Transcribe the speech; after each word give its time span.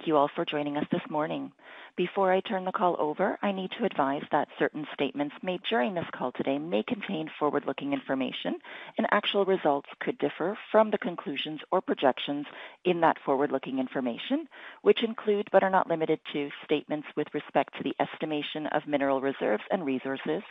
Thank 0.00 0.08
you 0.08 0.16
all 0.16 0.30
for 0.34 0.46
joining 0.46 0.78
us 0.78 0.86
this 0.90 1.02
morning. 1.10 1.52
Before 1.94 2.32
I 2.32 2.40
turn 2.40 2.64
the 2.64 2.72
call 2.72 2.96
over, 2.98 3.38
I 3.42 3.52
need 3.52 3.70
to 3.72 3.84
advise 3.84 4.22
that 4.32 4.48
certain 4.58 4.86
statements 4.94 5.34
made 5.42 5.60
during 5.68 5.92
this 5.92 6.06
call 6.10 6.32
today 6.32 6.58
may 6.58 6.82
contain 6.82 7.30
forward-looking 7.38 7.92
information, 7.92 8.54
and 8.96 9.06
actual 9.10 9.44
results 9.44 9.90
could 10.00 10.16
differ 10.16 10.56
from 10.72 10.90
the 10.90 10.96
conclusions 10.96 11.60
or 11.70 11.82
projections 11.82 12.46
in 12.82 13.02
that 13.02 13.18
forward-looking 13.26 13.78
information, 13.78 14.48
which 14.80 15.04
include, 15.04 15.50
but 15.52 15.62
are 15.62 15.68
not 15.68 15.86
limited 15.86 16.18
to, 16.32 16.48
statements 16.64 17.08
with 17.14 17.26
respect 17.34 17.76
to 17.76 17.82
the 17.82 17.94
estimation 18.00 18.68
of 18.68 18.86
mineral 18.86 19.20
reserves 19.20 19.64
and 19.70 19.84
resources, 19.84 20.42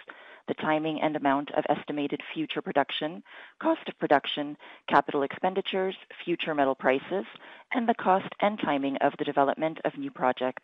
the 0.50 0.54
timing 0.56 1.00
and 1.02 1.16
amount 1.16 1.52
of 1.52 1.64
estimated 1.70 2.20
future 2.34 2.62
production, 2.62 3.24
cost 3.62 3.88
of 3.88 3.98
production, 4.00 4.58
capital 4.90 5.24
expenditures, 5.24 5.96
future 6.26 6.54
metal 6.54 6.76
prices, 6.76 7.26
and 7.74 7.88
the 7.88 7.94
cost 7.94 8.28
and 8.42 8.60
timing 8.60 8.98
of 8.98 9.14
the 9.18 9.24
development 9.24 9.80
of 9.86 9.98
new 9.98 10.12
projects. 10.12 10.64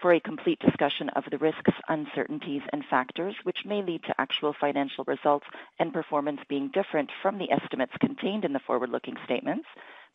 For 0.00 0.12
a 0.12 0.20
complete 0.20 0.58
discussion 0.58 1.08
of 1.10 1.24
the 1.30 1.38
risks, 1.38 1.72
uncertainties, 1.88 2.62
and 2.72 2.84
factors 2.84 3.36
which 3.44 3.64
may 3.64 3.82
lead 3.82 4.02
to 4.04 4.20
actual 4.20 4.52
financial 4.52 5.04
results 5.04 5.46
and 5.78 5.92
performance 5.92 6.40
being 6.48 6.70
different 6.74 7.10
from 7.22 7.38
the 7.38 7.50
estimates 7.50 7.92
contained 8.00 8.44
in 8.44 8.52
the 8.52 8.60
forward-looking 8.66 9.16
statements, 9.24 9.66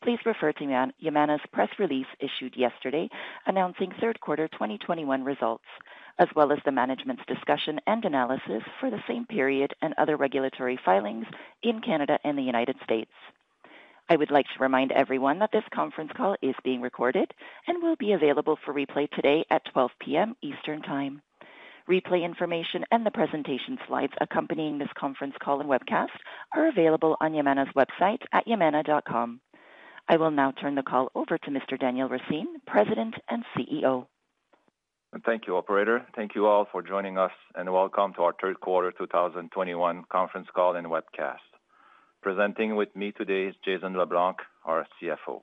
please 0.02 0.18
refer 0.24 0.52
to 0.52 0.90
Yamana's 1.02 1.44
press 1.52 1.68
release 1.78 2.06
issued 2.20 2.56
yesterday 2.56 3.08
announcing 3.46 3.92
third 4.00 4.20
quarter 4.20 4.48
2021 4.48 5.24
results, 5.24 5.64
as 6.18 6.28
well 6.34 6.52
as 6.52 6.58
the 6.64 6.72
management's 6.72 7.22
discussion 7.26 7.80
and 7.86 8.04
analysis 8.04 8.62
for 8.80 8.90
the 8.90 9.02
same 9.06 9.26
period 9.26 9.72
and 9.82 9.94
other 9.98 10.16
regulatory 10.16 10.78
filings 10.84 11.26
in 11.62 11.80
Canada 11.80 12.18
and 12.24 12.36
the 12.36 12.42
United 12.42 12.76
States. 12.84 13.10
I 14.08 14.16
would 14.16 14.30
like 14.30 14.46
to 14.46 14.62
remind 14.62 14.92
everyone 14.92 15.38
that 15.40 15.52
this 15.52 15.64
conference 15.74 16.12
call 16.16 16.36
is 16.40 16.54
being 16.64 16.80
recorded 16.80 17.30
and 17.66 17.82
will 17.82 17.96
be 17.96 18.12
available 18.12 18.58
for 18.64 18.72
replay 18.72 19.10
today 19.10 19.44
at 19.50 19.64
12 19.72 19.90
P.M. 20.00 20.34
Eastern 20.42 20.80
Time. 20.80 21.20
Replay 21.88 22.24
information 22.24 22.84
and 22.90 23.04
the 23.04 23.10
presentation 23.10 23.78
slides 23.86 24.12
accompanying 24.20 24.78
this 24.78 24.88
conference 24.98 25.34
call 25.42 25.60
and 25.60 25.68
webcast 25.68 26.08
are 26.54 26.68
available 26.68 27.16
on 27.20 27.32
Yamana's 27.32 27.72
website 27.74 28.20
at 28.32 28.46
yamana.com. 28.46 29.40
I 30.10 30.16
will 30.16 30.30
now 30.30 30.52
turn 30.52 30.74
the 30.74 30.82
call 30.82 31.10
over 31.14 31.36
to 31.36 31.50
Mr. 31.50 31.78
Daniel 31.78 32.08
Racine, 32.08 32.60
President 32.66 33.14
and 33.28 33.44
CEO. 33.54 34.06
Thank 35.26 35.46
you, 35.46 35.56
operator. 35.58 36.06
Thank 36.16 36.34
you 36.34 36.46
all 36.46 36.66
for 36.72 36.80
joining 36.80 37.18
us, 37.18 37.32
and 37.54 37.70
welcome 37.70 38.14
to 38.14 38.22
our 38.22 38.34
third 38.40 38.58
quarter 38.60 38.90
2021 38.90 40.04
conference 40.10 40.48
call 40.54 40.76
and 40.76 40.86
webcast. 40.86 41.44
Presenting 42.22 42.74
with 42.74 42.88
me 42.96 43.12
today 43.12 43.48
is 43.48 43.54
Jason 43.62 43.98
LeBlanc, 43.98 44.38
our 44.64 44.86
CFO. 44.96 45.42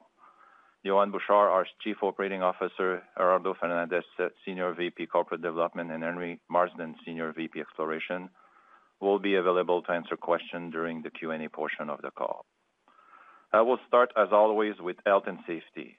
Yohann 0.83 1.11
Bouchard, 1.11 1.51
our 1.51 1.67
Chief 1.83 1.97
Operating 2.01 2.41
Officer, 2.41 3.03
Gerardo 3.15 3.53
Fernandez, 3.59 4.03
Senior 4.43 4.73
VP 4.73 5.05
Corporate 5.05 5.43
Development, 5.43 5.91
and 5.91 6.01
Henry 6.01 6.39
Marsden, 6.49 6.95
Senior 7.05 7.33
VP 7.33 7.59
Exploration, 7.59 8.29
will 8.99 9.19
be 9.19 9.35
available 9.35 9.83
to 9.83 9.91
answer 9.91 10.17
questions 10.17 10.73
during 10.73 11.03
the 11.03 11.11
Q&A 11.11 11.47
portion 11.49 11.87
of 11.91 12.01
the 12.01 12.09
call. 12.09 12.45
I 13.55 13.61
will 13.61 13.79
start, 13.87 14.11
as 14.17 14.27
always, 14.33 14.73
with 14.81 14.97
health 15.05 15.23
and 15.27 15.39
safety. 15.47 15.97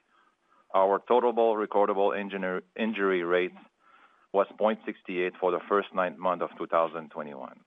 Our 0.75 1.01
total 1.07 1.33
recordable 1.55 2.15
injury 2.15 3.23
rate 3.23 3.57
was 4.31 4.45
0.68 4.61 5.31
for 5.39 5.49
the 5.49 5.59
first 5.67 5.87
nine 5.91 6.19
months 6.19 6.43
of 6.43 6.55
2021. 6.59 7.59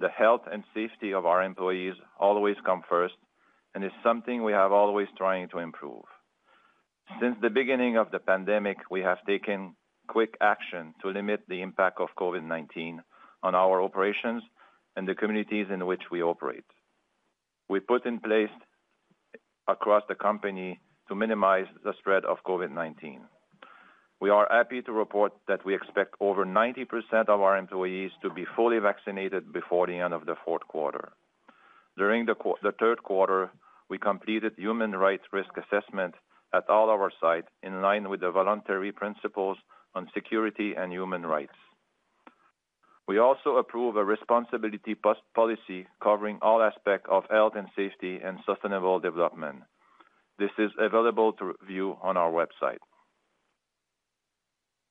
The 0.00 0.08
health 0.08 0.40
and 0.50 0.64
safety 0.74 1.14
of 1.14 1.24
our 1.24 1.40
employees 1.44 1.94
always 2.18 2.56
come 2.66 2.82
first 2.90 3.14
and 3.76 3.84
is 3.84 3.92
something 4.02 4.42
we 4.42 4.50
have 4.50 4.72
always 4.72 5.06
trying 5.16 5.48
to 5.50 5.58
improve. 5.58 6.02
Since 7.20 7.36
the 7.40 7.50
beginning 7.50 7.96
of 7.96 8.10
the 8.10 8.18
pandemic, 8.18 8.78
we 8.90 9.02
have 9.02 9.24
taken 9.24 9.76
quick 10.08 10.34
action 10.40 10.94
to 11.00 11.10
limit 11.10 11.42
the 11.46 11.62
impact 11.62 12.00
of 12.00 12.08
COVID-19 12.18 12.98
on 13.44 13.54
our 13.54 13.80
operations 13.82 14.42
and 14.96 15.06
the 15.06 15.14
communities 15.14 15.68
in 15.72 15.86
which 15.86 16.10
we 16.10 16.24
operate. 16.24 16.64
We 17.68 17.78
put 17.78 18.04
in 18.04 18.18
place 18.18 18.50
across 19.68 20.02
the 20.08 20.14
company 20.14 20.80
to 21.08 21.14
minimize 21.14 21.66
the 21.84 21.92
spread 21.98 22.24
of 22.24 22.38
COVID-19. 22.46 23.20
We 24.20 24.30
are 24.30 24.46
happy 24.50 24.82
to 24.82 24.92
report 24.92 25.32
that 25.48 25.64
we 25.64 25.74
expect 25.74 26.14
over 26.20 26.44
90% 26.44 27.28
of 27.28 27.40
our 27.40 27.56
employees 27.56 28.12
to 28.22 28.30
be 28.30 28.46
fully 28.54 28.78
vaccinated 28.78 29.52
before 29.52 29.86
the 29.86 29.98
end 29.98 30.14
of 30.14 30.26
the 30.26 30.36
fourth 30.44 30.66
quarter. 30.68 31.12
During 31.98 32.26
the 32.26 32.36
third 32.78 33.02
quarter, 33.02 33.50
we 33.90 33.98
completed 33.98 34.52
human 34.56 34.92
rights 34.92 35.24
risk 35.32 35.50
assessment 35.56 36.14
at 36.54 36.68
all 36.68 36.88
our 36.88 37.10
sites 37.20 37.48
in 37.62 37.82
line 37.82 38.08
with 38.08 38.20
the 38.20 38.30
voluntary 38.30 38.92
principles 38.92 39.58
on 39.94 40.08
security 40.14 40.74
and 40.76 40.92
human 40.92 41.26
rights. 41.26 41.58
We 43.08 43.18
also 43.18 43.56
approve 43.56 43.96
a 43.96 44.04
responsibility 44.04 44.96
policy 45.34 45.86
covering 46.02 46.38
all 46.40 46.62
aspects 46.62 47.08
of 47.10 47.24
health 47.30 47.54
and 47.56 47.68
safety 47.76 48.20
and 48.24 48.38
sustainable 48.46 49.00
development. 49.00 49.64
This 50.38 50.50
is 50.58 50.70
available 50.78 51.32
to 51.34 51.54
view 51.66 51.96
on 52.00 52.16
our 52.16 52.30
website. 52.30 52.78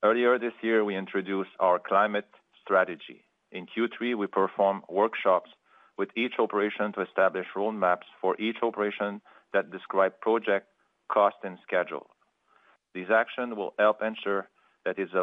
Earlier 0.04 0.38
this 0.40 0.54
year, 0.62 0.84
we 0.84 0.96
introduced 0.96 1.52
our 1.60 1.80
climate 1.80 2.28
strategy. 2.64 3.24
In 3.52 3.66
Q3, 3.66 4.16
we 4.18 4.28
performed 4.28 4.84
workshops 4.90 5.50
with 5.98 6.10
each 6.16 6.34
operation 6.40 6.92
to 6.94 7.02
establish 7.02 7.46
roadmaps 7.56 8.08
for 8.20 8.40
each 8.40 8.58
operation 8.62 9.22
that 9.54 9.72
describe 9.72 10.20
project 10.22 10.68
cost 11.12 11.36
and 11.44 11.58
schedule. 11.66 12.08
These 12.94 13.10
actions 13.14 13.54
will 13.56 13.74
help 13.78 14.02
ensure 14.02 14.48
that 14.86 14.98
its 14.98 15.14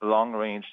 long-range 0.00 0.64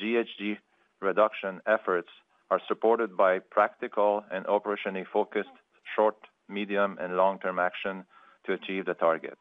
GHG 0.00 0.58
reduction 1.00 1.60
efforts 1.66 2.08
are 2.50 2.60
supported 2.68 3.16
by 3.16 3.38
practical 3.38 4.24
and 4.30 4.44
operationally 4.46 5.04
focused 5.12 5.56
short, 5.96 6.16
medium, 6.48 6.98
and 7.00 7.16
long-term 7.16 7.58
action 7.58 8.04
to 8.46 8.52
achieve 8.52 8.86
the 8.86 8.94
targets. 8.94 9.40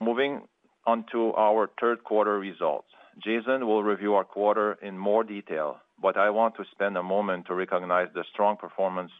Moving 0.00 0.42
on 0.86 1.04
to 1.12 1.34
our 1.34 1.70
third 1.80 2.04
quarter 2.04 2.38
results. 2.38 2.88
Jason 3.22 3.66
will 3.66 3.82
review 3.82 4.14
our 4.14 4.24
quarter 4.24 4.78
in 4.80 4.96
more 4.96 5.24
detail, 5.24 5.78
but 6.00 6.16
I 6.16 6.30
want 6.30 6.54
to 6.56 6.64
spend 6.70 6.96
a 6.96 7.02
moment 7.02 7.46
to 7.46 7.54
recognize 7.54 8.08
the 8.14 8.24
strong 8.32 8.56
performance 8.56 9.12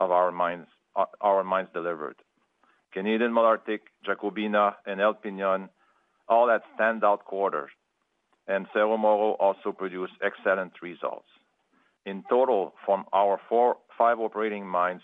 of 0.00 0.10
our 0.10 0.32
mines 0.32 0.66
our 1.20 1.42
mines 1.42 1.68
delivered. 1.74 2.14
Canadian 2.92 3.32
Malartic, 3.32 3.80
Jacobina, 4.06 4.74
and 4.86 5.00
El 5.00 5.14
Peñón 5.14 5.68
all 6.28 6.48
had 6.48 6.60
standout 6.78 7.24
quarters, 7.24 7.70
and 8.46 8.66
Cerro 8.72 8.96
Moro 8.96 9.32
also 9.40 9.72
produced 9.72 10.12
excellent 10.22 10.72
results. 10.82 11.28
In 12.06 12.22
total, 12.28 12.74
from 12.84 13.04
our 13.12 13.40
five 13.48 14.20
operating 14.20 14.66
mines, 14.66 15.02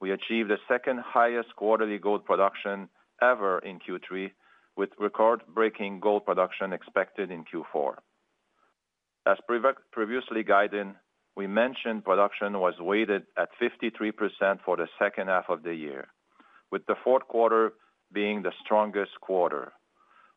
we 0.00 0.10
achieved 0.10 0.50
the 0.50 0.58
second-highest 0.68 1.56
quarterly 1.56 1.98
gold 1.98 2.24
production 2.24 2.88
ever 3.22 3.58
in 3.60 3.78
Q3, 3.78 4.30
with 4.76 4.90
record-breaking 4.98 6.00
gold 6.00 6.26
production 6.26 6.72
expected 6.72 7.30
in 7.30 7.44
Q4. 7.44 7.94
As 9.26 9.38
previously 9.92 10.42
guided, 10.42 10.88
we 11.36 11.46
mentioned 11.46 12.04
production 12.04 12.58
was 12.58 12.74
weighted 12.80 13.22
at 13.38 13.48
53% 13.60 14.58
for 14.64 14.76
the 14.76 14.88
second 14.98 15.28
half 15.28 15.48
of 15.48 15.62
the 15.62 15.74
year, 15.74 16.08
with 16.70 16.84
the 16.86 16.96
fourth 17.04 17.26
quarter 17.28 17.72
being 18.12 18.42
the 18.42 18.52
strongest 18.64 19.12
quarter. 19.20 19.72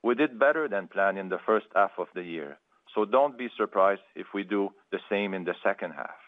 We 0.06 0.13
did 0.13 0.38
better 0.38 0.68
than 0.68 0.88
planned 0.88 1.18
in 1.18 1.30
the 1.30 1.40
first 1.48 1.66
half 1.74 1.94
of 1.98 2.06
the 2.13 2.22
year, 2.22 2.60
so 2.94 3.06
don't 3.06 3.40
be 3.40 3.50
surprised 3.57 4.06
if 4.16 4.28
we 4.36 4.44
do 4.44 4.69
the 4.92 5.00
same 5.10 5.34
in 5.34 5.46
the 5.46 5.56
second 5.63 5.94
half. 5.94 6.19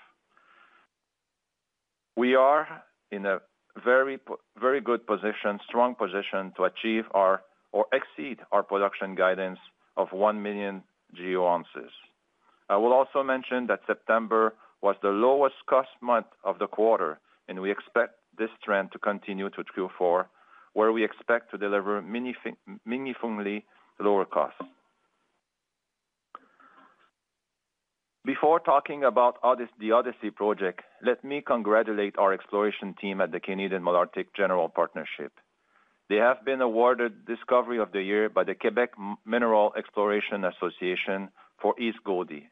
We 2.15 2.33
are 2.33 2.67
in 3.11 3.27
a 3.27 3.37
very 3.85 4.81
good 4.81 5.05
position, 5.05 5.59
strong 5.69 5.93
position 5.93 6.53
to 6.57 6.63
achieve 6.63 7.03
our 7.13 7.43
or 7.71 7.85
exceed 7.93 8.39
our 8.51 8.63
production 8.63 9.13
guidance 9.13 9.59
of 9.95 10.07
1 10.11 10.41
million 10.41 10.81
GEO 11.13 11.45
ounces. 11.45 11.91
I 12.69 12.77
will 12.77 12.93
also 12.93 13.21
mention 13.21 13.67
that 13.67 13.81
September 13.85 14.55
was 14.81 14.95
the 15.03 15.09
lowest 15.09 15.59
cost 15.69 15.89
month 16.01 16.25
of 16.43 16.57
the 16.57 16.65
quarter, 16.65 17.19
and 17.47 17.61
we 17.61 17.69
expect 17.69 18.15
this 18.39 18.49
trend 18.65 18.91
to 18.93 18.97
continue 18.97 19.51
to 19.51 19.63
Q4, 19.63 20.25
where 20.77 20.91
we 20.91 21.03
expect 21.03 21.49
to 21.49 21.57
deliver 21.57 22.03
meaningfully 22.03 23.65
lower 23.99 24.25
costs. 24.25 24.61
Before 28.23 28.59
talking 28.59 29.03
about 29.03 29.37
the 29.79 29.91
Odyssey 29.91 30.29
project, 30.29 30.81
let 31.03 31.23
me 31.23 31.41
congratulate 31.41 32.15
our 32.19 32.31
exploration 32.31 32.93
team 33.01 33.21
at 33.21 33.31
the 33.31 33.39
Canadian 33.39 33.81
Malartic 33.81 34.27
General 34.35 34.69
Partnership. 34.69 35.31
They 36.09 36.17
have 36.17 36.45
been 36.45 36.61
awarded 36.61 37.25
Discovery 37.25 37.79
of 37.79 37.91
the 37.91 38.03
Year 38.03 38.29
by 38.29 38.43
the 38.43 38.53
Quebec 38.53 38.91
Mineral 39.25 39.73
Exploration 39.75 40.45
Association 40.45 41.29
for 41.59 41.73
East 41.79 41.97
Gouldie. 42.05 42.49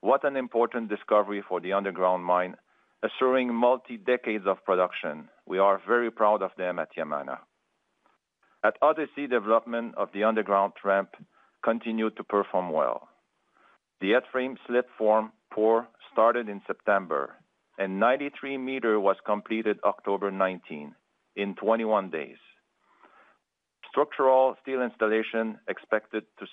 What 0.00 0.24
an 0.24 0.36
important 0.36 0.88
discovery 0.88 1.44
for 1.48 1.60
the 1.60 1.74
underground 1.74 2.24
mine, 2.24 2.56
assuring 3.04 3.54
multi-decades 3.54 4.46
of 4.48 4.64
production. 4.64 5.28
We 5.46 5.58
are 5.60 5.80
very 5.86 6.10
proud 6.10 6.42
of 6.42 6.50
them 6.58 6.80
at 6.80 6.88
Yamana. 6.98 7.38
At 8.64 8.76
Odyssey, 8.80 9.26
development 9.26 9.94
of 9.96 10.08
the 10.14 10.22
underground 10.22 10.74
ramp 10.84 11.10
continued 11.64 12.16
to 12.16 12.24
perform 12.24 12.70
well. 12.70 13.08
The 14.00 14.12
headframe 14.12 14.56
slip 14.66 14.88
form 14.96 15.32
pour 15.52 15.88
started 16.12 16.48
in 16.48 16.62
September, 16.66 17.34
and 17.78 17.98
93 17.98 18.58
meters 18.58 19.00
was 19.00 19.16
completed 19.26 19.78
October 19.84 20.30
19 20.30 20.94
in 21.36 21.54
21 21.56 22.10
days. 22.10 22.36
Structural 23.88 24.56
steel 24.62 24.80
installation 24.80 25.58
is 25.68 25.76
expected 25.76 26.24
to 26.38 26.46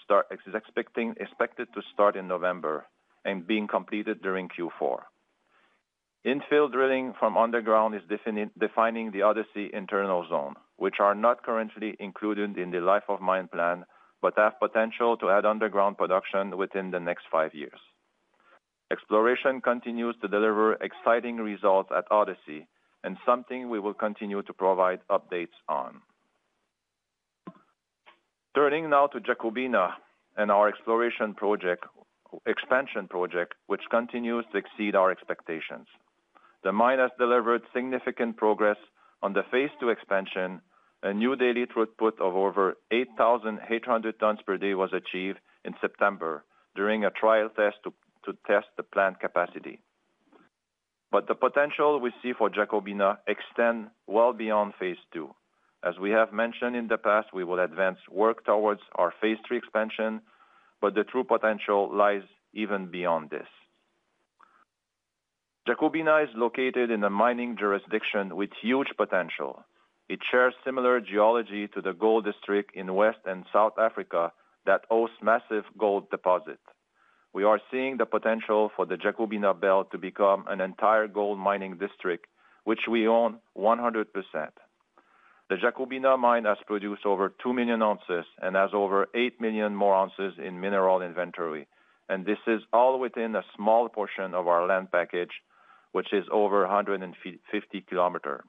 start 1.93 2.15
in 2.15 2.27
November 2.27 2.85
and 3.23 3.45
being 3.45 3.67
completed 3.67 4.21
during 4.21 4.49
Q4. 4.49 4.99
Infill 6.25 6.69
drilling 6.69 7.13
from 7.17 7.37
underground 7.37 7.95
is 7.95 8.01
defining 8.59 9.11
the 9.11 9.21
Odyssey 9.21 9.69
internal 9.71 10.27
zone, 10.27 10.55
which 10.75 10.95
are 10.99 11.15
not 11.15 11.43
currently 11.43 11.95
included 11.99 12.57
in 12.57 12.71
the 12.71 12.81
life 12.81 13.03
of 13.07 13.21
mine 13.21 13.47
plan, 13.47 13.85
but 14.21 14.33
have 14.37 14.59
potential 14.59 15.15
to 15.15 15.29
add 15.29 15.45
underground 15.45 15.97
production 15.97 16.57
within 16.57 16.91
the 16.91 16.99
next 16.99 17.23
five 17.31 17.53
years. 17.53 17.79
Exploration 18.91 19.61
continues 19.61 20.15
to 20.21 20.27
deliver 20.27 20.73
exciting 20.73 21.37
results 21.37 21.89
at 21.95 22.03
Odyssey 22.11 22.67
and 23.05 23.15
something 23.25 23.69
we 23.69 23.79
will 23.79 23.93
continue 23.93 24.41
to 24.41 24.51
provide 24.51 24.99
updates 25.09 25.55
on. 25.69 26.01
Turning 28.55 28.89
now 28.89 29.07
to 29.07 29.21
Jacobina 29.21 29.91
and 30.35 30.51
our 30.51 30.67
exploration 30.67 31.33
project, 31.33 31.85
expansion 32.45 33.07
project, 33.07 33.53
which 33.67 33.83
continues 33.89 34.43
to 34.51 34.57
exceed 34.57 34.95
our 34.95 35.11
expectations. 35.11 35.87
The 36.63 36.71
mine 36.71 36.99
has 36.99 37.11
delivered 37.17 37.61
significant 37.73 38.37
progress 38.37 38.77
on 39.21 39.33
the 39.33 39.43
phase 39.51 39.69
two 39.79 39.89
expansion. 39.89 40.61
A 41.03 41.13
new 41.13 41.35
daily 41.35 41.65
throughput 41.65 42.19
of 42.19 42.35
over 42.35 42.75
8,800 42.91 44.19
tons 44.19 44.39
per 44.45 44.57
day 44.57 44.73
was 44.73 44.91
achieved 44.91 45.39
in 45.63 45.73
September 45.79 46.43
during 46.75 47.05
a 47.05 47.11
trial 47.11 47.49
test 47.49 47.77
to 47.85 47.93
test 48.45 48.67
the 48.77 48.83
plant 48.83 49.19
capacity. 49.19 49.79
But 51.11 51.27
the 51.27 51.35
potential 51.35 51.99
we 51.99 52.11
see 52.21 52.33
for 52.33 52.49
Jacobina 52.49 53.17
extend 53.27 53.87
well 54.07 54.33
beyond 54.33 54.73
phase 54.79 54.97
two. 55.11 55.33
As 55.83 55.97
we 55.97 56.11
have 56.11 56.33
mentioned 56.33 56.75
in 56.75 56.87
the 56.87 56.97
past, 56.97 57.33
we 57.33 57.43
will 57.43 57.59
advance 57.59 57.97
work 58.11 58.45
towards 58.45 58.81
our 58.95 59.13
phase 59.21 59.37
three 59.47 59.57
expansion, 59.57 60.21
but 60.81 60.93
the 60.93 61.05
true 61.05 61.23
potential 61.23 61.89
lies 61.95 62.23
even 62.53 62.91
beyond 62.91 63.29
this. 63.29 63.47
Jacobina 65.67 66.23
is 66.23 66.29
located 66.35 66.89
in 66.89 67.03
a 67.03 67.09
mining 67.09 67.55
jurisdiction 67.57 68.35
with 68.35 68.49
huge 68.61 68.87
potential. 68.97 69.63
It 70.07 70.19
shares 70.31 70.55
similar 70.65 70.99
geology 70.99 71.67
to 71.67 71.81
the 71.81 71.93
gold 71.93 72.25
district 72.25 72.75
in 72.75 72.95
West 72.95 73.19
and 73.25 73.45
South 73.53 73.77
Africa 73.77 74.31
that 74.65 74.85
hosts 74.89 75.17
massive 75.21 75.65
gold 75.77 76.09
deposit. 76.09 76.59
We 77.33 77.43
are 77.43 77.59
seeing 77.69 77.97
the 77.97 78.07
potential 78.07 78.71
for 78.75 78.87
the 78.87 78.95
Jacobina 78.95 79.53
Belt 79.53 79.91
to 79.91 79.99
become 79.99 80.45
an 80.47 80.61
entire 80.61 81.07
gold 81.07 81.37
mining 81.37 81.77
district, 81.77 82.25
which 82.63 82.87
we 82.89 83.07
own 83.07 83.37
100%. 83.55 84.05
The 85.49 85.55
Jacobina 85.55 86.17
mine 86.17 86.45
has 86.45 86.57
produced 86.65 87.05
over 87.05 87.33
2 87.43 87.53
million 87.53 87.83
ounces 87.83 88.25
and 88.41 88.55
has 88.55 88.71
over 88.73 89.07
8 89.13 89.39
million 89.39 89.75
more 89.75 89.93
ounces 89.93 90.33
in 90.37 90.59
mineral 90.59 91.01
inventory, 91.01 91.67
and 92.07 92.25
this 92.25 92.39
is 92.47 92.61
all 92.73 92.99
within 92.99 93.35
a 93.35 93.45
small 93.55 93.89
portion 93.89 94.33
of 94.33 94.47
our 94.47 94.65
land 94.65 94.91
package, 94.91 95.41
which 95.91 96.13
is 96.13 96.25
over 96.31 96.61
150 96.61 97.81
kilometers. 97.89 98.41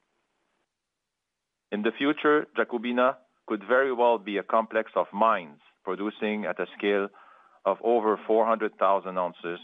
In 1.73 1.83
the 1.83 1.93
future, 1.97 2.47
Jacobina 2.57 3.17
could 3.47 3.63
very 3.67 3.93
well 3.93 4.19
be 4.19 4.39
a 4.39 4.43
complex 4.43 4.91
of 4.97 5.07
mines, 5.13 5.61
producing 5.85 6.45
at 6.45 6.61
a 6.61 6.67
scale 6.77 7.09
of 7.65 7.79
over 7.83 8.19
400,000 8.27 9.19
ounces 9.19 9.59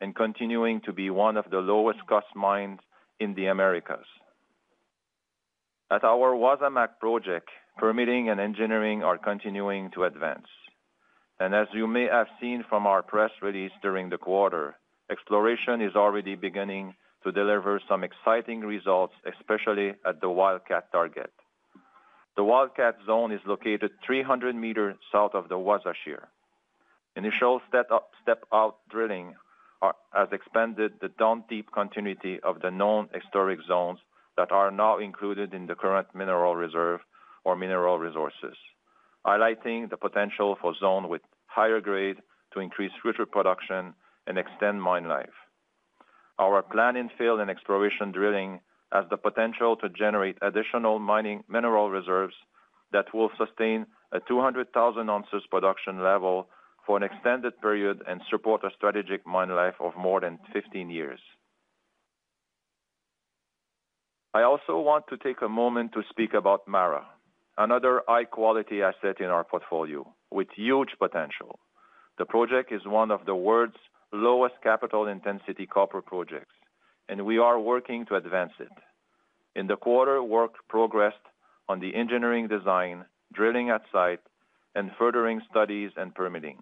and 0.00 0.14
continuing 0.14 0.80
to 0.82 0.92
be 0.92 1.10
one 1.10 1.36
of 1.36 1.50
the 1.50 1.58
lowest 1.58 1.98
cost 2.08 2.26
mines 2.34 2.78
in 3.18 3.34
the 3.34 3.46
Americas. 3.46 4.06
At 5.90 6.04
our 6.04 6.34
Wasamac 6.34 7.00
project, 7.00 7.48
permitting 7.78 8.28
and 8.28 8.38
engineering 8.38 9.02
are 9.02 9.18
continuing 9.18 9.90
to 9.92 10.04
advance. 10.04 10.46
And 11.40 11.54
as 11.54 11.68
you 11.72 11.86
may 11.86 12.06
have 12.06 12.26
seen 12.40 12.64
from 12.68 12.86
our 12.86 13.02
press 13.02 13.30
release 13.40 13.72
during 13.82 14.10
the 14.10 14.18
quarter, 14.18 14.76
exploration 15.10 15.80
is 15.80 15.96
already 15.96 16.34
beginning 16.34 16.94
to 17.24 17.32
deliver 17.32 17.80
some 17.88 18.04
exciting 18.04 18.60
results, 18.60 19.14
especially 19.26 19.94
at 20.06 20.20
the 20.20 20.30
Wildcat 20.30 20.90
target. 20.92 21.32
The 22.36 22.44
Wildcat 22.44 22.96
zone 23.04 23.32
is 23.32 23.40
located 23.46 23.90
300 24.06 24.54
meters 24.54 24.96
south 25.10 25.34
of 25.34 25.48
the 25.48 25.58
Wasa 25.58 25.92
Shear. 26.04 26.28
Initial 27.16 27.60
step-out 27.68 28.76
drilling 28.88 29.34
has 30.12 30.28
expanded 30.30 30.92
the 31.00 31.08
down-deep 31.08 31.72
continuity 31.72 32.38
of 32.40 32.60
the 32.60 32.70
known 32.70 33.08
historic 33.12 33.58
zones 33.66 33.98
that 34.36 34.52
are 34.52 34.70
now 34.70 34.98
included 34.98 35.52
in 35.52 35.66
the 35.66 35.74
current 35.74 36.06
mineral 36.14 36.54
reserve 36.54 37.00
or 37.44 37.56
mineral 37.56 37.98
resources, 37.98 38.56
highlighting 39.26 39.90
the 39.90 39.96
potential 39.96 40.56
for 40.60 40.74
zone 40.78 41.08
with 41.08 41.22
higher 41.46 41.80
grade 41.80 42.18
to 42.52 42.60
increase 42.60 42.92
future 43.02 43.26
production 43.26 43.94
and 44.28 44.38
extend 44.38 44.80
mine 44.80 45.08
life. 45.08 45.34
Our 46.38 46.62
planned 46.62 46.96
infill 46.96 47.40
and 47.40 47.50
exploration 47.50 48.12
drilling 48.12 48.60
has 48.92 49.04
the 49.10 49.16
potential 49.16 49.76
to 49.76 49.88
generate 49.88 50.38
additional 50.40 50.98
mining 50.98 51.44
mineral 51.48 51.90
reserves 51.90 52.34
that 52.92 53.12
will 53.12 53.30
sustain 53.36 53.86
a 54.12 54.20
200,000 54.20 55.10
ounces 55.10 55.42
production 55.50 56.02
level 56.02 56.48
for 56.86 56.96
an 56.96 57.02
extended 57.02 57.60
period 57.60 58.02
and 58.08 58.22
support 58.30 58.64
a 58.64 58.70
strategic 58.76 59.26
mine 59.26 59.50
life 59.50 59.74
of 59.80 59.92
more 59.96 60.20
than 60.20 60.38
15 60.54 60.88
years. 60.88 61.20
I 64.32 64.42
also 64.42 64.78
want 64.78 65.06
to 65.08 65.16
take 65.16 65.42
a 65.42 65.48
moment 65.48 65.92
to 65.92 66.02
speak 66.08 66.32
about 66.32 66.68
MARA, 66.68 67.04
another 67.58 68.02
high-quality 68.06 68.82
asset 68.82 69.20
in 69.20 69.26
our 69.26 69.44
portfolio 69.44 70.06
with 70.30 70.48
huge 70.54 70.90
potential. 70.98 71.58
The 72.18 72.24
project 72.24 72.72
is 72.72 72.82
one 72.86 73.10
of 73.10 73.26
the 73.26 73.34
world's 73.34 73.76
lowest 74.12 74.54
capital 74.62 75.06
intensity 75.06 75.66
copper 75.66 76.02
projects, 76.02 76.54
and 77.08 77.24
we 77.24 77.38
are 77.38 77.60
working 77.60 78.06
to 78.06 78.16
advance 78.16 78.52
it. 78.58 78.68
In 79.54 79.66
the 79.66 79.76
quarter, 79.76 80.22
work 80.22 80.52
progressed 80.68 81.16
on 81.68 81.80
the 81.80 81.94
engineering 81.94 82.48
design, 82.48 83.04
drilling 83.32 83.70
at 83.70 83.82
site, 83.92 84.20
and 84.74 84.90
furthering 84.98 85.40
studies 85.50 85.90
and 85.96 86.14
permitting. 86.14 86.58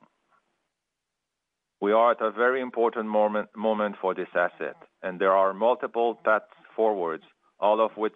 We 1.81 1.93
are 1.93 2.13
at 2.13 2.23
a 2.23 2.31
very 2.31 2.61
important 2.63 3.09
moment 3.09 3.97
for 4.01 4.15
this 4.15 4.29
asset, 4.35 4.77
and 5.03 5.21
there 5.21 5.33
are 5.33 5.53
multiple 5.53 6.19
paths 6.25 6.45
forward, 6.75 7.21
all 7.61 7.85
of 7.85 7.97
which 7.97 8.15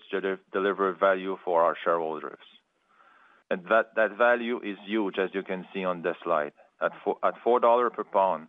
deliver 0.52 0.92
value 0.92 1.36
for 1.44 1.62
our 1.62 1.76
shareholders. 1.84 2.38
That 3.50 4.16
value 4.16 4.60
is 4.62 4.78
huge, 4.86 5.18
as 5.18 5.30
you 5.34 5.42
can 5.42 5.66
see 5.74 5.84
on 5.84 6.02
this 6.02 6.16
slide. 6.24 6.52
At 6.80 6.92
$4 7.04 7.92
per 7.92 8.04
pound 8.04 8.48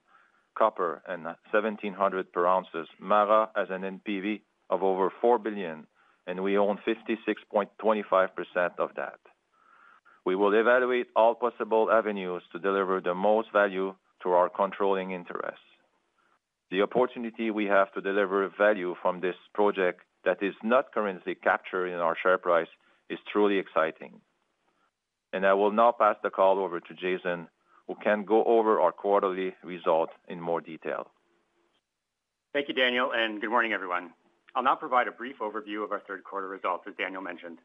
copper 0.58 1.01
and 1.08 1.24
1,700 1.24 2.31
per 2.31 2.46
ounce, 2.46 2.67
MARA 3.00 3.50
has 3.55 3.67
an 3.70 3.81
NPV 3.81 4.41
of 4.70 4.84
over 4.84 5.12
4 5.22 5.39
billion, 5.39 5.88
and 6.27 6.43
we 6.43 6.58
own 6.58 6.77
56.25% 6.88 8.79
of 8.79 8.89
that. 8.96 9.20
We 10.25 10.36
will 10.36 10.53
evaluate 10.53 11.08
all 11.15 11.36
possible 11.36 11.89
avenues 11.91 12.43
to 12.51 12.60
deliver 12.60 13.01
the 13.01 13.15
most 13.15 13.51
value 13.51 13.96
to 14.24 14.29
our 14.29 14.50
controlling 14.50 15.12
interests. 15.12 15.65
The 16.70 16.84
opportunity 16.84 17.51
we 17.51 17.65
have 17.65 17.91
to 17.93 18.01
deliver 18.01 18.48
value 18.58 18.96
from 19.01 19.20
this 19.20 19.36
project 19.53 20.01
that 20.24 20.41
is 20.41 20.53
not 20.63 20.93
currently 20.93 21.36
captured 21.36 21.88
in 21.88 22.00
our 22.00 22.15
share 22.22 22.38
price 22.38 22.70
is 23.10 23.20
truly 23.31 23.58
exciting. 23.58 24.22
And 25.34 25.46
I 25.46 25.53
will 25.53 25.72
now 25.72 25.91
pass 25.91 26.15
the 26.24 26.29
call 26.29 26.60
over 26.60 26.79
to 26.79 26.93
Jason, 26.93 27.48
who 27.91 28.01
can 28.01 28.24
go 28.24 28.41
over 28.45 28.79
our 28.79 28.93
quarterly 28.93 29.53
results 29.65 30.13
in 30.29 30.39
more 30.39 30.62
detail. 30.62 31.07
Thank 32.53 32.69
you, 32.69 32.74
Daniel, 32.74 33.12
and 33.13 33.41
good 33.41 33.50
morning, 33.50 33.74
everyone. 33.74 34.12
I'll 34.55 34.63
now 34.63 34.75
provide 34.75 35.10
a 35.10 35.12
brief 35.12 35.39
overview 35.39 35.83
of 35.83 35.91
our 35.91 36.00
third 36.07 36.24
quarter 36.24 36.48
results, 36.48 36.86
as 36.88 36.93
Daniel 36.98 37.21
mentioned. 37.21 37.57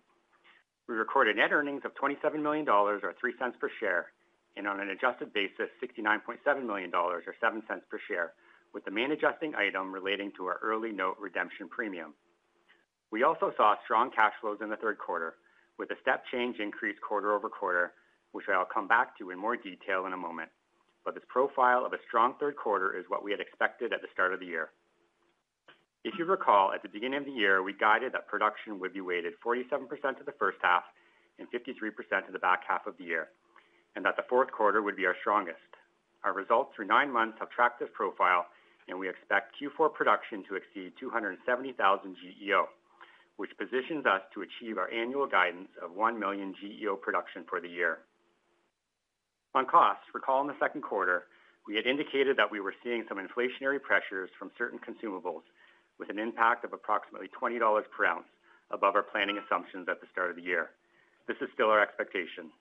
We 0.89 0.97
recorded 0.97 1.37
net 1.37 1.53
earnings 1.53 1.83
of 1.85 1.95
27 1.95 2.43
million 2.43 2.65
dollars 2.65 3.03
or 3.05 3.15
0.03 3.23 3.59
per 3.61 3.71
share, 3.79 4.07
and 4.57 4.67
on 4.67 4.81
an 4.81 4.91
adjusted 4.91 5.33
basis, 5.33 5.71
69.7 5.81 6.67
million 6.67 6.91
dollars 6.91 7.23
or 7.29 7.35
0.07 7.41 7.63
per 7.89 8.01
share, 8.09 8.33
with 8.75 8.85
the 8.85 8.91
main 8.91 9.13
adjusting 9.13 9.55
item 9.55 9.93
relating 9.93 10.33
to 10.37 10.47
our 10.47 10.59
early 10.61 10.91
note 10.91 11.17
redemption 11.21 11.69
premium. 11.69 12.15
We 13.13 13.23
also 13.23 13.53
saw 13.57 13.77
strong 13.85 14.11
cash 14.11 14.33
flows 14.41 14.59
in 14.61 14.71
the 14.71 14.77
third 14.77 14.99
quarter, 14.99 15.35
with 15.79 15.91
a 15.93 15.97
step 16.03 16.25
change 16.33 16.59
increase 16.59 16.97
quarter-over-quarter, 17.07 17.93
which 18.37 18.53
I'll 18.53 18.69
come 18.69 18.87
back 18.87 19.17
to 19.17 19.31
in 19.31 19.39
more 19.39 19.57
detail 19.57 20.05
in 20.05 20.13
a 20.13 20.17
moment. 20.17 20.51
But 21.07 21.15
this 21.15 21.25
profile 21.27 21.87
of 21.87 21.95
a 21.95 21.99
strong 22.07 22.35
third 22.39 22.57
quarter 22.57 22.93
is 22.93 23.07
what 23.09 23.25
we 23.25 23.31
had 23.31 23.41
expected 23.41 23.95
at 23.95 24.03
the 24.03 24.13
start 24.13 24.35
of 24.35 24.41
the 24.41 24.47
year. 24.47 24.69
If 26.05 26.19
you 26.19 26.27
recall, 26.27 26.73
at 26.73 26.83
the 26.83 26.89
beginning 26.93 27.19
of 27.19 27.25
the 27.25 27.33
year, 27.33 27.63
we 27.63 27.73
guided 27.73 28.13
that 28.13 28.29
production 28.29 28.79
would 28.79 28.93
be 28.93 29.01
weighted 29.01 29.33
47% 29.41 29.89
to 30.19 30.25
the 30.25 30.37
first 30.39 30.59
half 30.61 30.85
and 31.39 31.49
53% 31.51 32.27
to 32.27 32.33
the 32.33 32.39
back 32.39 32.61
half 32.69 32.87
of 32.87 32.99
the 32.99 33.05
year, 33.05 33.29
and 33.97 34.05
that 34.05 34.17
the 34.17 34.29
fourth 34.29 34.53
quarter 34.53 34.83
would 34.83 34.97
be 34.97 35.07
our 35.07 35.17
strongest. 35.21 35.73
Our 36.23 36.35
results 36.35 36.73
through 36.77 36.87
nine 36.87 37.11
months 37.11 37.39
have 37.41 37.51
tracked 37.51 37.81
this 37.81 37.89
profile, 37.95 38.47
and 38.89 38.99
we 38.99 39.09
expect 39.09 39.57
Q4 39.57 39.95
production 39.95 40.45
to 40.49 40.57
exceed 40.57 40.93
270,000 41.01 42.17
GEO, 42.21 42.69
which 43.37 43.51
positions 43.59 44.07
us 44.07 44.23
to 44.35 44.43
achieve 44.43 44.79
our 44.79 44.91
annual 44.93 45.27
guidance 45.27 45.69
of 45.83 45.93
1 45.95 46.19
million 46.19 46.55
GEO 46.61 46.97
production 46.97 47.45
for 47.49 47.61
the 47.61 47.69
year. 47.69 47.99
On 49.57 49.65
costs, 49.65 50.05
recall 50.13 50.43
in 50.43 50.49
the 50.49 50.59
second 50.61 50.83
quarter, 50.83 51.25
we 51.67 51.77
had 51.77 51.87
indicated 51.87 52.37
that 52.37 52.51
we 52.51 52.61
were 52.61 52.75
seeing 52.85 53.07
some 53.09 53.17
inflationary 53.17 53.81
pressures 53.81 54.29
from 54.39 54.51
certain 54.59 54.79
consumables 54.79 55.49
with 55.99 56.11
an 56.11 56.19
impact 56.19 56.63
of 56.67 56.75
approximately 56.75 57.29
20 57.29 57.59
dollars 57.59 57.87
per 57.97 58.05
ounce 58.05 58.29
above 58.71 58.95
our 58.95 59.03
planning 59.03 59.39
assumptions 59.39 59.89
at 59.89 59.99
the 59.99 60.07
start 60.13 60.29
of 60.29 60.37
the 60.37 60.43
year. 60.43 60.73
This 61.27 61.39
is 61.41 61.49
still 61.55 61.71
our 61.71 61.81
expectation. 61.81 62.53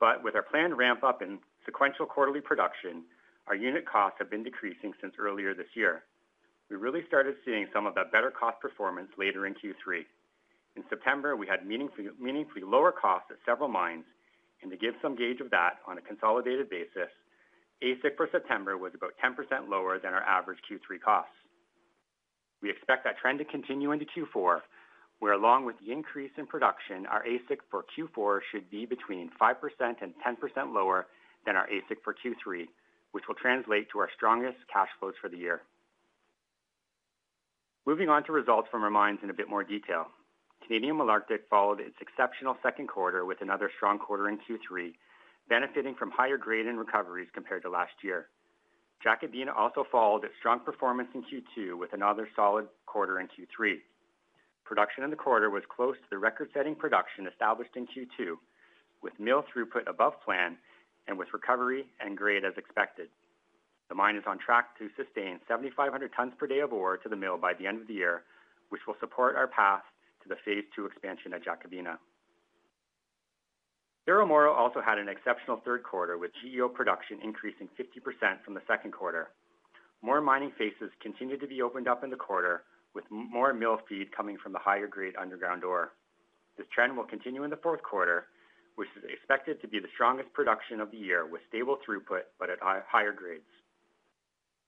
But 0.00 0.24
with 0.24 0.34
our 0.34 0.42
planned 0.42 0.78
ramp-up 0.78 1.20
in 1.20 1.38
sequential 1.66 2.06
quarterly 2.06 2.40
production, 2.40 3.04
our 3.46 3.54
unit 3.54 3.84
costs 3.84 4.16
have 4.20 4.30
been 4.30 4.42
decreasing 4.42 4.94
since 5.02 5.12
earlier 5.18 5.52
this 5.52 5.68
year. 5.76 6.04
We 6.70 6.76
really 6.76 7.04
started 7.08 7.34
seeing 7.44 7.66
some 7.74 7.84
of 7.84 7.94
that 7.96 8.10
better 8.10 8.30
cost 8.30 8.58
performance 8.60 9.10
later 9.18 9.46
in 9.46 9.52
Q3. 9.52 10.06
In 10.76 10.82
September, 10.88 11.36
we 11.36 11.46
had 11.46 11.66
meaningfully 11.66 12.62
lower 12.64 12.90
costs 12.90 13.28
at 13.30 13.36
several 13.44 13.68
mines, 13.68 14.06
to 14.68 14.76
give 14.76 14.94
some 15.00 15.16
gauge 15.16 15.40
of 15.40 15.50
that 15.50 15.80
on 15.86 15.96
a 15.96 16.02
consolidated 16.02 16.68
basis, 16.68 17.08
AISC 17.82 18.16
for 18.16 18.28
September 18.30 18.76
was 18.76 18.92
about 18.94 19.14
10% 19.24 19.70
lower 19.70 19.98
than 19.98 20.12
our 20.12 20.22
average 20.22 20.58
Q3 20.70 21.00
costs. 21.00 21.32
We 22.60 22.68
expect 22.68 23.04
that 23.04 23.16
trend 23.16 23.38
to 23.38 23.46
continue 23.46 23.92
into 23.92 24.04
Q4, 24.04 24.60
where 25.20 25.32
along 25.32 25.64
with 25.64 25.76
the 25.80 25.92
increase 25.92 26.30
in 26.36 26.46
production, 26.46 27.06
our 27.06 27.24
AISC 27.24 27.56
for 27.70 27.84
Q4 27.96 28.40
should 28.52 28.68
be 28.70 28.84
between 28.84 29.30
5% 29.40 29.54
and 30.02 30.12
10% 30.26 30.74
lower 30.74 31.06
than 31.46 31.56
our 31.56 31.66
AISC 31.68 31.96
for 32.04 32.14
Q3, 32.14 32.66
which 33.12 33.24
will 33.28 33.34
translate 33.36 33.88
to 33.92 33.98
our 33.98 34.10
strongest 34.14 34.58
cash 34.72 34.88
flows 34.98 35.14
for 35.20 35.30
the 35.30 35.38
year. 35.38 35.62
Moving 37.86 38.10
on 38.10 38.24
to 38.24 38.32
results 38.32 38.68
from 38.70 38.84
our 38.84 38.90
mines 38.90 39.20
in 39.22 39.30
a 39.30 39.34
bit 39.34 39.48
more 39.48 39.64
detail. 39.64 40.08
Canadian 40.70 40.98
Malartic 40.98 41.50
followed 41.50 41.80
its 41.80 41.96
exceptional 42.00 42.56
second 42.62 42.86
quarter 42.86 43.24
with 43.24 43.40
another 43.40 43.72
strong 43.74 43.98
quarter 43.98 44.28
in 44.28 44.38
Q3, 44.38 44.92
benefiting 45.48 45.96
from 45.96 46.12
higher 46.12 46.38
grade 46.38 46.68
and 46.68 46.78
recoveries 46.78 47.26
compared 47.34 47.62
to 47.62 47.68
last 47.68 47.90
year. 48.04 48.28
Jacobina 49.04 49.50
also 49.58 49.84
followed 49.90 50.22
its 50.22 50.34
strong 50.38 50.60
performance 50.60 51.08
in 51.12 51.24
Q2 51.24 51.76
with 51.76 51.92
another 51.92 52.28
solid 52.36 52.68
quarter 52.86 53.18
in 53.18 53.26
Q3. 53.26 53.78
Production 54.64 55.02
in 55.02 55.10
the 55.10 55.16
quarter 55.16 55.50
was 55.50 55.64
close 55.68 55.96
to 55.96 56.06
the 56.08 56.18
record-setting 56.18 56.76
production 56.76 57.26
established 57.26 57.74
in 57.74 57.88
Q2, 57.88 58.36
with 59.02 59.18
mill 59.18 59.42
throughput 59.50 59.88
above 59.88 60.22
plan 60.24 60.56
and 61.08 61.18
with 61.18 61.32
recovery 61.32 61.86
and 61.98 62.16
grade 62.16 62.44
as 62.44 62.54
expected. 62.56 63.08
The 63.88 63.96
mine 63.96 64.14
is 64.14 64.22
on 64.24 64.38
track 64.38 64.78
to 64.78 64.86
sustain 64.96 65.40
7,500 65.48 66.12
tons 66.16 66.32
per 66.38 66.46
day 66.46 66.60
of 66.60 66.72
ore 66.72 66.96
to 66.98 67.08
the 67.08 67.16
mill 67.16 67.38
by 67.38 67.54
the 67.54 67.66
end 67.66 67.80
of 67.80 67.88
the 67.88 67.94
year, 67.94 68.22
which 68.68 68.82
will 68.86 68.94
support 69.00 69.34
our 69.34 69.48
path 69.48 69.82
to 70.22 70.28
the 70.28 70.36
phase 70.44 70.64
two 70.74 70.86
expansion 70.86 71.32
at 71.32 71.44
Jacobina. 71.44 71.98
Cerro 74.06 74.26
Moro 74.26 74.52
also 74.52 74.80
had 74.80 74.98
an 74.98 75.08
exceptional 75.08 75.60
third 75.64 75.82
quarter, 75.82 76.18
with 76.18 76.30
GEO 76.42 76.68
production 76.68 77.20
increasing 77.22 77.68
50% 77.78 78.42
from 78.44 78.54
the 78.54 78.62
second 78.66 78.92
quarter. 78.92 79.30
More 80.02 80.20
mining 80.20 80.52
faces 80.56 80.90
continued 81.02 81.40
to 81.40 81.46
be 81.46 81.62
opened 81.62 81.86
up 81.86 82.02
in 82.02 82.10
the 82.10 82.16
quarter, 82.16 82.64
with 82.94 83.04
more 83.10 83.52
mill 83.52 83.78
feed 83.88 84.10
coming 84.16 84.36
from 84.42 84.52
the 84.52 84.58
higher 84.58 84.88
grade 84.88 85.14
underground 85.20 85.62
ore. 85.62 85.92
This 86.56 86.66
trend 86.74 86.96
will 86.96 87.04
continue 87.04 87.44
in 87.44 87.50
the 87.50 87.56
fourth 87.62 87.82
quarter, 87.82 88.26
which 88.76 88.88
is 88.96 89.04
expected 89.12 89.60
to 89.60 89.68
be 89.68 89.78
the 89.78 89.92
strongest 89.94 90.32
production 90.32 90.80
of 90.80 90.90
the 90.90 90.96
year, 90.96 91.26
with 91.26 91.42
stable 91.48 91.78
throughput 91.86 92.22
but 92.38 92.50
at 92.50 92.58
higher 92.60 93.12
grades. 93.12 93.44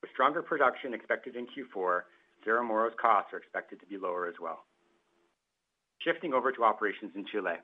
With 0.02 0.10
stronger 0.12 0.42
production 0.42 0.94
expected 0.94 1.36
in 1.36 1.46
Q4, 1.46 2.02
Cerro 2.44 2.64
Moro's 2.64 2.94
costs 3.00 3.32
are 3.32 3.38
expected 3.38 3.80
to 3.80 3.86
be 3.86 3.96
lower 3.96 4.26
as 4.26 4.34
well. 4.40 4.64
Shifting 6.04 6.32
over 6.34 6.50
to 6.50 6.64
operations 6.64 7.12
in 7.14 7.24
Chile. 7.26 7.54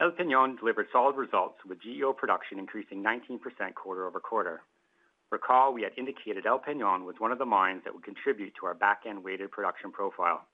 El 0.00 0.10
Peñón 0.10 0.58
delivered 0.58 0.88
solid 0.92 1.16
results, 1.16 1.56
with 1.66 1.80
GEO 1.80 2.12
production 2.12 2.58
increasing 2.58 3.02
19% 3.02 3.38
quarter-over-quarter. 3.74 4.60
Recall, 5.30 5.72
we 5.72 5.82
had 5.82 5.92
indicated 5.96 6.44
El 6.44 6.58
Peñón 6.58 7.06
was 7.06 7.16
one 7.18 7.32
of 7.32 7.38
the 7.38 7.46
mines 7.46 7.82
that 7.84 7.94
would 7.94 8.04
contribute 8.04 8.52
to 8.60 8.66
our 8.66 8.74
back-end 8.74 9.24
weighted 9.24 9.50
production 9.52 9.90
profile. 9.90 10.44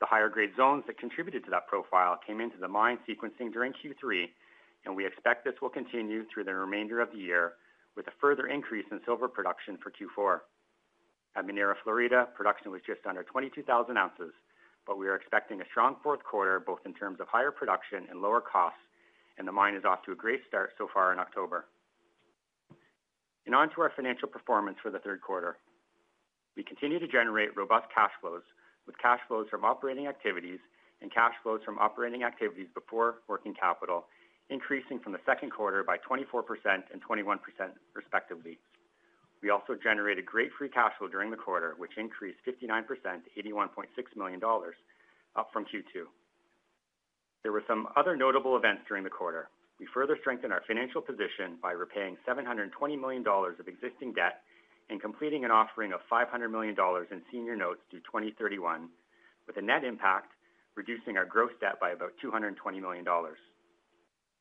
The 0.00 0.06
higher 0.06 0.28
grade 0.28 0.52
zones 0.56 0.84
that 0.86 0.98
contributed 0.98 1.44
to 1.44 1.50
that 1.50 1.66
profile 1.66 2.20
came 2.24 2.40
into 2.40 2.58
the 2.58 2.68
mine 2.68 2.98
sequencing 3.08 3.52
during 3.52 3.72
Q3, 3.72 4.28
and 4.84 4.94
we 4.94 5.06
expect 5.06 5.44
this 5.44 5.60
will 5.60 5.70
continue 5.70 6.24
through 6.32 6.44
the 6.44 6.54
remainder 6.54 7.00
of 7.00 7.10
the 7.10 7.18
year 7.18 7.54
with 7.96 8.06
a 8.06 8.12
further 8.20 8.46
increase 8.46 8.86
in 8.92 9.00
silver 9.04 9.28
production 9.28 9.78
for 9.82 9.90
Q4. 9.90 10.40
At 11.36 11.46
Minera 11.46 11.74
Florida, 11.82 12.28
production 12.36 12.70
was 12.70 12.82
just 12.86 13.06
under 13.06 13.22
22,000 13.22 13.96
ounces, 13.96 14.32
but 14.86 14.98
we 14.98 15.08
are 15.08 15.16
expecting 15.16 15.60
a 15.60 15.64
strong 15.70 15.96
fourth 16.02 16.22
quarter, 16.24 16.60
both 16.60 16.80
in 16.84 16.94
terms 16.94 17.20
of 17.20 17.28
higher 17.28 17.50
production 17.50 18.06
and 18.10 18.20
lower 18.20 18.40
costs, 18.40 18.78
and 19.38 19.48
the 19.48 19.52
mine 19.52 19.74
is 19.74 19.84
off 19.84 20.02
to 20.04 20.12
a 20.12 20.14
great 20.14 20.40
start 20.48 20.70
so 20.78 20.88
far 20.92 21.12
in 21.12 21.18
October. 21.18 21.66
And 23.46 23.54
on 23.54 23.70
to 23.74 23.82
our 23.82 23.92
financial 23.94 24.28
performance 24.28 24.78
for 24.82 24.90
the 24.90 24.98
third 24.98 25.20
quarter. 25.20 25.58
We 26.56 26.62
continue 26.62 26.98
to 26.98 27.08
generate 27.08 27.56
robust 27.56 27.86
cash 27.94 28.12
flows, 28.20 28.42
with 28.86 28.96
cash 28.98 29.20
flows 29.28 29.46
from 29.50 29.64
operating 29.64 30.06
activities 30.06 30.60
and 31.02 31.12
cash 31.12 31.34
flows 31.42 31.60
from 31.64 31.78
operating 31.78 32.22
activities 32.22 32.68
before 32.74 33.16
working 33.28 33.54
capital 33.54 34.04
increasing 34.50 34.98
from 35.00 35.12
the 35.12 35.20
second 35.24 35.50
quarter 35.50 35.82
by 35.82 35.96
24% 35.98 36.42
and 36.92 37.02
21% 37.02 37.38
respectively. 37.94 38.58
We 39.44 39.50
also 39.50 39.76
generated 39.76 40.24
great 40.24 40.48
free 40.56 40.70
cash 40.70 40.94
flow 40.96 41.06
during 41.06 41.30
the 41.30 41.36
quarter, 41.36 41.74
which 41.76 41.98
increased 41.98 42.38
59% 42.48 42.88
to 42.88 43.42
81.6 43.42 43.84
million 44.16 44.40
dollars, 44.40 44.74
up 45.36 45.50
from 45.52 45.66
Q2. 45.66 46.08
There 47.42 47.52
were 47.52 47.62
some 47.68 47.88
other 47.94 48.16
notable 48.16 48.56
events 48.56 48.84
during 48.88 49.04
the 49.04 49.10
quarter. 49.10 49.50
We 49.78 49.86
further 49.92 50.16
strengthened 50.18 50.54
our 50.54 50.62
financial 50.66 51.02
position 51.02 51.58
by 51.60 51.72
repaying 51.72 52.16
720 52.24 52.96
million 52.96 53.22
dollars 53.22 53.60
of 53.60 53.68
existing 53.68 54.14
debt 54.14 54.40
and 54.88 54.98
completing 54.98 55.44
an 55.44 55.50
offering 55.50 55.92
of 55.92 56.00
500 56.08 56.48
million 56.48 56.74
dollars 56.74 57.08
in 57.10 57.20
senior 57.30 57.54
notes 57.54 57.80
due 57.90 58.00
2031, 58.00 58.88
with 59.46 59.58
a 59.58 59.62
net 59.62 59.84
impact 59.84 60.32
reducing 60.74 61.18
our 61.18 61.26
gross 61.26 61.52
debt 61.60 61.78
by 61.78 61.90
about 61.90 62.12
220 62.22 62.80
million 62.80 63.04
dollars. 63.04 63.38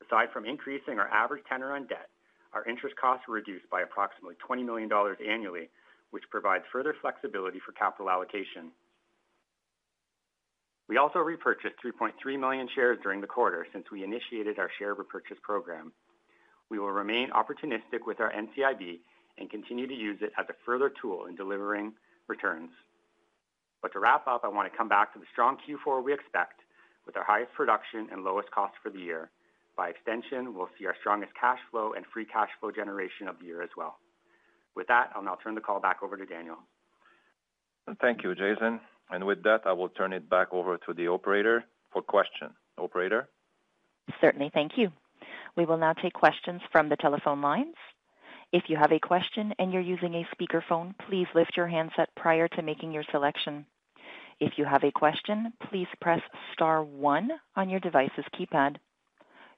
Aside 0.07 0.31
from 0.31 0.45
increasing 0.45 0.97
our 0.97 1.09
average 1.09 1.43
tenor 1.49 1.75
on 1.75 1.87
debt, 1.87 2.07
our 2.53 2.67
interest 2.67 2.95
costs 2.95 3.27
were 3.27 3.35
reduced 3.35 3.69
by 3.69 3.81
approximately 3.81 4.35
20 4.45 4.63
million 4.63 4.89
dollars 4.89 5.17
annually, 5.27 5.69
which 6.11 6.23
provides 6.29 6.63
further 6.71 6.95
flexibility 7.01 7.59
for 7.65 7.71
capital 7.73 8.09
allocation. 8.09 8.71
We 10.87 10.97
also 10.97 11.19
repurchased 11.19 11.75
3.3 11.83 12.39
million 12.39 12.67
shares 12.75 12.99
during 13.01 13.21
the 13.21 13.27
quarter 13.27 13.65
since 13.71 13.85
we 13.91 14.03
initiated 14.03 14.59
our 14.59 14.69
share 14.77 14.93
repurchase 14.93 15.37
program. 15.41 15.93
We 16.69 16.77
will 16.77 16.91
remain 16.91 17.29
opportunistic 17.29 18.05
with 18.05 18.19
our 18.19 18.31
NCIB 18.31 18.99
and 19.37 19.49
continue 19.49 19.87
to 19.87 19.93
use 19.93 20.19
it 20.21 20.33
as 20.37 20.45
a 20.49 20.53
further 20.65 20.91
tool 21.01 21.25
in 21.25 21.35
delivering 21.35 21.93
returns. 22.27 22.69
But 23.81 23.93
to 23.93 23.99
wrap 23.99 24.27
up, 24.27 24.41
I 24.43 24.49
want 24.49 24.71
to 24.71 24.77
come 24.77 24.87
back 24.87 25.13
to 25.13 25.19
the 25.19 25.25
strong 25.31 25.57
Q4 25.67 26.03
we 26.03 26.13
expect 26.13 26.61
with 27.05 27.17
our 27.17 27.23
highest 27.23 27.53
production 27.53 28.07
and 28.11 28.23
lowest 28.23 28.51
cost 28.51 28.73
for 28.81 28.89
the 28.89 28.99
year. 28.99 29.29
By 29.75 29.89
extension, 29.89 30.53
we'll 30.53 30.69
see 30.77 30.85
our 30.85 30.95
strongest 30.99 31.33
cash 31.39 31.59
flow 31.71 31.93
and 31.93 32.05
free 32.13 32.25
cash 32.25 32.49
flow 32.59 32.71
generation 32.71 33.27
of 33.27 33.39
the 33.39 33.45
year 33.45 33.61
as 33.61 33.69
well. 33.75 33.97
With 34.75 34.87
that, 34.87 35.11
I'll 35.15 35.23
now 35.23 35.37
turn 35.43 35.55
the 35.55 35.61
call 35.61 35.79
back 35.79 35.97
over 36.03 36.17
to 36.17 36.25
Daniel. 36.25 36.57
Thank 38.01 38.23
you, 38.23 38.33
Jason. 38.35 38.79
And 39.09 39.25
with 39.25 39.43
that, 39.43 39.61
I 39.65 39.73
will 39.73 39.89
turn 39.89 40.13
it 40.13 40.29
back 40.29 40.47
over 40.51 40.77
to 40.77 40.93
the 40.93 41.07
operator 41.07 41.65
for 41.91 42.01
questions. 42.01 42.51
Operator? 42.77 43.27
Certainly. 44.21 44.51
Thank 44.53 44.77
you. 44.77 44.91
We 45.55 45.65
will 45.65 45.77
now 45.77 45.93
take 45.93 46.13
questions 46.13 46.61
from 46.71 46.89
the 46.89 46.95
telephone 46.95 47.41
lines. 47.41 47.75
If 48.51 48.63
you 48.67 48.77
have 48.77 48.91
a 48.91 48.99
question 48.99 49.53
and 49.59 49.71
you're 49.71 49.81
using 49.81 50.15
a 50.15 50.27
speakerphone, 50.35 50.93
please 51.07 51.27
lift 51.35 51.57
your 51.57 51.67
handset 51.67 52.09
prior 52.15 52.47
to 52.49 52.61
making 52.61 52.91
your 52.91 53.03
selection. 53.11 53.65
If 54.39 54.53
you 54.57 54.65
have 54.65 54.83
a 54.83 54.91
question, 54.91 55.53
please 55.69 55.87
press 56.01 56.21
star 56.53 56.83
one 56.83 57.29
on 57.55 57.69
your 57.69 57.79
device's 57.79 58.25
keypad. 58.33 58.77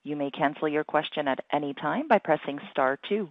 You 0.06 0.16
may 0.16 0.30
cancel 0.30 0.68
your 0.68 0.84
question 0.84 1.28
at 1.28 1.44
any 1.52 1.74
time 1.74 2.08
by 2.08 2.20
pressing 2.20 2.60
star 2.70 3.00
two. 3.10 3.28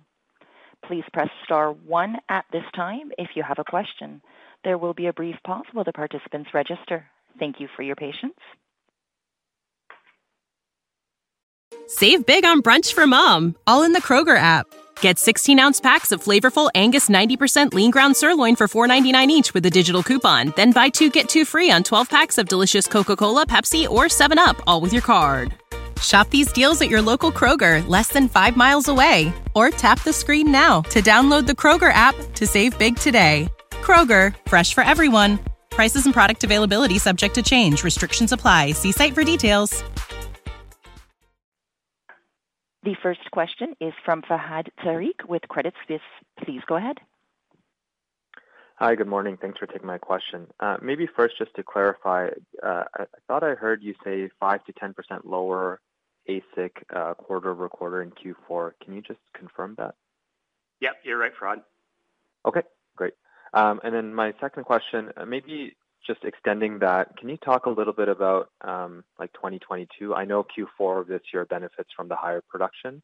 Please 0.84 1.04
press 1.12 1.28
star 1.44 1.70
one 1.70 2.16
at 2.28 2.44
this 2.50 2.64
time 2.74 3.12
if 3.16 3.30
you 3.36 3.44
have 3.44 3.60
a 3.60 3.64
question. 3.64 4.20
There 4.64 4.76
will 4.76 4.92
be 4.92 5.06
a 5.06 5.12
brief 5.12 5.36
pause 5.46 5.66
while 5.72 5.84
the 5.84 5.92
participants 5.92 6.50
register. 6.52 7.06
Thank 7.38 7.60
you 7.60 7.68
for 7.76 7.82
your 7.82 7.94
patience. 7.94 8.34
Save 11.86 12.26
big 12.26 12.44
on 12.44 12.60
brunch 12.60 12.92
for 12.92 13.06
mom, 13.06 13.54
all 13.68 13.84
in 13.84 13.92
the 13.92 14.02
Kroger 14.02 14.36
app. 14.36 14.66
Get 15.00 15.20
16 15.20 15.60
ounce 15.60 15.80
packs 15.80 16.10
of 16.10 16.24
flavorful 16.24 16.70
Angus 16.74 17.08
90% 17.08 17.72
lean 17.72 17.92
ground 17.92 18.16
sirloin 18.16 18.56
for 18.56 18.66
$4.99 18.66 19.28
each 19.28 19.54
with 19.54 19.64
a 19.66 19.70
digital 19.70 20.02
coupon. 20.02 20.52
Then 20.56 20.72
buy 20.72 20.88
two 20.88 21.08
get 21.08 21.28
two 21.28 21.44
free 21.44 21.70
on 21.70 21.84
12 21.84 22.10
packs 22.10 22.36
of 22.36 22.48
delicious 22.48 22.88
Coca 22.88 23.14
Cola, 23.14 23.46
Pepsi, 23.46 23.88
or 23.88 24.06
7UP, 24.06 24.60
all 24.66 24.80
with 24.80 24.92
your 24.92 25.02
card. 25.02 25.54
Shop 26.04 26.28
these 26.30 26.52
deals 26.52 26.80
at 26.80 26.90
your 26.90 27.02
local 27.02 27.32
Kroger, 27.32 27.86
less 27.88 28.08
than 28.08 28.28
five 28.28 28.56
miles 28.56 28.88
away. 28.88 29.32
Or 29.54 29.70
tap 29.70 30.02
the 30.02 30.12
screen 30.12 30.50
now 30.50 30.82
to 30.90 31.00
download 31.00 31.46
the 31.46 31.52
Kroger 31.52 31.92
app 31.92 32.14
to 32.34 32.46
save 32.46 32.78
big 32.78 32.96
today. 32.96 33.48
Kroger, 33.70 34.34
fresh 34.46 34.74
for 34.74 34.82
everyone. 34.82 35.38
Prices 35.70 36.04
and 36.04 36.14
product 36.14 36.44
availability 36.44 36.98
subject 36.98 37.34
to 37.36 37.42
change. 37.42 37.84
Restrictions 37.84 38.32
apply. 38.32 38.72
See 38.72 38.92
site 38.92 39.14
for 39.14 39.24
details. 39.24 39.82
The 42.82 42.94
first 43.02 43.30
question 43.32 43.74
is 43.80 43.94
from 44.04 44.20
Fahad 44.22 44.68
Tariq 44.84 45.26
with 45.26 45.40
Credit 45.48 45.72
Suisse. 45.86 46.02
Please 46.44 46.60
go 46.66 46.76
ahead. 46.76 46.98
Hi, 48.76 48.94
good 48.94 49.06
morning. 49.06 49.38
Thanks 49.40 49.58
for 49.58 49.66
taking 49.66 49.86
my 49.86 49.96
question. 49.96 50.48
Uh, 50.60 50.76
maybe 50.82 51.06
first, 51.16 51.38
just 51.38 51.54
to 51.54 51.62
clarify, 51.62 52.28
uh, 52.62 52.84
I 52.94 53.04
thought 53.26 53.42
I 53.42 53.54
heard 53.54 53.82
you 53.82 53.94
say 54.04 54.28
5%-10% 54.42 54.92
lower 55.24 55.80
AISC 56.28 56.70
uh, 56.94 57.14
quarter-over-quarter 57.14 58.02
in 58.02 58.10
Q4. 58.10 58.72
Can 58.82 58.94
you 58.94 59.02
just 59.02 59.20
confirm 59.34 59.74
that? 59.78 59.94
Yep, 60.80 60.96
you're 61.04 61.18
right, 61.18 61.32
Fahad. 61.40 61.62
Okay, 62.46 62.62
great. 62.96 63.14
Um, 63.52 63.80
and 63.84 63.94
then 63.94 64.14
my 64.14 64.34
second 64.40 64.64
question, 64.64 65.10
uh, 65.16 65.24
maybe 65.24 65.76
just 66.06 66.24
extending 66.24 66.78
that, 66.80 67.16
can 67.16 67.28
you 67.28 67.36
talk 67.38 67.66
a 67.66 67.70
little 67.70 67.92
bit 67.92 68.08
about, 68.08 68.50
um, 68.60 69.04
like 69.18 69.32
2022? 69.32 70.14
I 70.14 70.24
know 70.24 70.44
Q4 70.44 71.00
of 71.00 71.06
this 71.06 71.22
year 71.32 71.44
benefits 71.46 71.90
from 71.96 72.08
the 72.08 72.16
higher 72.16 72.42
production, 72.48 73.02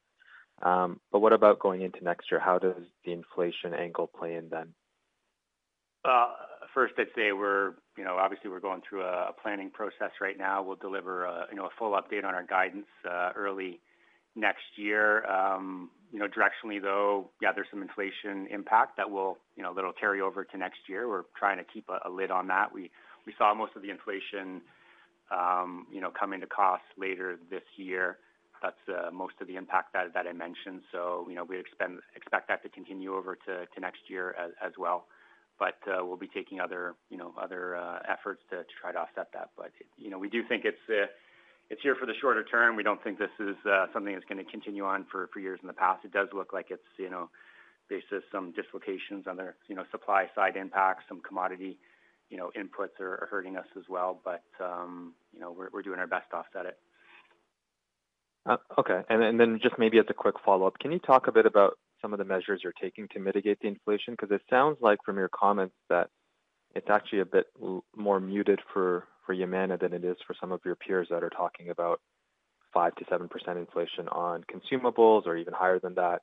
um, 0.63 1.01
but 1.11 1.21
what 1.21 1.33
about 1.33 1.59
going 1.59 1.83
into 1.83 2.05
next 2.05 2.31
year? 2.31 2.41
How 2.41 2.59
does 2.59 2.75
the 3.05 3.13
inflation 3.13 3.73
angle 3.73 4.07
play 4.07 4.35
in 4.35 4.49
then? 4.51 4.75
First, 6.75 6.95
I'd 6.99 7.07
say 7.17 7.33
we're, 7.33 7.75
you 7.99 8.05
know, 8.05 8.17
obviously 8.17 8.49
we're 8.49 8.61
going 8.61 8.81
through 8.89 9.03
a 9.03 9.33
planning 9.43 9.71
process 9.71 10.13
right 10.21 10.39
now. 10.39 10.63
We'll 10.63 10.77
deliver 10.77 11.25
a, 11.25 11.47
you 11.51 11.57
know, 11.57 11.67
a 11.67 11.71
full 11.79 11.93
update 11.93 12.25
on 12.25 12.35
our 12.35 12.47
guidance 12.47 12.87
uh, 13.05 13.31
early 13.37 13.81
next 14.37 14.63
year. 14.77 15.27
Um, 15.27 15.91
you 16.13 16.19
know, 16.19 16.27
directionally, 16.27 16.81
though, 16.81 17.31
yeah, 17.43 17.51
there's 17.53 17.67
some 17.71 17.83
inflation 17.83 18.47
impact 18.53 18.97
that 18.97 19.11
will, 19.11 19.39
you 19.57 19.63
know, 19.63 19.75
that'll 19.75 19.93
carry 19.93 20.21
over 20.21 20.45
to 20.45 20.57
next 20.57 20.79
year. 20.89 21.09
We're 21.09 21.25
trying 21.37 21.59
to 21.59 21.65
keep 21.65 21.89
a 21.89 22.09
lid 22.09 22.31
on 22.31 22.47
that. 22.49 22.73
We 22.73 22.91
we 23.27 23.35
saw 23.37 23.53
most 23.53 23.73
of 23.77 23.83
the 23.83 23.91
inflation, 23.91 24.63
um, 25.31 25.87
you 25.93 26.01
know, 26.01 26.11
come 26.11 26.33
into 26.33 26.47
cost 26.47 26.83
later 26.97 27.39
this 27.51 27.63
year. 27.77 28.19
That's 28.63 28.77
uh, 28.89 29.11
most 29.11 29.35
of 29.41 29.49
the 29.49 29.57
impact 29.57 29.93
that 29.95 30.27
I 30.27 30.33
mentioned. 30.33 30.83
So, 30.93 31.27
you 31.29 31.35
know, 31.35 31.45
we 31.45 31.59
expect 31.59 32.49
that 32.49 32.63
to 32.63 32.69
continue 32.69 33.15
over 33.15 33.37
to 33.47 33.81
next 33.81 34.01
year 34.09 34.35
as 34.65 34.73
well. 34.79 35.07
But 35.61 35.79
uh, 35.87 36.05
we'll 36.05 36.17
be 36.17 36.27
taking 36.27 36.59
other, 36.59 36.95
you 37.11 37.19
know, 37.19 37.35
other 37.41 37.77
uh, 37.77 37.99
efforts 38.09 38.43
to 38.51 38.65
try 38.81 38.91
to 38.93 38.99
offset 38.99 39.29
that. 39.35 39.51
But, 39.57 39.73
you 39.99 40.11
know, 40.11 40.19
we 40.19 40.31
do 40.31 40.43
think 40.49 40.65
it's 40.65 40.85
uh, 40.89 41.07
it's 41.69 41.83
here 41.83 41.95
for 41.95 42.07
the 42.07 42.15
shorter 42.21 42.43
term. 42.43 42.75
We 42.75 42.83
don't 42.83 43.03
think 43.05 43.19
this 43.19 43.37
is 43.39 43.57
something 43.93 44.15
that's 44.15 44.25
gonna 44.25 44.51
continue 44.57 44.85
on 44.85 45.05
for 45.13 45.29
for 45.33 45.39
years 45.39 45.61
in 45.63 45.69
the 45.69 45.75
past. 45.75 46.05
It 46.05 46.13
does 46.13 46.29
look 46.33 46.53
like 46.53 46.69
it's, 46.71 46.91
you 46.99 47.11
know, 47.11 47.29
faces 47.89 48.25
some 48.33 48.53
dislocations 48.53 49.27
on 49.29 49.37
their, 49.37 49.55
you 49.69 49.77
know, 49.77 49.85
supply 49.91 50.31
side 50.35 50.57
impacts. 50.57 51.05
Some 51.09 51.21
commodity, 51.21 51.79
you 52.31 52.39
know, 52.39 52.51
inputs 52.57 52.99
are 52.99 53.29
hurting 53.31 53.57
us 53.57 53.67
as 53.77 53.85
well. 53.89 54.19
But, 54.25 54.45
um, 54.61 55.15
you 55.35 55.41
know, 55.41 55.55
we're 55.73 55.83
doing 55.83 56.01
our 56.01 56.07
best 56.07 56.31
to 56.31 56.37
offset 56.39 56.67
it. 56.67 56.79
Okay. 58.79 59.03
And 59.11 59.39
then 59.39 59.61
just 59.63 59.79
maybe 59.79 59.99
as 59.99 60.07
a 60.09 60.15
quick 60.15 60.37
follow-up, 60.45 60.79
can 60.79 60.91
you 60.91 60.99
talk 60.99 61.29
a 61.29 61.33
bit 61.33 61.45
about 61.45 61.79
some 62.01 62.13
of 62.13 62.19
the 62.19 62.25
measures 62.25 62.61
you're 62.63 62.73
taking 62.81 63.09
to 63.09 63.21
mitigate 63.21 63.61
the 63.61 63.69
inflation? 63.69 64.15
Because 64.15 64.31
it 64.31 64.43
sounds 64.51 64.79
like 64.81 64.99
from 65.05 65.17
your 65.17 65.29
comments 65.29 65.75
that 65.89 66.09
it's 66.75 66.89
actually 66.89 67.21
a 67.21 67.25
bit 67.25 67.47
more 67.97 68.21
muted 68.21 68.61
for 68.73 69.07
for 69.27 69.35
Yamana 69.35 69.79
than 69.79 69.93
it 69.93 70.05
is 70.05 70.17
for 70.27 70.35
some 70.41 70.53
of 70.53 70.61
your 70.65 70.77
peers 70.77 71.09
that 71.11 71.23
are 71.23 71.31
talking 71.31 71.71
about 71.71 72.01
5%-7% 72.75 73.29
inflation 73.57 74.09
on 74.09 74.45
consumables 74.45 75.27
or 75.27 75.37
even 75.37 75.53
higher 75.53 75.79
than 75.79 75.95
that, 75.95 76.23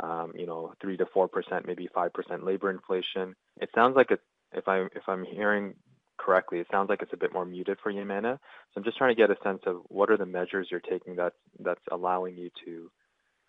um, 0.00 0.32
you 0.34 0.46
know, 0.46 0.72
3%-4%, 0.82 1.66
maybe 1.66 1.88
5% 1.94 2.44
labor 2.44 2.70
inflation. 2.70 3.34
It 3.60 3.70
sounds 3.74 3.94
like 3.96 4.10
it's, 4.10 4.22
if 4.52 4.68
I'm 4.68 4.88
if 4.94 5.02
I'm 5.08 5.24
hearing 5.24 5.74
correctly, 6.18 6.58
it 6.58 6.66
sounds 6.70 6.88
like 6.90 7.00
it's 7.02 7.12
a 7.12 7.16
bit 7.16 7.32
more 7.32 7.44
muted 7.44 7.78
for 7.82 7.92
Yamana. 7.92 8.34
So 8.34 8.76
I'm 8.76 8.84
just 8.84 8.98
trying 8.98 9.14
to 9.14 9.20
get 9.20 9.30
a 9.30 9.36
sense 9.42 9.62
of 9.66 9.76
what 9.88 10.10
are 10.10 10.16
the 10.16 10.26
measures 10.26 10.68
you're 10.70 10.80
taking 10.80 11.16
that 11.16 11.32
that's 11.60 11.80
allowing 11.90 12.36
you 12.36 12.50
to 12.66 12.90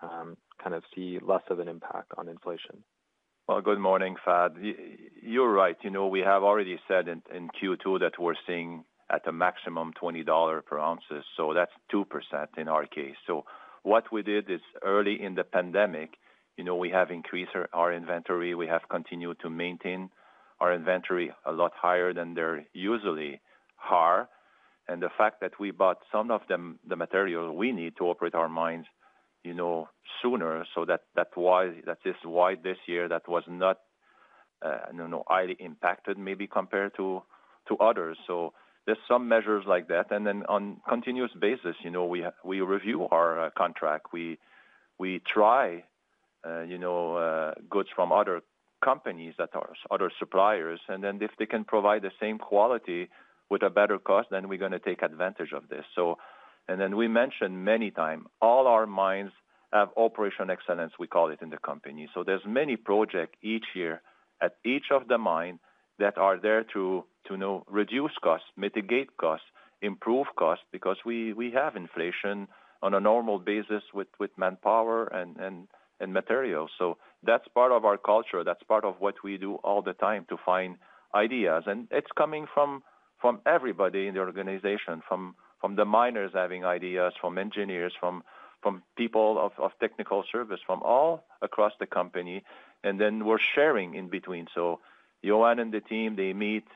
Um, 0.04 0.38
kind 0.62 0.76
of 0.76 0.84
see 0.94 1.20
less 1.22 1.44
of 1.50 1.60
an 1.60 1.68
impact 1.68 2.12
on 2.18 2.28
inflation? 2.28 2.84
Well, 3.48 3.62
good 3.62 3.80
morning, 3.80 4.16
Fahad. 4.26 4.56
You're 5.22 5.52
right. 5.52 5.78
You 5.82 5.89
know, 5.89 6.08
we 6.08 6.20
have 6.22 6.44
already 6.44 6.78
said 6.88 7.08
in 7.08 7.50
Q2 7.62 8.00
that 8.00 8.13
we're 8.20 8.36
seeing 8.48 8.84
at 9.10 9.28
a 9.28 9.32
maximum 9.32 9.94
$20 10.02 10.66
per 10.66 10.80
ounce, 10.80 11.02
so 11.38 11.54
that's 11.54 11.72
2% 11.94 12.06
in 12.58 12.68
our 12.68 12.86
case. 12.86 13.16
So 13.28 13.44
what 13.84 14.12
we 14.12 14.24
did 14.24 14.50
is 14.50 14.62
early 14.82 15.22
in 15.22 15.36
the 15.36 15.44
pandemic, 15.44 16.12
you 16.58 16.63
know, 16.63 16.76
we 16.76 16.89
have 16.89 17.12
increased 17.12 17.52
our 17.74 17.94
inventory. 17.94 18.56
We 18.56 18.68
have 18.68 18.82
continued 18.89 19.38
to 19.42 19.50
maintain 19.50 20.10
our 20.60 20.74
inventory 20.74 21.32
a 21.46 21.52
lot 21.52 21.72
higher 21.76 22.13
than 22.13 22.34
they 22.34 22.66
usually 22.74 23.42
are. 23.89 24.30
And 24.88 25.02
the 25.02 25.10
fact 25.18 25.42
that 25.42 25.60
we 25.60 25.72
bought 25.72 25.98
some 26.12 26.32
of 26.32 26.42
them, 26.48 26.80
the 26.88 26.96
material 26.96 27.56
we 27.56 27.72
need 27.72 27.94
to 27.98 28.06
operate 28.06 28.36
our 28.36 28.50
mines, 28.50 28.86
you 29.44 29.54
know, 29.54 29.90
sooner, 30.22 30.66
so 30.74 30.86
that 30.86 31.02
that 31.16 31.30
why 31.36 31.72
that 31.86 32.00
is 32.06 32.16
why 32.24 32.56
this 32.56 32.78
year 32.88 33.08
that 33.10 33.28
was 33.28 33.44
not, 33.48 33.80
uh, 34.66 34.78
you 34.92 35.08
know, 35.08 35.24
highly 35.28 35.58
impacted, 35.60 36.18
maybe 36.18 36.48
compared 36.48 36.96
to 36.96 37.24
to 37.68 37.78
others. 37.78 38.18
So 38.28 38.54
there's 38.86 38.98
some 39.08 39.28
measures 39.28 39.64
like 39.68 39.88
that. 39.88 40.12
And 40.12 40.26
then 40.26 40.44
on 40.50 40.78
continuous 40.88 41.32
basis, 41.40 41.76
you 41.84 41.92
know, 41.92 42.06
we 42.06 42.26
we 42.44 42.62
review 42.62 43.08
our 43.12 43.46
uh, 43.46 43.50
contract. 43.58 44.08
We 44.14 44.38
we 45.00 45.22
try, 45.32 45.84
uh, 46.48 46.62
you 46.62 46.78
know, 46.78 47.54
goods 47.70 47.90
from 47.96 48.12
other 48.12 48.42
companies 48.84 49.34
that 49.38 49.50
are 49.54 49.74
other 49.92 50.12
suppliers, 50.20 50.80
and 50.90 51.04
then 51.04 51.20
if 51.22 51.32
they 51.40 51.46
can 51.46 51.64
provide 51.64 52.02
the 52.02 52.12
same 52.20 52.38
quality 52.38 53.10
with 53.50 53.64
a 53.64 53.70
better 53.70 53.98
cost, 53.98 54.28
then 54.30 54.50
we're 54.50 54.60
gonna 54.60 54.80
take 54.80 55.02
advantage 55.02 55.54
of 55.54 55.70
this. 55.70 55.86
So, 55.96 56.18
we 56.95 57.08
mentioned 57.08 57.63
many 57.63 57.91
times, 57.91 58.26
all 58.41 58.67
our 58.67 58.86
mines 58.86 59.32
have 59.71 59.89
operational 59.97 60.52
excellence, 60.52 60.93
we 60.99 61.08
call 61.08 61.30
it 61.30 61.39
in 61.41 61.49
the 61.49 61.58
company. 61.58 62.08
So 62.13 62.23
there's 62.23 62.45
many 62.45 62.76
projects 62.76 63.38
each 63.41 63.65
year 63.76 64.02
at 64.41 64.56
each 64.63 64.86
of 64.91 65.08
the 65.08 65.17
mine 65.17 65.60
that 65.99 66.17
are 66.17 66.38
there 66.39 66.63
to 66.73 67.04
know, 67.30 67.63
reduce 67.67 68.12
costs, 68.23 68.47
mitigate 68.56 69.17
costs, 69.17 69.45
improve 69.82 70.28
costs, 70.38 70.65
because 70.71 70.97
we 71.06 71.52
have 71.54 71.76
inflation 71.76 72.47
on 72.82 72.93
a 72.93 72.99
normal 72.99 73.39
basis 73.39 73.84
with 73.93 74.08
manpower 74.38 75.08
and 75.08 75.67
and 75.99 76.13
materials. 76.13 76.69
So 76.78 76.97
that's 77.23 77.47
part 77.49 77.71
of 77.71 77.86
our 77.86 77.97
culture. 77.97 78.43
That's 78.43 78.63
part 78.63 78.84
of 78.84 78.95
what 78.99 79.15
we 79.23 79.38
do 79.38 79.56
all 79.63 79.82
the 79.82 79.93
time 79.93 80.26
to 80.30 80.38
find 80.45 80.78
ideas. 81.15 81.63
And 81.65 81.88
it's 81.91 82.12
coming 82.17 82.45
from 82.54 82.84
from 83.21 83.39
everybody 83.45 84.08
in 84.08 84.13
the 84.15 84.19
organization, 84.19 85.02
from 85.08 85.36
the 85.76 85.86
miners 85.86 86.32
having 86.34 86.65
ideas, 86.65 87.13
from 87.19 87.38
engineers, 87.38 87.93
from 87.99 88.23
from 88.62 88.82
people 88.95 89.38
of 89.45 89.52
of 89.58 89.71
technical 89.80 90.23
service, 90.32 90.60
from 90.65 90.82
all 90.84 91.23
across 91.41 91.73
the 91.80 91.86
company, 91.86 92.43
and 92.84 92.99
then 92.99 93.26
we're 93.26 93.45
sharing 93.56 93.95
in 93.95 94.10
between. 94.10 94.47
So 94.54 94.80
Yohann 95.23 95.60
and 95.62 95.73
the 95.73 95.82
team, 95.82 96.15
they 96.15 96.34
meet, 96.34 96.67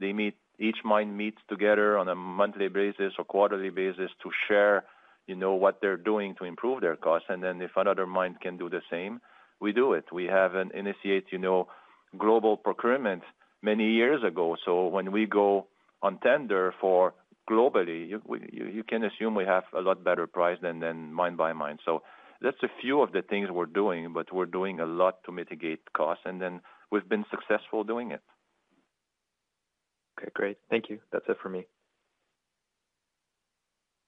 they 0.00 0.12
meet 0.12 0.36
each 0.58 0.78
mine 0.84 1.16
meets 1.16 1.40
together 1.48 1.98
on 1.98 2.08
a 2.08 2.14
monthly 2.14 2.68
basis 2.68 3.12
or 3.18 3.24
quarterly 3.24 3.70
basis 3.70 4.10
to 4.22 4.30
share, 4.48 4.84
you 5.26 5.36
know, 5.36 5.54
what 5.54 5.80
they're 5.80 5.96
doing 5.96 6.34
to 6.36 6.44
improve 6.44 6.80
their 6.80 6.96
costs. 6.96 7.26
And 7.28 7.42
then 7.42 7.60
if 7.60 7.72
another 7.76 8.06
mine 8.06 8.36
can 8.40 8.56
do 8.56 8.70
the 8.70 8.82
same, 8.90 9.20
we 9.60 9.72
do 9.72 9.92
it. 9.92 10.06
We 10.12 10.24
have 10.26 10.54
initiated, 10.54 11.24
you 11.30 11.38
know, 11.38 11.68
global 12.16 12.56
procurement 12.56 13.22
many 13.62 13.90
years 13.90 14.22
ago. 14.22 14.56
So 14.64 14.86
when 14.86 15.12
we 15.12 15.26
go 15.26 15.66
on 16.02 16.18
tender 16.18 16.74
for 16.80 17.14
globally, 17.50 18.08
you 18.08 18.84
can 18.88 19.04
assume 19.04 19.34
we 19.34 19.44
have 19.44 19.64
a 19.76 19.80
lot 19.80 20.02
better 20.04 20.26
price 20.26 20.58
than 20.62 21.12
mine 21.12 21.36
by 21.36 21.52
mine. 21.52 21.78
So 21.84 22.02
that's 22.40 22.62
a 22.62 22.68
few 22.80 23.02
of 23.02 23.12
the 23.12 23.22
things 23.22 23.48
we're 23.50 23.66
doing, 23.66 24.12
but 24.12 24.32
we're 24.32 24.46
doing 24.46 24.80
a 24.80 24.86
lot 24.86 25.22
to 25.24 25.32
mitigate 25.32 25.80
costs, 25.96 26.24
and 26.26 26.40
then 26.40 26.60
we've 26.90 27.08
been 27.08 27.24
successful 27.30 27.84
doing 27.84 28.10
it. 28.10 28.20
Okay, 30.18 30.30
great. 30.34 30.58
Thank 30.70 30.88
you. 30.88 30.98
That's 31.12 31.24
it 31.28 31.36
for 31.42 31.48
me. 31.48 31.66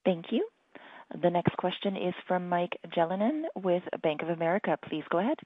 Thank 0.05 0.25
you. 0.31 0.47
The 1.21 1.29
next 1.29 1.55
question 1.57 1.95
is 1.95 2.13
from 2.27 2.49
Mike 2.49 2.77
Jalonen 2.95 3.43
with 3.55 3.83
Bank 4.03 4.21
of 4.21 4.29
America. 4.29 4.77
Please 4.87 5.03
go 5.09 5.19
ahead. 5.19 5.37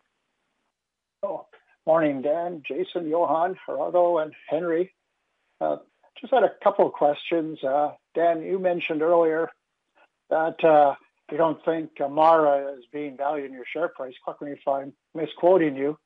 Oh, 1.21 1.47
morning, 1.85 2.21
Dan, 2.21 2.63
Jason, 2.67 3.09
Yohann, 3.09 3.55
Gerardo, 3.65 4.17
and 4.17 4.33
Henry. 4.49 4.93
Uh, 5.61 5.77
Just 6.19 6.33
had 6.33 6.43
a 6.43 6.51
couple 6.63 6.87
of 6.87 6.93
questions. 6.93 7.63
Uh, 7.63 7.91
Dan, 8.15 8.41
you 8.41 8.59
mentioned 8.59 9.01
earlier 9.01 9.49
that 10.29 10.63
uh, 10.63 10.95
you 11.31 11.37
don't 11.37 11.63
think 11.65 11.91
MARA 11.99 12.73
is 12.77 12.85
being 12.91 13.17
valued 13.17 13.47
in 13.47 13.53
your 13.53 13.65
share 13.71 13.87
price. 13.87 14.13
Correct 14.23 14.41
me 14.41 14.51
if 14.51 14.67
I'm 14.67 14.93
misquoting 15.13 15.75
you. 15.75 15.97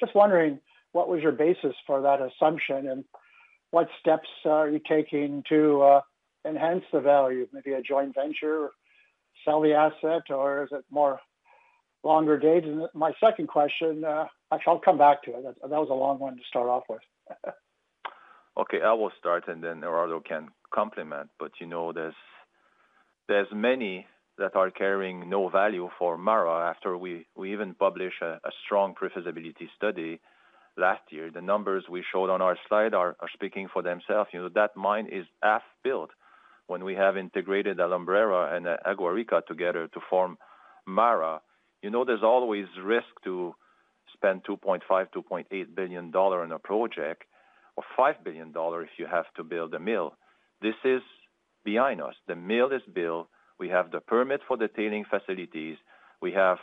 Just 0.00 0.14
wondering, 0.14 0.60
what 0.92 1.08
was 1.08 1.22
your 1.22 1.32
basis 1.32 1.74
for 1.86 2.02
that 2.02 2.20
assumption, 2.20 2.88
and 2.88 3.04
what 3.70 3.88
steps 4.00 4.28
are 4.44 4.68
you 4.68 4.80
taking 4.86 5.42
to 5.48 5.82
uh, 5.82 6.00
enhance 6.46 6.84
the 6.92 7.00
value? 7.00 7.46
Maybe 7.52 7.72
a 7.72 7.82
joint 7.82 8.14
venture, 8.14 8.70
sell 9.44 9.60
the 9.60 9.74
asset, 9.74 10.30
or 10.30 10.64
is 10.64 10.70
it 10.72 10.84
more 10.90 11.20
longer 12.02 12.38
dated? 12.38 12.78
My 12.94 13.12
second 13.20 13.48
question, 13.48 14.04
actually, 14.04 14.72
I'll 14.72 14.78
come 14.80 14.98
back 14.98 15.22
to 15.24 15.30
it. 15.30 15.44
That 15.62 15.70
was 15.70 15.88
a 15.90 15.94
long 15.94 16.18
one 16.18 16.36
to 16.36 16.42
start 16.48 16.68
off 16.68 16.84
with. 16.88 17.00
Okay, 18.58 18.80
I 18.84 18.92
will 18.92 19.12
start, 19.18 19.48
and 19.48 19.62
then 19.62 19.80
Gerardo 19.80 20.20
can 20.20 20.48
complement. 20.74 21.30
But, 21.38 21.52
you 21.60 21.66
know, 21.66 21.92
there's 21.92 22.14
there's 23.28 23.48
many 23.52 24.06
that 24.38 24.56
are 24.56 24.70
carrying 24.70 25.28
no 25.30 25.48
value 25.48 25.88
for 25.98 26.18
MARA 26.18 26.70
after 26.70 26.96
we 26.96 27.26
we 27.36 27.52
even 27.52 27.74
publish 27.74 28.14
a 28.20 28.38
strong 28.64 28.94
pre-feasibility 28.94 29.70
study 29.76 30.20
last 30.76 31.02
year. 31.10 31.30
The 31.30 31.40
numbers 31.40 31.84
we 31.90 32.04
showed 32.12 32.30
on 32.30 32.42
our 32.42 32.56
slide 32.68 32.94
are 32.94 33.16
speaking 33.32 33.68
for 33.72 33.82
themselves. 33.82 34.30
You 34.32 34.42
know, 34.42 34.48
that 34.54 34.76
mine 34.76 35.06
is 35.10 35.26
half 35.42 35.62
built 35.84 36.10
when 36.66 36.84
we 36.84 36.94
have 36.94 37.16
integrated 37.16 37.78
Alumbrera 37.78 38.54
and 38.54 38.66
Agua 38.84 39.12
Rica 39.12 39.42
together 39.46 39.88
to 39.88 40.00
form 40.08 40.38
MARA. 40.86 41.40
You 41.82 41.90
know, 41.90 42.04
there's 42.04 42.22
always 42.22 42.66
risk 42.82 43.08
to 43.24 43.54
spend 44.14 44.44
$2.5 44.44 44.80
billion-$2.8 44.88 45.74
billion 45.74 46.06
in 46.44 46.52
a 46.52 46.58
project, 46.58 47.24
or 47.76 47.84
$5 47.98 48.24
billion 48.24 48.52
if 48.54 48.88
you 48.98 49.06
have 49.10 49.26
to 49.36 49.44
build 49.44 49.74
a 49.74 49.78
mill. 49.80 50.14
This 50.60 50.74
is 50.84 51.02
behind 51.64 52.00
us. 52.00 52.14
The 52.28 52.36
mill 52.36 52.70
is 52.72 52.82
built. 52.94 53.28
We 53.58 53.68
have 53.68 53.90
the 53.90 54.00
permit 54.00 54.40
for 54.46 54.56
the 54.56 54.68
tailings 54.68 55.06
facilities. 55.08 55.76
We 56.20 56.32
have 56.32 56.58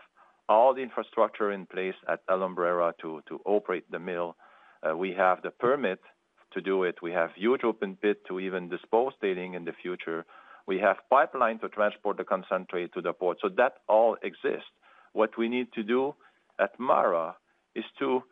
all 0.47 0.73
the 0.73 0.81
infrastructure 0.81 1.51
in 1.51 1.65
place 1.65 1.95
at 2.07 2.25
Alumbrera 2.27 2.93
to 3.01 3.21
operate 3.45 3.89
the 3.91 3.99
mill. 3.99 4.35
Uh, 4.81 4.95
we 4.95 5.13
have 5.13 5.41
the 5.41 5.51
permit 5.51 5.99
to 6.53 6.61
do 6.61 6.83
it. 6.83 6.95
We 7.01 7.11
have 7.11 7.29
huge 7.35 7.63
open 7.63 7.95
pit 7.95 8.21
to 8.27 8.39
even 8.39 8.69
dispose 8.69 9.13
tailings 9.21 9.55
in 9.55 9.65
the 9.65 9.73
future. 9.81 10.25
We 10.67 10.79
have 10.79 10.97
pipeline 11.09 11.59
to 11.59 11.69
transport 11.69 12.17
the 12.17 12.23
concentrate 12.23 12.93
to 12.93 13.01
the 13.01 13.13
port. 13.13 13.37
So 13.41 13.49
that 13.57 13.77
all 13.87 14.17
exists. 14.23 14.69
What 15.13 15.37
we 15.37 15.47
need 15.47 15.71
to 15.73 15.83
do 15.83 16.15
at 16.59 16.79
MARA 16.79 17.35
is 17.75 17.85
to 17.99 18.23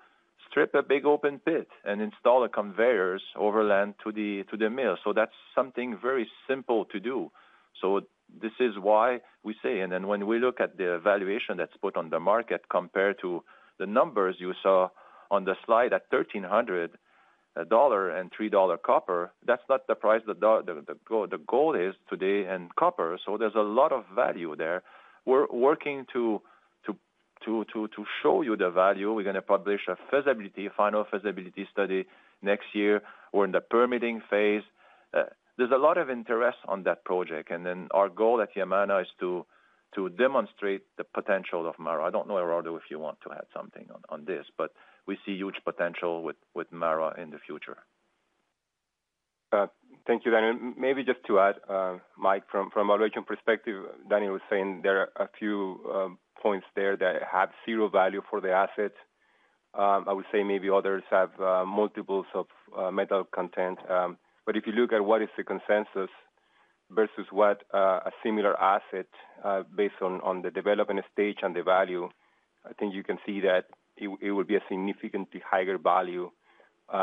strip 0.50 0.74
a 0.76 0.84
big 0.84 1.06
open 1.06 1.40
pit 1.40 1.68
and 1.86 2.02
install 2.02 2.42
the 2.42 2.50
conveyors 2.50 3.22
overland 3.36 3.96
to 4.04 4.12
the, 4.12 4.44
to 4.50 4.58
the 4.58 4.70
mill. 4.70 4.98
So 5.04 5.14
that's 5.14 5.32
something 5.56 5.98
very 6.02 6.30
simple 6.48 6.86
to 6.86 7.00
do. 7.00 7.32
So 7.82 8.02
this 8.42 8.52
is 8.60 8.74
why 8.80 9.20
we 9.44 9.56
say, 9.64 9.80
and 9.80 9.92
then 9.92 10.08
when 10.08 10.28
we 10.28 10.40
look 10.40 10.60
at 10.60 10.78
the 10.78 11.00
valuation 11.04 11.58
that's 11.58 11.76
put 11.82 11.96
on 11.96 12.10
the 12.10 12.20
market 12.20 12.62
compared 12.70 13.20
to 13.22 13.44
the 13.80 13.86
numbers 13.86 14.36
you 14.40 14.54
saw 14.62 14.90
on 15.30 15.46
the 15.46 15.56
slide 15.66 15.94
at 15.94 16.10
$1,300 16.12 16.90
and 17.56 18.32
$3 18.32 18.82
copper, 18.84 19.32
that's 19.46 19.62
not 19.70 19.88
the 19.88 19.96
price 19.96 20.22
the 20.26 20.34
the, 20.34 20.84
the 21.30 21.38
gold 21.48 21.76
is 21.76 21.94
today 22.10 22.50
in 22.54 22.70
copper. 22.78 23.18
So 23.26 23.38
there's 23.38 23.56
a 23.56 23.62
lot 23.62 23.92
of 23.92 24.04
value 24.14 24.56
there. 24.56 24.84
We're 25.26 25.48
working 25.52 26.06
to 26.14 26.42
show 28.22 28.42
you 28.42 28.56
the 28.56 28.70
value. 28.70 29.14
We're 29.14 29.24
gonna 29.24 29.42
publish 29.42 29.82
a 29.88 29.96
feasibility, 30.10 30.70
final 30.76 31.06
feasibility 31.06 31.68
study 31.72 32.06
next 32.42 32.74
year. 32.74 33.02
We're 33.34 33.46
in 33.46 33.52
the 33.52 33.62
permitting 33.62 34.22
phase. 34.30 34.64
Uh, 35.14 35.24
there's 35.58 35.72
a 35.72 35.78
lot 35.78 35.98
of 35.98 36.10
interest 36.10 36.58
on 36.68 36.84
that 36.84 37.04
project, 37.04 37.50
and 37.52 37.66
then 37.66 37.88
our 37.92 38.10
goal 38.10 38.42
at 38.42 38.54
Yamana 38.56 39.02
is 39.02 39.08
to 39.20 39.46
to 39.96 40.10
demonstrate 40.10 40.84
the 40.98 41.04
potential 41.04 41.68
of 41.68 41.80
MARA. 41.80 42.04
I 42.04 42.10
don't 42.12 42.28
know, 42.28 42.38
Gerardo, 42.38 42.76
if 42.76 42.84
you 42.92 43.00
want 43.00 43.20
to 43.22 43.32
add 43.32 43.46
something 43.56 43.88
on 43.94 44.02
on 44.10 44.26
this, 44.26 44.46
but 44.58 44.72
we 45.08 45.18
see 45.26 45.34
huge 45.34 45.58
potential 45.64 46.24
with 46.24 46.38
with 46.54 46.72
MARA 46.72 47.20
in 47.22 47.32
the 47.32 47.40
future. 47.40 47.78
Uh, 49.52 49.68
thank 50.06 50.26
you, 50.26 50.32
Daniel. 50.32 50.74
Maybe 50.78 51.04
just 51.04 51.20
to 51.28 51.40
add, 51.40 51.56
uh, 51.70 51.98
Mike, 52.18 52.44
from 52.52 52.70
a 52.76 52.86
valuation 52.86 53.24
perspective, 53.24 53.86
Daniel 54.10 54.34
was 54.34 54.42
saying 54.50 54.82
there 54.84 55.00
are 55.00 55.26
a 55.26 55.30
few 55.40 55.80
points 56.42 56.66
there 56.76 56.96
that 56.98 57.24
have 57.32 57.50
zero 57.66 57.90
value 57.90 58.22
for 58.30 58.42
the 58.42 58.52
asset. 58.52 58.92
Um, 59.74 60.06
I 60.08 60.14
would 60.14 60.26
say 60.32 60.44
maybe 60.44 60.70
others 60.70 61.04
have 61.12 61.30
uh, 61.40 61.66
multiples 61.66 62.26
of 62.34 62.48
uh, 62.78 62.92
metal 62.92 63.26
content. 63.34 63.80
Um, 63.90 64.18
but 64.46 64.56
if 64.56 64.66
you 64.66 64.74
look 64.74 64.94
at 64.94 65.04
what 65.04 65.22
is 65.22 65.30
the 65.38 65.44
consensus 65.44 66.10
versus 66.90 67.28
what 67.32 67.64
uh, 67.74 68.00
a 68.06 68.12
similar 68.24 68.60
asset 68.60 69.08
based 69.76 70.02
on 70.02 70.42
the 70.42 70.50
development 70.50 71.06
stage 71.12 71.38
and 71.44 71.56
the 71.56 71.64
value, 71.64 72.10
I 72.66 72.74
think 72.74 72.96
you 72.96 73.04
can 73.04 73.18
see 73.26 73.42
that 73.42 73.66
it 73.98 74.32
would 74.32 74.48
be 74.48 74.56
a 74.56 74.64
significantly 74.70 75.42
higher 75.50 75.78
value 75.78 76.32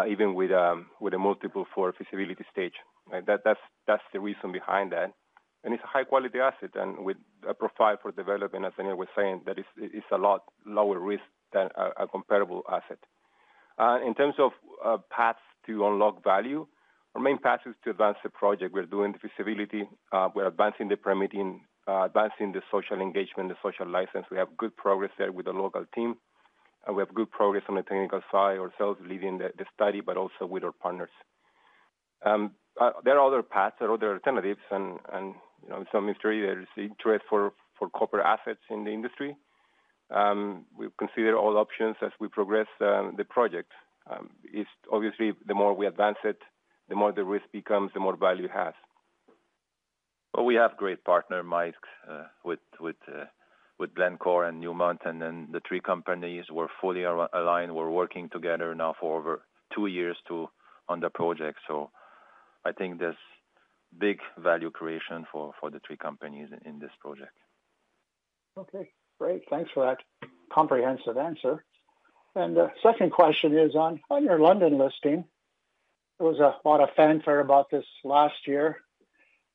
even 0.08 0.34
with 0.34 0.50
um, 0.50 0.86
with 1.00 1.12
a 1.12 1.18
multiple 1.18 1.66
for 1.74 1.92
feasibility 1.92 2.44
stage. 2.50 2.74
Right? 3.10 3.24
That's 3.26 4.02
the 4.12 4.20
reason 4.20 4.52
behind 4.52 4.92
that. 4.92 5.12
And 5.64 5.72
it's 5.72 5.82
a 5.82 5.86
high-quality 5.86 6.38
asset, 6.38 6.70
and 6.74 7.04
with 7.06 7.16
a 7.48 7.54
profile 7.54 7.96
for 8.00 8.12
development, 8.12 8.66
as 8.66 8.74
Daniel 8.76 8.98
was 8.98 9.08
saying, 9.16 9.40
that 9.46 9.58
is 9.58 9.64
a 10.12 10.18
lot 10.18 10.42
lower 10.66 10.98
risk 10.98 11.24
than 11.54 11.68
a 11.96 12.06
comparable 12.06 12.62
asset. 12.68 12.98
In 14.06 14.14
terms 14.14 14.34
of 14.38 14.52
uh, 14.84 14.98
paths 15.10 15.38
to 15.66 15.86
unlock 15.86 16.22
value, 16.22 16.66
our 17.14 17.22
main 17.22 17.38
path 17.38 17.60
is 17.64 17.74
to 17.84 17.90
advance 17.90 18.18
the 18.22 18.28
project. 18.28 18.74
We're 18.74 18.84
doing 18.84 19.12
the 19.12 19.18
feasibility, 19.18 19.88
uh, 20.12 20.28
we're 20.34 20.48
advancing 20.48 20.88
the 20.88 20.96
permitting, 20.96 21.62
uh, 21.88 22.02
advancing 22.04 22.52
the 22.52 22.60
social 22.70 23.00
engagement, 23.00 23.48
the 23.48 23.56
social 23.62 23.88
license. 23.88 24.26
We 24.30 24.36
have 24.36 24.56
good 24.58 24.76
progress 24.76 25.12
there 25.16 25.32
with 25.32 25.46
the 25.46 25.52
local 25.52 25.86
team, 25.94 26.16
and 26.86 26.94
we 26.94 27.00
have 27.00 27.14
good 27.14 27.30
progress 27.30 27.62
on 27.70 27.76
the 27.76 27.82
technical 27.82 28.20
side, 28.30 28.58
ourselves 28.58 29.00
leading 29.08 29.38
the 29.38 29.64
study, 29.72 30.02
but 30.02 30.18
also 30.18 30.44
with 30.44 30.62
our 30.64 30.72
partners. 30.72 31.10
Um, 32.26 32.52
there 33.04 33.18
are 33.18 33.26
other 33.26 33.42
paths, 33.42 33.76
are 33.80 33.92
other 33.92 34.14
alternatives, 34.14 34.60
and 34.70 34.98
you 35.64 35.70
know, 35.70 35.84
some 35.90 36.04
industry, 36.08 36.40
there 36.40 36.60
is 36.60 36.68
interest 36.76 37.24
for 37.28 37.52
copper 37.96 38.20
assets 38.20 38.60
in 38.70 38.84
the 38.84 38.90
industry. 38.90 39.36
Um, 40.10 40.66
we 40.76 40.88
consider 40.98 41.36
all 41.36 41.56
options 41.56 41.96
as 42.02 42.12
we 42.20 42.28
progress 42.28 42.66
um, 42.80 43.14
the 43.16 43.24
project. 43.24 43.72
Um, 44.10 44.30
it's 44.44 44.68
obviously, 44.92 45.32
the 45.46 45.54
more 45.54 45.74
we 45.74 45.86
advance 45.86 46.18
it, 46.24 46.38
the 46.88 46.94
more 46.94 47.12
the 47.12 47.24
risk 47.24 47.46
becomes, 47.52 47.90
the 47.94 48.00
more 48.00 48.16
value 48.16 48.44
it 48.44 48.50
has. 48.50 48.74
Well, 50.34 50.44
we 50.44 50.56
have 50.56 50.76
great 50.76 51.04
partner, 51.04 51.42
Mike, 51.42 51.74
uh, 52.10 52.24
with 52.44 52.58
with 52.80 52.96
uh 53.08 53.24
with 53.78 53.94
Glencore 53.94 54.44
and 54.44 54.62
Newmont, 54.62 54.98
and 55.04 55.20
then 55.20 55.48
the 55.50 55.60
three 55.66 55.80
companies 55.80 56.44
were 56.50 56.68
fully 56.80 57.04
aligned. 57.04 57.74
We're 57.74 57.90
working 57.90 58.28
together 58.28 58.74
now 58.74 58.94
for 59.00 59.18
over 59.18 59.42
two 59.74 59.86
years 59.86 60.16
on 60.88 61.00
the 61.00 61.10
project. 61.10 61.58
So 61.66 61.90
I 62.64 62.72
think 62.72 62.98
there's 62.98 63.16
big 63.98 64.18
value 64.38 64.70
creation 64.70 65.26
for 65.30 65.52
the 65.62 65.80
three 65.86 65.96
companies 65.96 66.48
in 66.64 66.78
this 66.78 66.90
project. 67.00 67.32
Okay, 68.56 68.90
great. 69.18 69.42
Thanks 69.50 69.70
for 69.72 69.84
that 69.86 69.98
comprehensive 70.52 71.16
answer. 71.16 71.64
And 72.36 72.56
the 72.56 72.70
second 72.82 73.10
question 73.12 73.56
is 73.56 73.74
on 73.74 74.00
your 74.20 74.38
London 74.38 74.78
listing. 74.78 75.24
There 76.18 76.28
was 76.28 76.38
a 76.38 76.56
lot 76.68 76.80
of 76.80 76.90
fanfare 76.96 77.40
about 77.40 77.70
this 77.70 77.84
last 78.04 78.46
year 78.46 78.80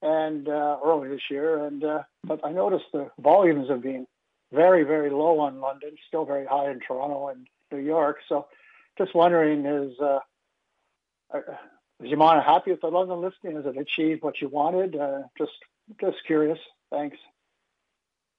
and 0.01 0.47
uh, 0.47 0.77
early 0.83 1.09
this 1.09 1.21
year, 1.29 1.65
and 1.65 1.83
uh, 1.83 2.03
but 2.23 2.39
I 2.45 2.51
noticed 2.51 2.85
the 2.93 3.09
volumes 3.19 3.69
have 3.69 3.81
been 3.81 4.07
very, 4.51 4.83
very 4.83 5.09
low 5.09 5.39
on 5.39 5.59
London, 5.59 5.91
still 6.07 6.25
very 6.25 6.45
high 6.45 6.71
in 6.71 6.79
Toronto 6.79 7.27
and 7.29 7.47
New 7.71 7.79
York. 7.85 8.17
So 8.27 8.47
just 8.97 9.13
wondering, 9.13 9.65
is 12.01 12.11
Yamana 12.11 12.43
happy 12.45 12.71
with 12.71 12.81
the 12.81 12.87
London 12.87 13.21
listing? 13.21 13.55
Has 13.55 13.65
it 13.65 13.77
achieved 13.77 14.23
what 14.23 14.41
you 14.41 14.47
wanted? 14.47 14.95
Uh, 14.95 15.23
Just 15.37 15.51
just 15.99 16.17
curious. 16.25 16.59
Thanks. 16.91 17.17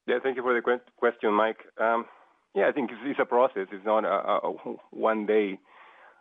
Yeah, 0.06 0.18
thank 0.22 0.36
you 0.36 0.42
for 0.42 0.54
the 0.54 0.80
question, 0.96 1.32
Mike. 1.32 1.58
Um, 1.78 2.06
Yeah, 2.54 2.68
I 2.68 2.72
think 2.72 2.90
it's 2.92 3.20
a 3.20 3.24
process. 3.24 3.68
It's 3.72 3.84
not 3.84 4.04
a 4.04 4.16
a 4.48 4.50
one-day 4.90 5.58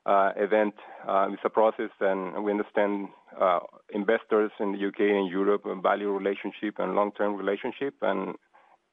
uh, 0.06 0.32
event. 0.36 0.76
Uh, 1.08 1.28
It's 1.34 1.46
a 1.46 1.50
process, 1.50 1.92
and 2.00 2.44
we 2.44 2.52
understand 2.52 3.10
uh, 3.40 3.60
investors 3.94 4.52
in 4.60 4.72
the 4.74 4.80
U.K. 4.90 5.02
and 5.18 5.30
Europe 5.30 5.64
value 5.82 6.12
relationship 6.12 6.74
and 6.80 6.96
long-term 6.96 7.36
relationship. 7.36 7.96
And 8.02 8.36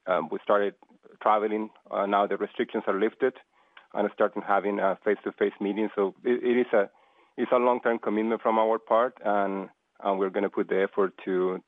um, 0.07 0.29
we 0.31 0.39
started 0.43 0.73
traveling. 1.21 1.69
Now 1.91 2.27
the 2.27 2.37
restrictions 2.37 2.83
are 2.87 2.99
lifted 2.99 3.33
and 3.93 4.09
starting 4.13 4.41
having 4.41 4.79
a 4.79 4.97
face-to-face 5.03 5.57
meetings. 5.59 5.91
So 5.95 6.13
it 6.23 6.57
is 6.65 6.71
it's 7.37 7.51
a 7.51 7.57
long-term 7.57 7.99
commitment 7.99 8.41
from 8.41 8.57
our 8.57 8.79
part, 8.79 9.15
and 9.23 9.69
we're 10.03 10.29
going 10.29 10.43
to 10.43 10.49
put 10.49 10.69
the 10.69 10.81
effort 10.81 11.13
to 11.25 11.61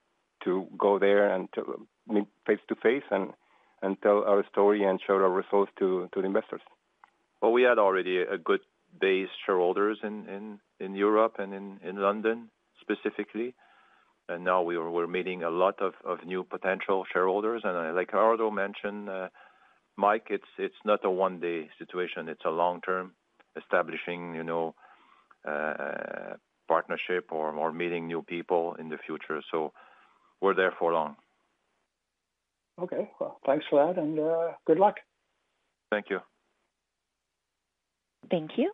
to 0.43 0.67
go 0.77 0.97
there 0.99 1.33
and 1.33 1.49
to 1.53 1.87
meet 2.07 2.25
face-to-face 2.45 3.03
and 3.11 3.33
and 3.81 4.01
tell 4.01 4.23
our 4.23 4.43
story 4.51 4.83
and 4.83 4.99
show 5.05 5.13
our 5.13 5.29
results 5.29 5.71
to 5.79 6.09
to 6.13 6.21
the 6.21 6.27
investors. 6.27 6.61
Well, 7.41 7.51
we 7.51 7.63
had 7.63 7.77
already 7.77 8.19
a 8.19 8.37
good 8.37 8.61
base 8.99 9.29
shareholders 9.45 9.99
in 10.03 10.27
in 10.27 10.59
in 10.79 10.95
Europe 10.95 11.35
and 11.39 11.53
in 11.53 11.79
in 11.83 11.97
London 11.97 12.49
specifically. 12.81 13.53
And 14.27 14.43
now 14.43 14.61
we're 14.61 14.89
we're 14.89 15.07
meeting 15.07 15.43
a 15.43 15.49
lot 15.49 15.81
of 15.81 15.93
of 16.05 16.25
new 16.25 16.43
potential 16.43 17.05
shareholders. 17.11 17.61
And 17.63 17.75
uh, 17.75 17.93
like 17.93 18.11
Gerardo 18.11 18.51
mentioned, 18.51 19.09
uh, 19.09 19.29
Mike, 19.95 20.27
it's 20.29 20.51
it's 20.57 20.81
not 20.85 21.03
a 21.03 21.09
one-day 21.09 21.69
situation. 21.79 22.29
It's 22.29 22.45
a 22.45 22.51
long-term 22.51 23.13
establishing 23.57 24.35
partnership 26.67 27.31
or 27.31 27.71
meeting 27.71 28.07
new 28.07 28.21
people 28.21 28.75
in 28.79 28.89
the 28.89 28.97
future. 28.97 29.41
So 29.51 29.73
we're 30.41 30.55
there 30.55 30.73
for 30.77 30.93
long. 30.93 31.15
Okay. 32.81 33.09
Well, 33.19 33.39
thanks 33.45 33.65
for 33.69 33.85
that, 33.85 34.01
and 34.01 34.17
uh, 34.17 34.53
good 34.65 34.79
luck. 34.79 34.95
Thank 35.91 36.09
you. 36.09 36.19
Thank 38.29 38.51
you. 38.57 38.71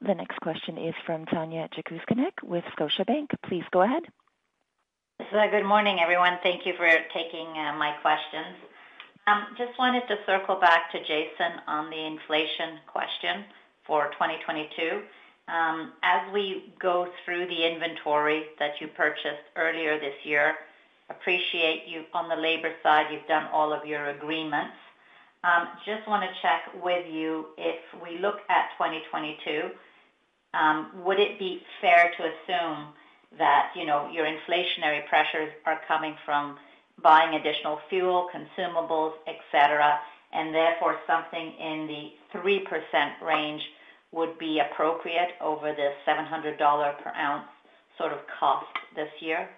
The 0.00 0.14
next 0.14 0.40
question 0.40 0.78
is 0.78 0.94
from 1.06 1.26
Tanya 1.26 1.68
Jakusconek 1.76 2.42
with 2.42 2.64
Scotiabank. 2.76 3.28
Please 3.46 3.64
go 3.70 3.82
ahead. 3.82 4.04
Good 5.30 5.64
morning, 5.64 5.98
everyone. 6.02 6.38
Thank 6.42 6.66
you 6.66 6.72
for 6.76 6.88
taking 7.14 7.46
uh, 7.46 7.76
my 7.78 7.94
questions. 8.02 8.56
Um, 9.26 9.54
just 9.56 9.78
wanted 9.78 10.02
to 10.08 10.16
circle 10.26 10.58
back 10.58 10.90
to 10.92 10.98
Jason 10.98 11.62
on 11.68 11.90
the 11.90 12.06
inflation 12.06 12.82
question 12.90 13.44
for 13.86 14.10
2022. 14.18 15.02
Um, 15.48 15.92
as 16.02 16.32
we 16.32 16.72
go 16.80 17.08
through 17.24 17.46
the 17.46 17.66
inventory 17.66 18.44
that 18.58 18.80
you 18.80 18.88
purchased 18.88 19.42
earlier 19.56 19.98
this 19.98 20.14
year, 20.24 20.54
appreciate 21.10 21.84
you 21.86 22.04
on 22.14 22.28
the 22.28 22.36
labor 22.36 22.72
side, 22.82 23.06
you've 23.12 23.26
done 23.26 23.48
all 23.52 23.72
of 23.72 23.84
your 23.84 24.10
agreements. 24.10 24.76
Um, 25.44 25.68
just 25.84 26.06
want 26.06 26.22
to 26.22 26.30
check 26.40 26.82
with 26.82 27.04
you, 27.12 27.46
if 27.58 27.80
we 28.00 28.18
look 28.18 28.38
at 28.48 28.70
2022, 28.78 29.70
um, 30.54 30.90
would 31.04 31.18
it 31.18 31.38
be 31.38 31.62
fair 31.80 32.12
to 32.16 32.22
assume 32.22 32.88
that 33.38 33.72
you 33.74 33.84
know, 33.84 34.08
your 34.10 34.26
inflationary 34.26 35.06
pressures 35.08 35.50
are 35.66 35.80
coming 35.88 36.14
from 36.24 36.56
buying 37.02 37.34
additional 37.34 37.80
fuel, 37.88 38.28
consumables, 38.32 39.12
etc., 39.26 39.98
and 40.32 40.54
therefore 40.54 40.96
something 41.06 41.52
in 41.58 41.86
the 41.86 42.38
3% 42.38 42.62
range 43.22 43.62
would 44.12 44.38
be 44.38 44.60
appropriate 44.60 45.32
over 45.40 45.72
the 45.72 45.90
$700 46.06 46.58
per 47.02 47.10
ounce 47.16 47.48
sort 47.98 48.12
of 48.12 48.18
cost 48.38 48.66
this 48.94 49.08
year? 49.20 49.48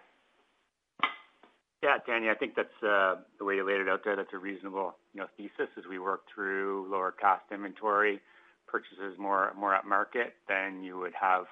Yeah, 1.83 1.99
Tanya, 2.07 2.31
I 2.31 2.35
think 2.35 2.55
that's 2.57 2.81
uh, 2.83 3.17
the 3.39 3.45
way 3.45 3.57
you 3.57 3.67
laid 3.67 3.81
it 3.81 3.91
out 3.91 4.01
there. 4.05 4.17
That's 4.17 4.33
a 4.33 4.39
reasonable 4.39 4.97
thesis. 5.37 5.69
As 5.77 5.85
we 5.91 5.99
work 5.99 6.23
through 6.35 6.89
lower 6.91 7.13
cost 7.13 7.45
inventory, 7.53 8.21
purchases 8.67 9.19
more 9.19 9.53
at 9.53 9.85
market, 9.85 10.33
then 10.49 10.83
you 10.83 10.99
would 10.99 11.13
have, 11.13 11.45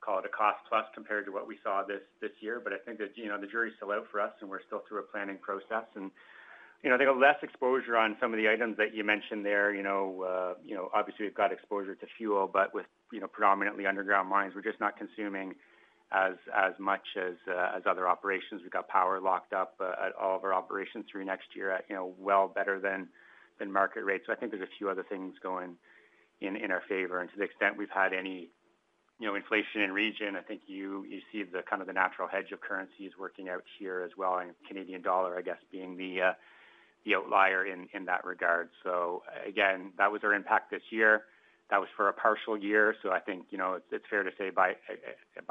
call 0.00 0.20
it 0.20 0.24
a 0.24 0.32
cost 0.32 0.58
plus 0.70 0.86
compared 0.94 1.26
to 1.26 1.32
what 1.32 1.46
we 1.46 1.58
saw 1.62 1.82
this 1.84 2.30
year. 2.40 2.62
But 2.64 2.72
I 2.72 2.78
think 2.86 2.96
that 2.98 3.12
you 3.14 3.28
know, 3.28 3.38
the 3.38 3.46
jury's 3.46 3.74
still 3.76 3.92
out 3.92 4.06
for 4.10 4.22
us, 4.22 4.32
and 4.40 4.48
we're 4.48 4.64
still 4.66 4.82
through 4.88 5.00
a 5.00 5.10
planning 5.12 5.36
process. 5.36 5.84
And 5.96 6.10
I 6.84 6.96
think 6.96 7.10
a 7.10 7.12
less 7.12 7.36
exposure 7.42 7.96
on 7.96 8.16
some 8.20 8.32
of 8.32 8.38
the 8.38 8.48
items 8.48 8.76
that 8.76 8.94
you 8.94 9.04
mentioned 9.04 9.44
there. 9.44 9.74
You 9.74 9.82
know, 9.82 10.22
uh, 10.22 10.54
you 10.64 10.74
know, 10.74 10.90
obviously, 10.94 11.26
we've 11.26 11.34
got 11.34 11.52
exposure 11.52 11.94
to 11.94 12.06
fuel, 12.16 12.48
but 12.52 12.72
with 12.72 12.86
you 13.12 13.20
know, 13.20 13.26
predominantly 13.26 13.86
underground 13.86 14.28
mines, 14.28 14.52
we're 14.54 14.62
just 14.62 14.80
not 14.80 14.96
consuming 14.96 15.54
as 16.10 16.72
much 16.78 17.02
uh, 17.16 17.76
as 17.76 17.82
other 17.86 18.08
operations. 18.08 18.62
We've 18.62 18.70
got 18.70 18.88
power 18.88 19.20
locked 19.20 19.52
up 19.52 19.74
uh, 19.80 20.06
at 20.06 20.12
all 20.14 20.36
of 20.36 20.44
our 20.44 20.54
operations 20.54 21.04
through 21.10 21.24
next 21.24 21.48
year 21.54 21.70
at 21.70 21.84
you 21.88 21.96
know, 21.96 22.14
well 22.18 22.48
better 22.48 22.80
than 22.80 23.08
market 23.72 24.04
rates. 24.04 24.24
So 24.26 24.32
I 24.32 24.36
think 24.36 24.52
there's 24.52 24.62
a 24.62 24.78
few 24.78 24.88
other 24.88 25.04
things 25.08 25.34
going 25.42 25.76
in 26.40 26.70
our 26.70 26.82
favor. 26.88 27.20
And 27.20 27.28
to 27.30 27.36
the 27.36 27.42
extent 27.42 27.76
we've 27.76 27.90
had 27.92 28.12
any 28.12 28.48
you 29.18 29.26
know, 29.26 29.34
inflation 29.34 29.82
in 29.82 29.90
region, 29.90 30.36
I 30.36 30.42
think 30.42 30.62
you 30.66 31.04
see 31.32 31.42
the 31.42 31.62
kind 31.68 31.82
of 31.82 31.88
the 31.88 31.92
natural 31.92 32.28
hedge 32.28 32.52
of 32.52 32.60
currencies 32.60 33.10
working 33.18 33.48
out 33.48 33.64
here 33.78 34.02
as 34.02 34.12
well, 34.16 34.38
and 34.38 34.52
Canadian 34.68 35.02
dollar, 35.02 35.36
I 35.36 35.42
guess, 35.42 35.58
being 35.72 35.96
the 35.96 36.20
outlier 37.14 37.66
in 37.66 38.04
that 38.04 38.24
regard. 38.24 38.68
So 38.82 39.22
again, 39.46 39.92
that 39.98 40.10
was 40.10 40.20
our 40.24 40.34
impact 40.34 40.70
this 40.70 40.82
year. 40.90 41.22
That 41.70 41.80
was 41.80 41.88
for 41.96 42.08
a 42.08 42.12
partial 42.12 42.56
year. 42.56 42.94
So 43.02 43.10
I 43.10 43.20
think 43.20 43.46
you 43.50 43.58
know, 43.58 43.78
it's 43.90 44.04
fair 44.08 44.22
to 44.22 44.30
say 44.38 44.50
by 44.50 44.74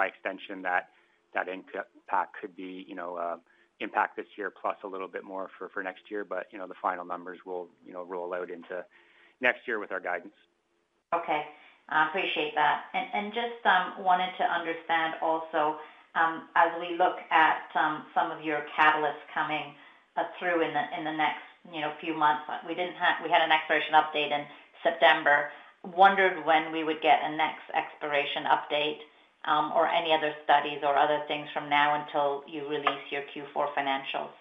extension 0.06 0.62
that 0.64 0.90
that 1.34 1.48
impact 1.48 2.36
could 2.40 2.56
be 2.56 2.86
you 2.88 2.96
know, 2.96 3.16
uh, 3.16 3.38
impact 3.80 4.16
this 4.18 4.26
year 4.38 4.52
plus 4.52 4.78
a 4.84 4.88
little 4.88 5.08
bit 5.08 5.24
more 5.24 5.50
for 5.58 5.84
next 5.84 6.10
year. 6.10 6.24
But 6.24 6.48
you 6.52 6.58
know, 6.58 6.68
the 6.68 6.76
final 6.82 7.06
numbers 7.06 7.40
will 7.46 7.68
you 7.86 7.94
know, 7.94 8.04
roll 8.04 8.34
out 8.34 8.50
into 8.50 8.84
next 9.42 9.68
year 9.68 9.80
with 9.80 9.92
our 9.92 10.00
guidance. 10.00 10.34
Okay. 11.14 11.44
I 11.90 12.10
appreciate 12.10 12.52
that. 12.56 12.92
And 12.94 13.32
just 13.32 13.64
um, 13.64 14.04
wanted 14.04 14.36
to 14.38 14.44
understand 14.44 15.16
also, 15.22 15.80
um, 16.16 16.50
as 16.56 16.76
we 16.84 16.98
look 16.98 17.16
at 17.32 17.72
um, 17.80 18.04
some 18.14 18.32
of 18.32 18.44
your 18.44 18.66
catalysts 18.78 19.24
coming 19.34 19.72
through 20.39 20.62
in 20.62 20.73
the 20.73 21.12
next 21.12 21.45
you 21.73 21.82
know, 21.82 21.91
few 21.99 22.15
months, 22.15 22.43
we 22.67 22.75
didn't 22.75 22.95
ha 22.95 23.19
we 23.23 23.30
had 23.30 23.41
an 23.41 23.51
exploration 23.51 23.93
update 23.93 24.32
in 24.32 24.45
September. 24.84 25.49
Wondered 25.95 26.45
when 26.45 26.71
we 26.71 26.84
would 26.84 27.01
get 27.01 27.19
a 27.23 27.36
next 27.36 27.67
exploration 27.75 28.43
update 28.49 28.99
um, 29.45 29.71
or 29.75 29.88
any 29.88 30.12
other 30.13 30.34
studies 30.43 30.80
or 30.84 30.97
other 30.97 31.21
things 31.27 31.47
from 31.53 31.69
now 31.69 32.03
until 32.03 32.43
you 32.47 32.67
release 32.67 33.06
your 33.12 33.21
Q4 33.34 33.67
financials. 33.77 34.34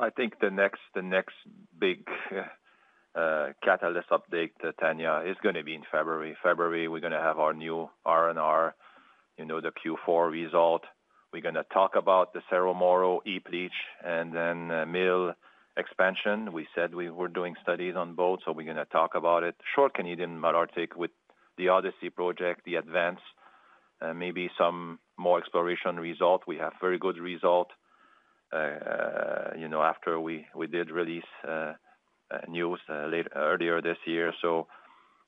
I 0.00 0.10
think 0.10 0.34
the 0.40 0.50
next 0.50 0.80
the 0.94 1.02
next 1.02 1.34
big 1.78 2.04
uh, 3.14 3.48
catalyst 3.62 4.08
update, 4.10 4.52
uh, 4.64 4.72
Tanya, 4.80 5.22
is 5.26 5.36
going 5.42 5.54
to 5.54 5.62
be 5.62 5.74
in 5.74 5.82
February. 5.90 6.36
February, 6.42 6.88
we're 6.88 7.00
going 7.00 7.12
to 7.12 7.20
have 7.20 7.38
our 7.38 7.54
new 7.54 7.88
R&R, 8.04 8.74
you 9.38 9.44
know, 9.44 9.60
the 9.60 9.70
Q4 9.70 10.30
result. 10.30 10.82
We're 11.34 11.40
going 11.40 11.56
to 11.56 11.64
talk 11.64 11.96
about 11.96 12.32
the 12.32 12.42
Cerro 12.48 12.74
Moro 12.74 13.20
heap 13.24 13.48
leach 13.50 13.72
and 14.04 14.32
then 14.32 14.70
uh, 14.70 14.86
mill 14.86 15.32
expansion. 15.76 16.52
We 16.52 16.68
said 16.76 16.94
we 16.94 17.10
were 17.10 17.26
doing 17.26 17.56
studies 17.60 17.96
on 17.96 18.14
both, 18.14 18.38
so 18.44 18.52
we're 18.52 18.72
going 18.72 18.76
to 18.76 18.84
talk 18.84 19.16
about 19.16 19.42
it. 19.42 19.56
Short 19.74 19.94
Canadian 19.94 20.40
Malartic 20.40 20.94
with 20.94 21.10
the 21.58 21.70
Odyssey 21.70 22.08
project, 22.08 22.60
the 22.64 22.76
advance, 22.76 23.18
uh, 24.00 24.14
maybe 24.14 24.48
some 24.56 25.00
more 25.16 25.40
exploration 25.40 25.96
result. 25.96 26.42
We 26.46 26.56
have 26.58 26.74
very 26.80 27.00
good 27.00 27.18
result 27.18 27.66
uh, 28.52 29.56
after 29.82 30.20
we 30.20 30.46
did 30.70 30.92
release 30.92 31.24
news 32.48 32.78
earlier 32.88 33.82
this 33.82 33.98
year. 34.06 34.32
So 34.40 34.68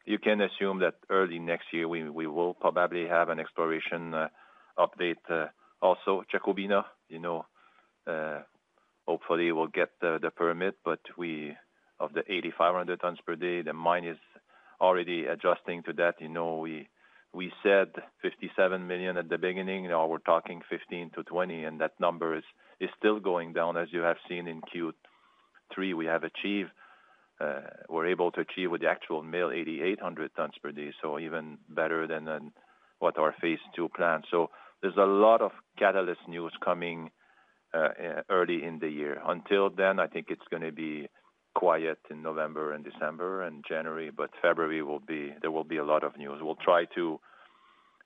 you 0.04 0.20
can 0.20 0.40
assume 0.40 0.78
that 0.82 0.94
early 1.10 1.40
next 1.40 1.64
year, 1.72 1.88
we 1.88 2.08
will 2.08 2.54
probably 2.54 3.08
have 3.08 3.28
an 3.28 3.40
exploration 3.40 4.14
update. 4.78 5.50
Also, 5.82 6.24
Jacobina, 6.32 6.84
you 7.08 7.18
know, 7.18 7.44
uh, 8.06 8.40
hopefully 9.06 9.52
we'll 9.52 9.66
get 9.66 9.90
the 10.00 10.30
permit, 10.34 10.76
but 10.84 11.00
we 11.16 11.54
of 11.98 12.12
the 12.12 12.20
8,500 12.30 13.00
tons 13.00 13.18
per 13.24 13.36
day, 13.36 13.62
the 13.62 13.72
mine 13.72 14.04
is 14.04 14.18
already 14.80 15.26
adjusting 15.26 15.82
to 15.84 15.92
that. 15.94 16.14
You 16.20 16.28
know, 16.28 16.58
we 16.58 16.88
we 17.32 17.52
said 17.62 17.88
57 18.22 18.86
million 18.86 19.16
at 19.16 19.28
the 19.28 19.38
beginning. 19.38 19.88
Now 19.88 20.06
we're 20.06 20.18
talking 20.18 20.62
15 20.68 21.10
to 21.16 21.22
20, 21.22 21.64
and 21.64 21.80
that 21.80 21.98
number 22.00 22.36
is 22.36 22.44
is 22.80 22.90
still 22.98 23.20
going 23.20 23.52
down. 23.52 23.76
As 23.76 23.88
you 23.92 24.00
have 24.00 24.16
seen 24.28 24.46
in 24.46 24.60
Q3, 24.62 25.94
we 25.94 26.06
have 26.06 26.24
achieved, 26.24 26.70
uh, 27.40 27.60
we're 27.88 28.06
able 28.06 28.30
to 28.32 28.40
achieve 28.40 28.70
with 28.70 28.82
the 28.82 28.88
actual 28.88 29.22
mill 29.22 29.50
8,800 29.50 30.30
tons 30.36 30.54
per 30.62 30.72
day, 30.72 30.92
so 31.02 31.18
even 31.18 31.58
better 31.68 32.06
than 32.06 32.52
what 32.98 33.18
our 33.18 33.34
phase 33.40 33.58
two 33.74 33.88
plan. 33.88 34.22
So 34.30 34.50
there's 34.82 34.96
a 34.96 35.06
lot 35.06 35.40
of 35.40 35.52
catalyst 35.78 36.20
news 36.28 36.52
coming 36.64 37.10
uh, 37.74 37.88
early 38.30 38.62
in 38.64 38.78
the 38.78 38.88
year. 38.88 39.20
Until 39.26 39.70
then, 39.70 39.98
I 39.98 40.06
think 40.06 40.26
it's 40.30 40.46
going 40.50 40.62
to 40.62 40.72
be 40.72 41.08
quiet 41.54 41.98
in 42.10 42.22
November 42.22 42.72
and 42.72 42.84
December 42.84 43.42
and 43.42 43.64
January, 43.66 44.10
but 44.14 44.30
February 44.42 44.82
will 44.82 45.00
be 45.00 45.34
there 45.40 45.50
will 45.50 45.64
be 45.64 45.78
a 45.78 45.84
lot 45.84 46.04
of 46.04 46.16
news. 46.16 46.38
We'll 46.42 46.56
try 46.56 46.84
to 46.94 47.18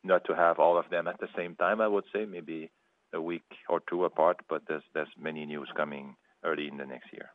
not 0.05 0.25
to 0.27 0.35
have 0.35 0.59
all 0.59 0.79
of 0.79 0.89
them 0.91 1.09
at 1.09 1.19
the 1.21 1.29
same 1.37 1.57
time, 1.57 1.81
I 1.81 1.89
would 1.89 2.05
say, 2.15 2.25
maybe 2.25 2.71
a 3.13 3.21
week 3.21 3.45
or 3.69 3.81
two 3.89 4.05
apart, 4.05 4.39
but 4.49 4.63
there's 4.69 5.09
many 5.21 5.45
news 5.45 5.69
coming 5.77 6.15
early 6.45 6.69
in 6.69 6.77
the 6.77 6.87
next 6.87 7.13
year. 7.13 7.31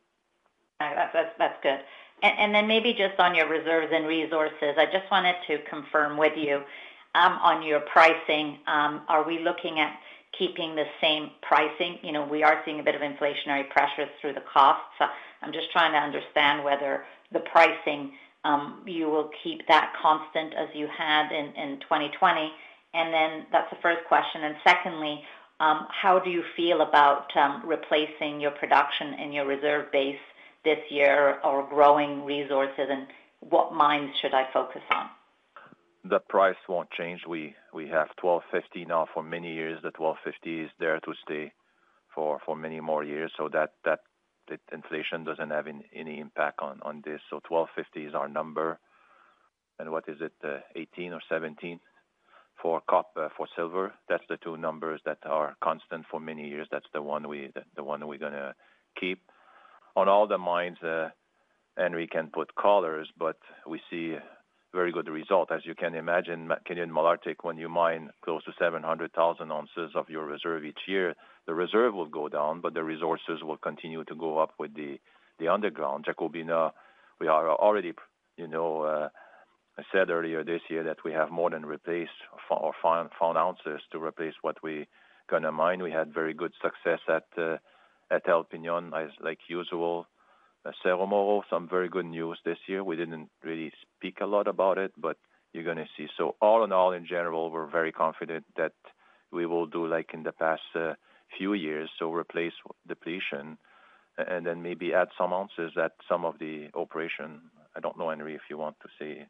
That's 0.80 1.62
good. 1.62 1.80
And 2.22 2.54
then 2.54 2.66
maybe 2.66 2.92
just 2.92 3.18
on 3.18 3.34
your 3.34 3.48
reserves 3.48 3.92
and 3.92 4.06
resources, 4.06 4.74
I 4.78 4.86
just 4.86 5.10
wanted 5.10 5.36
to 5.48 5.58
confirm 5.68 6.16
with 6.16 6.32
you 6.36 6.62
Um, 7.16 7.38
on 7.42 7.62
your 7.62 7.80
pricing, 7.80 8.58
um, 8.66 9.00
are 9.08 9.26
we 9.26 9.38
looking 9.38 9.80
at 9.80 9.98
keeping 10.38 10.76
the 10.76 10.84
same 11.00 11.30
pricing? 11.40 11.98
You 12.02 12.12
know, 12.12 12.26
we 12.26 12.42
are 12.42 12.60
seeing 12.64 12.78
a 12.78 12.82
bit 12.82 12.94
of 12.94 13.00
inflationary 13.00 13.68
pressures 13.70 14.08
through 14.20 14.34
the 14.34 14.44
costs. 14.52 15.00
I'm 15.40 15.52
just 15.52 15.72
trying 15.72 15.92
to 15.92 15.98
understand 15.98 16.62
whether 16.62 17.04
the 17.32 17.40
pricing 17.40 18.12
um, 18.46 18.82
you 18.86 19.08
will 19.08 19.30
keep 19.42 19.66
that 19.66 19.92
constant 20.00 20.54
as 20.54 20.68
you 20.74 20.86
had 20.86 21.32
in 21.32 21.80
2020? 21.80 22.52
That's 23.52 23.70
the 23.70 23.78
first 23.82 24.06
question. 24.08 24.44
And 24.44 24.56
secondly, 24.62 25.22
how 25.58 26.20
do 26.22 26.30
you 26.30 26.42
feel 26.56 26.82
about 26.82 27.28
replacing 27.64 28.40
your 28.40 28.52
production 28.52 29.14
and 29.14 29.34
your 29.34 29.46
reserve 29.46 29.90
base 29.90 30.20
this 30.64 30.78
year 30.90 31.38
or 31.44 31.66
growing 31.68 32.24
resources, 32.24 32.88
and 32.90 33.06
what 33.40 33.72
mines 33.72 34.10
should 34.20 34.34
I 34.34 34.48
focus 34.52 34.82
on? 34.90 35.06
The 36.08 36.20
price 36.20 36.56
won't 36.68 36.90
change. 36.90 37.22
We 37.26 37.54
we 37.72 37.88
have 37.88 38.08
1,250 38.20 38.84
now 38.84 39.06
for 39.12 39.22
many 39.22 39.52
years. 39.54 39.80
The 39.82 39.92
1,250 39.96 40.60
is 40.60 40.70
there 40.78 41.00
to 41.00 41.12
stay 41.24 41.52
for 42.14 42.40
for 42.44 42.54
many 42.56 42.80
more 42.80 43.02
years, 43.02 43.32
so 43.36 43.48
that 43.52 43.70
that 43.84 44.00
inflation 44.72 45.24
doesn't 45.24 45.50
have 45.50 45.66
any 45.66 46.20
impact 46.20 46.60
on 46.62 47.02
this. 47.04 47.20
So 47.30 47.40
1,250 47.48 48.06
is 48.06 48.14
our 48.14 48.28
number. 48.28 48.78
And 49.78 49.90
what 49.90 50.04
is 50.08 50.18
it? 50.20 50.32
Uh, 50.42 50.60
18 50.76 51.12
or 51.12 51.20
17 51.28 51.80
for 52.62 52.80
copper, 52.88 53.26
uh, 53.26 53.28
for 53.36 53.46
silver. 53.56 53.92
That's 54.08 54.24
the 54.28 54.38
two 54.38 54.56
numbers 54.56 55.00
that 55.04 55.18
are 55.24 55.56
constant 55.62 56.06
for 56.10 56.20
many 56.20 56.48
years. 56.48 56.68
That's 56.70 56.86
the 56.94 57.02
one 57.02 57.28
we're 57.28 58.18
gonna 58.18 58.54
keep. 58.98 59.20
On 59.96 60.08
all 60.08 60.26
the 60.26 60.38
mines, 60.38 60.82
uh, 60.82 61.10
Henry 61.76 62.06
can 62.06 62.30
put 62.30 62.54
colors, 62.54 63.08
but 63.18 63.38
we 63.66 63.80
see 63.90 64.16
very 64.76 64.92
good 64.92 65.08
result. 65.08 65.50
As 65.50 65.62
you 65.64 65.74
can 65.74 65.94
imagine, 65.94 66.50
Canadian 66.66 66.92
Malartic, 66.94 67.36
when 67.42 67.56
you 67.56 67.68
mine 67.68 68.10
close 68.24 68.44
to 68.44 68.52
700,000 68.58 69.50
ounces 69.50 69.90
of 69.94 70.10
your 70.10 70.26
reserve 70.26 70.64
each 70.64 70.82
year, 70.86 71.14
the 71.46 71.54
reserve 71.54 71.94
will 71.94 72.12
go 72.20 72.28
down, 72.28 72.60
but 72.60 72.74
the 72.74 72.84
resources 72.84 73.38
will 73.42 73.56
continue 73.56 74.04
to 74.04 74.14
go 74.14 74.38
up 74.38 74.52
with 74.58 74.72
the 74.74 75.48
underground. 75.48 76.04
Jacobina, 76.06 76.72
we 77.20 77.26
are 77.26 77.48
already, 77.50 77.92
you 78.36 78.46
know, 78.46 79.08
I 79.78 79.82
said 79.92 80.10
earlier 80.10 80.42
this 80.42 80.62
year 80.70 80.82
that 80.84 81.04
we 81.04 81.12
have 81.12 81.30
more 81.30 81.50
than 81.50 81.66
replaced 81.66 82.20
or 82.50 82.72
found 82.82 83.10
ounces 83.36 83.80
to 83.92 84.02
replace 84.02 84.34
what 84.42 84.56
we 84.62 84.86
gonna 85.28 85.52
mine. 85.52 85.82
We 85.82 85.90
had 85.90 86.14
very 86.14 86.34
good 86.34 86.52
success 86.62 87.00
at 87.08 87.26
uh, 87.36 87.58
El 88.10 88.44
Peñón, 88.44 88.84
as 88.94 89.10
like 89.20 89.40
usual. 89.48 90.06
Cerro 90.82 91.06
Moro, 91.06 91.42
some 91.50 91.68
very 91.68 91.88
good 91.88 92.06
news 92.06 92.38
this 92.44 92.58
year. 92.66 92.82
We 92.84 92.96
didn't 92.96 93.30
really 93.42 93.72
speak 93.96 94.20
a 94.20 94.26
lot 94.26 94.48
about 94.48 94.78
it, 94.78 94.92
but 94.96 95.16
you're 95.52 95.64
gonna 95.64 95.88
see. 95.96 96.08
So 96.16 96.36
all 96.40 96.64
in 96.64 96.72
all, 96.72 96.92
in 96.92 97.06
general, 97.06 97.50
we're 97.50 97.66
very 97.70 97.92
confident 97.92 98.44
that 98.56 98.72
we 99.30 99.46
will 99.46 99.66
do 99.66 99.86
like 99.86 100.10
in 100.14 100.22
the 100.22 100.32
past 100.32 100.62
uh, 100.74 100.94
few 101.36 101.54
years, 101.54 101.90
so 101.98 102.12
replace 102.12 102.52
depletion 102.86 103.58
and 104.18 104.46
then 104.46 104.62
maybe 104.62 104.94
add 104.94 105.08
some 105.18 105.32
ounces 105.32 105.72
at 105.76 105.92
some 106.08 106.24
of 106.24 106.38
the 106.38 106.68
operation. 106.74 107.40
I 107.76 107.80
don't 107.80 107.98
know, 107.98 108.08
Henry, 108.10 108.34
if 108.34 108.42
you 108.48 108.56
want 108.56 108.76
to 108.80 108.88
say 108.98 109.26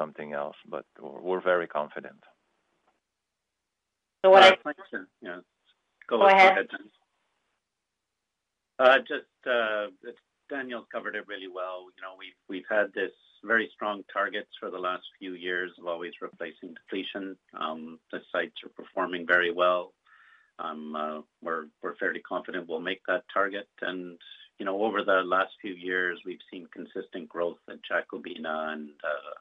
something 0.00 0.32
else, 0.32 0.56
but 0.68 0.84
we're 1.00 1.42
very 1.42 1.66
confident. 1.66 2.22
So 4.24 4.30
what 4.30 4.42
I- 4.42 4.70
uh, 4.70 5.04
Yeah. 5.20 5.40
Go 6.06 6.22
ahead. 6.26 6.68
Just, 9.06 9.26
Daniel's 10.50 10.86
covered 10.92 11.14
it 11.14 11.26
really 11.26 11.48
well. 11.48 11.86
You 11.96 12.02
know, 12.02 12.14
we've 12.18 12.38
we've 12.48 12.68
had 12.70 12.92
this 12.94 13.12
very 13.44 13.70
strong 13.74 14.02
targets 14.12 14.50
for 14.58 14.70
the 14.70 14.78
last 14.78 15.04
few 15.18 15.34
years 15.34 15.70
of 15.78 15.86
always 15.86 16.12
replacing 16.20 16.74
depletion. 16.74 17.36
The 17.52 18.20
sites 18.32 18.54
are 18.64 18.70
performing 18.70 19.26
very 19.26 19.52
well. 19.52 19.92
Um 20.58 20.96
uh 20.96 21.20
we're 21.42 21.66
we're 21.82 21.96
fairly 21.96 22.20
confident 22.20 22.68
we'll 22.68 22.80
make 22.80 23.02
that 23.06 23.24
target. 23.32 23.68
And 23.82 24.18
you 24.58 24.66
know, 24.66 24.82
over 24.82 25.04
the 25.04 25.22
last 25.24 25.52
few 25.60 25.72
years, 25.72 26.20
we've 26.26 26.42
seen 26.50 26.66
consistent 26.72 27.28
growth 27.28 27.58
at 27.70 27.78
Jacobina, 27.88 28.72
and 28.72 28.90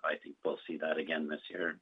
I 0.06 0.16
think 0.22 0.36
we'll 0.46 0.60
see 0.68 0.78
that 0.78 0.98
again 1.00 1.28
this 1.28 1.42
year. 1.50 1.80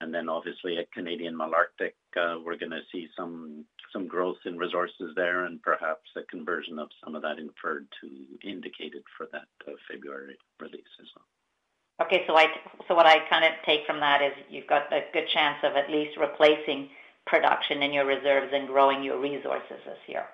And 0.00 0.14
then 0.14 0.28
obviously 0.28 0.78
at 0.78 0.92
Canadian 0.92 1.34
Malartic, 1.34 1.94
uh, 2.16 2.38
we're 2.44 2.56
gonna 2.56 2.82
see 2.92 3.08
some 3.16 3.66
growth 4.06 4.38
in 4.44 4.56
resources 4.56 5.12
there 5.16 5.44
and 5.44 5.60
perhaps 5.62 6.08
a 6.16 6.22
conversion 6.22 6.78
of 6.78 6.88
some 7.02 7.16
of 7.16 7.22
that 7.22 7.38
inferred 7.38 7.88
to 8.00 8.48
indicated 8.48 9.02
for 9.16 9.26
that 9.32 9.48
uh, 9.66 9.72
February 9.90 10.38
release 10.60 10.94
as 11.00 11.06
well. 11.16 12.06
Okay. 12.06 12.24
So 12.26 12.94
what 12.94 13.06
I 13.06 13.28
kind 13.28 13.44
of 13.44 13.52
take 13.66 13.84
from 13.86 13.98
that 14.00 14.22
is 14.22 14.32
you've 14.48 14.68
got 14.68 14.92
a 14.92 15.00
good 15.12 15.28
chance 15.34 15.58
of 15.64 15.74
at 15.74 15.90
least 15.90 16.16
replacing 16.16 16.90
production 17.26 17.82
in 17.82 17.92
your 17.92 18.06
reserves 18.06 18.52
and 18.52 18.68
growing 18.68 19.02
your 19.02 19.20
resources 19.20 19.78
this 19.84 19.98
year. 20.06 20.24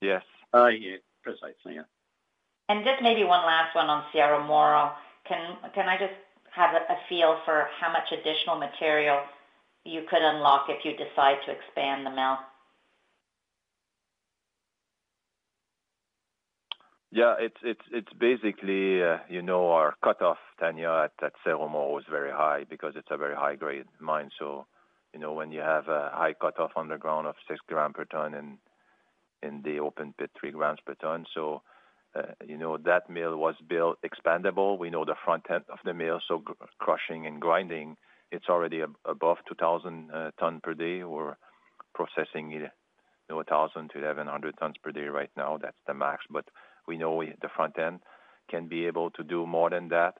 Yes. 0.00 0.22
Uh, 0.54 0.68
yeah, 0.68 0.96
precisely, 1.22 1.74
yeah. 1.74 1.82
And 2.70 2.84
just 2.84 3.02
maybe 3.02 3.22
one 3.22 3.44
last 3.44 3.74
one 3.74 3.88
on 3.88 4.04
Cerro 4.12 4.42
Moro. 4.46 4.92
Can 5.28 5.88
I 5.88 5.96
just 5.98 6.14
have 6.54 6.74
a 6.74 6.96
feel 7.08 7.38
for 7.44 7.68
how 7.80 7.92
much 7.92 8.10
additional 8.12 8.58
material 8.58 9.20
you 9.84 10.02
could 10.10 10.22
unlock 10.22 10.66
if 10.68 10.84
you 10.84 10.92
decide 10.92 11.36
to 11.46 11.52
expand 11.52 12.04
the 12.04 12.10
mill? 12.10 12.36
Yeah. 17.12 17.34
It's 17.38 18.12
basically, 18.18 19.02
uh, 19.02 19.18
you 19.28 19.42
know, 19.42 19.70
our 19.70 19.94
cutoff, 20.02 20.38
Tanya, 20.58 21.10
at 21.22 21.32
Cerro 21.44 21.68
Moro 21.68 21.98
is 21.98 22.04
very 22.10 22.30
high 22.30 22.64
because 22.68 22.94
it's 22.96 23.08
a 23.10 23.16
very 23.16 23.34
high-grade 23.34 23.86
mine. 23.98 24.30
So, 24.38 24.66
you 25.12 25.18
know, 25.18 25.32
when 25.32 25.50
you 25.50 25.60
have 25.60 25.88
a 25.88 26.10
high 26.12 26.34
cutoff 26.34 26.72
underground 26.76 27.26
of 27.26 27.34
6 27.48 27.60
grams 27.68 27.94
per 27.96 28.04
ton 28.04 28.34
and 28.34 28.58
in 29.42 29.62
the 29.62 29.80
open 29.80 30.14
pit, 30.18 30.30
3 30.38 30.52
grams 30.52 30.80
per 30.84 30.94
ton. 30.94 31.26
Uh, 32.16 32.32
you 32.44 32.58
know, 32.58 32.76
that 32.76 33.08
mill 33.08 33.36
was 33.36 33.54
built 33.68 33.98
expandable. 34.02 34.78
We 34.78 34.90
know 34.90 35.04
the 35.04 35.14
front 35.24 35.44
end 35.50 35.64
of 35.68 35.78
the 35.84 35.94
mill, 35.94 36.20
so 36.26 36.42
crushing 36.78 37.26
and 37.26 37.40
grinding, 37.40 37.96
it's 38.32 38.48
already 38.48 38.82
above 39.04 39.38
2,000 39.48 40.10
uh, 40.10 40.30
tons 40.38 40.60
per 40.62 40.74
day. 40.74 41.04
We're 41.04 41.36
processing, 41.94 42.50
you 42.50 42.68
know, 43.28 43.36
1,000 43.36 43.90
to 43.90 43.98
1,100 43.98 44.54
tons 44.58 44.74
per 44.82 44.92
day 44.92 45.06
right 45.06 45.30
now. 45.36 45.58
That's 45.60 45.76
the 45.86 45.94
max. 45.94 46.24
But 46.30 46.46
we 46.86 46.96
know 46.96 47.22
the 47.22 47.48
front 47.54 47.78
end 47.78 48.00
can 48.50 48.68
be 48.68 48.86
able 48.86 49.10
to 49.12 49.24
do 49.24 49.46
more 49.46 49.70
than 49.70 49.88
that. 49.88 50.14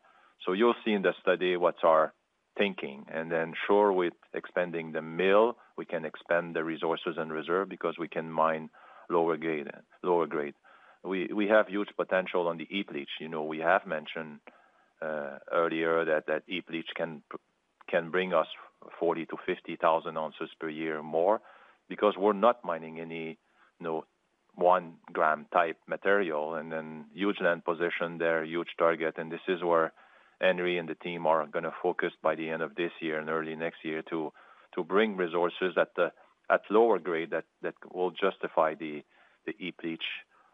So 0.46 0.52
you'll 0.52 0.74
see 0.84 0.92
in 0.92 1.02
the 1.02 1.12
study 1.20 1.56
what's 1.56 1.84
our 1.84 2.12
thinking. 2.56 3.04
And 3.12 3.30
then, 3.30 3.52
sure, 3.66 3.92
with 3.92 4.14
expanding 4.34 4.92
the 4.92 5.02
mill, 5.02 5.56
we 5.76 5.84
can 5.84 6.04
expand 6.04 6.54
the 6.54 6.64
resources 6.64 7.14
and 7.16 7.32
reserve 7.32 7.68
because 7.68 7.96
we 7.98 8.08
can 8.08 8.30
mine 8.30 8.70
lower 9.08 9.36
grade, 9.36 9.68
lower 10.02 10.26
grade. 10.26 10.54
We 11.02 11.48
have 11.48 11.68
huge 11.68 11.88
potential 11.96 12.46
on 12.48 12.58
the 12.58 12.66
heap 12.68 12.90
leach. 12.90 13.10
You 13.20 13.28
know, 13.28 13.42
we 13.42 13.58
have 13.58 13.86
mentioned 13.86 14.40
uh, 15.00 15.38
earlier 15.52 16.04
that 16.04 16.42
heap 16.46 16.68
leach 16.70 16.88
can 16.96 17.22
can 17.88 18.10
bring 18.10 18.32
us 18.32 18.46
40,000-50,000 19.02 20.16
ounces 20.16 20.48
per 20.60 20.68
year 20.68 21.02
more 21.02 21.40
because 21.88 22.14
we're 22.16 22.32
not 22.32 22.64
mining 22.64 23.00
any, 23.00 23.36
you 23.80 23.84
know, 23.84 24.04
1 24.54 24.94
gram 25.12 25.46
type 25.52 25.76
material 25.88 26.54
and 26.54 26.70
then 26.70 27.06
huge 27.12 27.36
land 27.40 27.64
position 27.64 28.18
there, 28.18 28.44
huge 28.44 28.68
target. 28.78 29.14
And 29.18 29.32
this 29.32 29.40
is 29.48 29.62
where 29.62 29.92
Henry 30.40 30.78
and 30.78 30.88
the 30.88 30.94
team 30.94 31.26
are 31.26 31.46
gonna 31.46 31.72
focus 31.82 32.12
by 32.22 32.34
the 32.36 32.48
end 32.48 32.62
of 32.62 32.74
this 32.76 32.92
year 33.00 33.18
and 33.18 33.28
early 33.28 33.56
next 33.56 33.84
year 33.84 34.02
to 34.10 34.32
bring 34.88 35.16
resources 35.16 35.74
at 35.76 35.94
the 35.96 36.10
at 36.48 36.62
lower 36.70 36.98
grade 36.98 37.30
that 37.30 37.74
will 37.92 38.10
justify 38.10 38.74
the 38.74 39.04
heap 39.58 39.76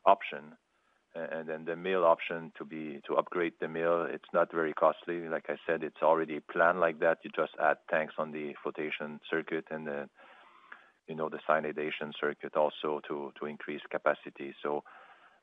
option. 0.07 0.57
Then 1.15 1.65
the 1.65 1.77
mill 1.77 2.05
option 2.05 2.53
to 2.59 2.65
be 2.65 3.01
to 3.07 3.17
upgrade 3.17 3.55
the 3.61 3.69
mill, 3.69 4.03
it's 4.03 4.33
not 4.35 4.53
very 4.53 4.75
costly. 4.75 5.29
Like 5.29 5.47
I 5.49 5.57
said, 5.67 5.83
it's 5.83 6.03
already 6.03 6.41
planned 6.41 6.81
like 6.81 6.99
that. 7.01 7.19
You 7.23 7.31
just 7.35 7.53
add 7.59 7.79
tanks 7.91 8.15
on 8.19 8.33
the 8.33 8.55
flotation 8.63 9.21
circuit 9.31 9.65
and 9.71 9.87
then, 9.87 10.11
you 11.09 11.15
know, 11.15 11.29
the 11.31 11.39
cyanidation 11.49 12.13
circuit 12.21 12.55
also 12.57 13.01
to 13.09 13.33
to 13.39 13.47
increase 13.47 13.81
capacity. 13.91 14.55
So 14.63 14.85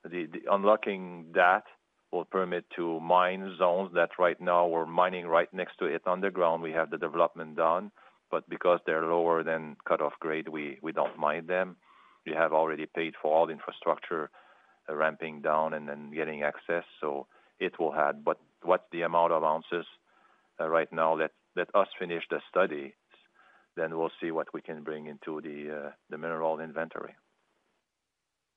the 0.03 0.27
unlocking 0.51 1.31
that 1.33 1.63
will 2.11 2.25
permit 2.25 2.65
to 2.75 2.99
mine 2.99 3.55
zones 3.57 3.91
that 3.95 4.11
right 4.19 4.39
now 4.39 4.67
we're 4.67 4.85
mining 4.85 5.25
right 5.25 5.51
next 5.53 5.77
to 5.79 5.85
it 5.85 6.03
underground. 6.05 6.61
We 6.61 6.73
have 6.73 6.91
the 6.91 6.97
development 6.97 7.55
done, 7.55 7.91
but 8.29 8.47
because 8.47 8.79
they're 8.85 9.07
lower 9.07 9.43
than 9.43 9.75
cut-off 9.87 10.13
grade, 10.19 10.47
we 10.49 10.77
we 10.83 10.91
don't 10.91 11.17
mine 11.17 11.47
them. 11.47 11.77
We 12.27 12.33
have 12.33 12.53
already 12.53 12.85
paid 12.85 13.15
for 13.19 13.33
all 13.33 13.47
the 13.47 13.53
infrastructure, 13.53 14.29
Uh, 14.89 14.95
ramping 14.95 15.41
down 15.41 15.73
and 15.73 15.87
then 15.87 16.11
getting 16.11 16.43
access, 16.43 16.83
so 16.99 17.25
it 17.57 17.79
will 17.79 17.95
add. 17.95 18.25
But 18.25 18.37
what's 18.63 18.83
the 18.91 19.03
amount 19.03 19.31
of 19.31 19.41
ounces 19.41 19.85
uh, 20.59 20.67
right 20.67 20.91
now? 20.91 21.15
Let 21.15 21.31
us 21.73 21.87
finish 21.97 22.23
the 22.29 22.41
study, 22.49 22.93
then 23.77 23.97
we'll 23.97 24.11
see 24.21 24.31
what 24.31 24.53
we 24.53 24.61
can 24.61 24.83
bring 24.83 25.07
into 25.07 25.39
the 25.39 25.85
uh, 25.85 25.91
the 26.09 26.17
mineral 26.17 26.59
inventory. 26.59 27.15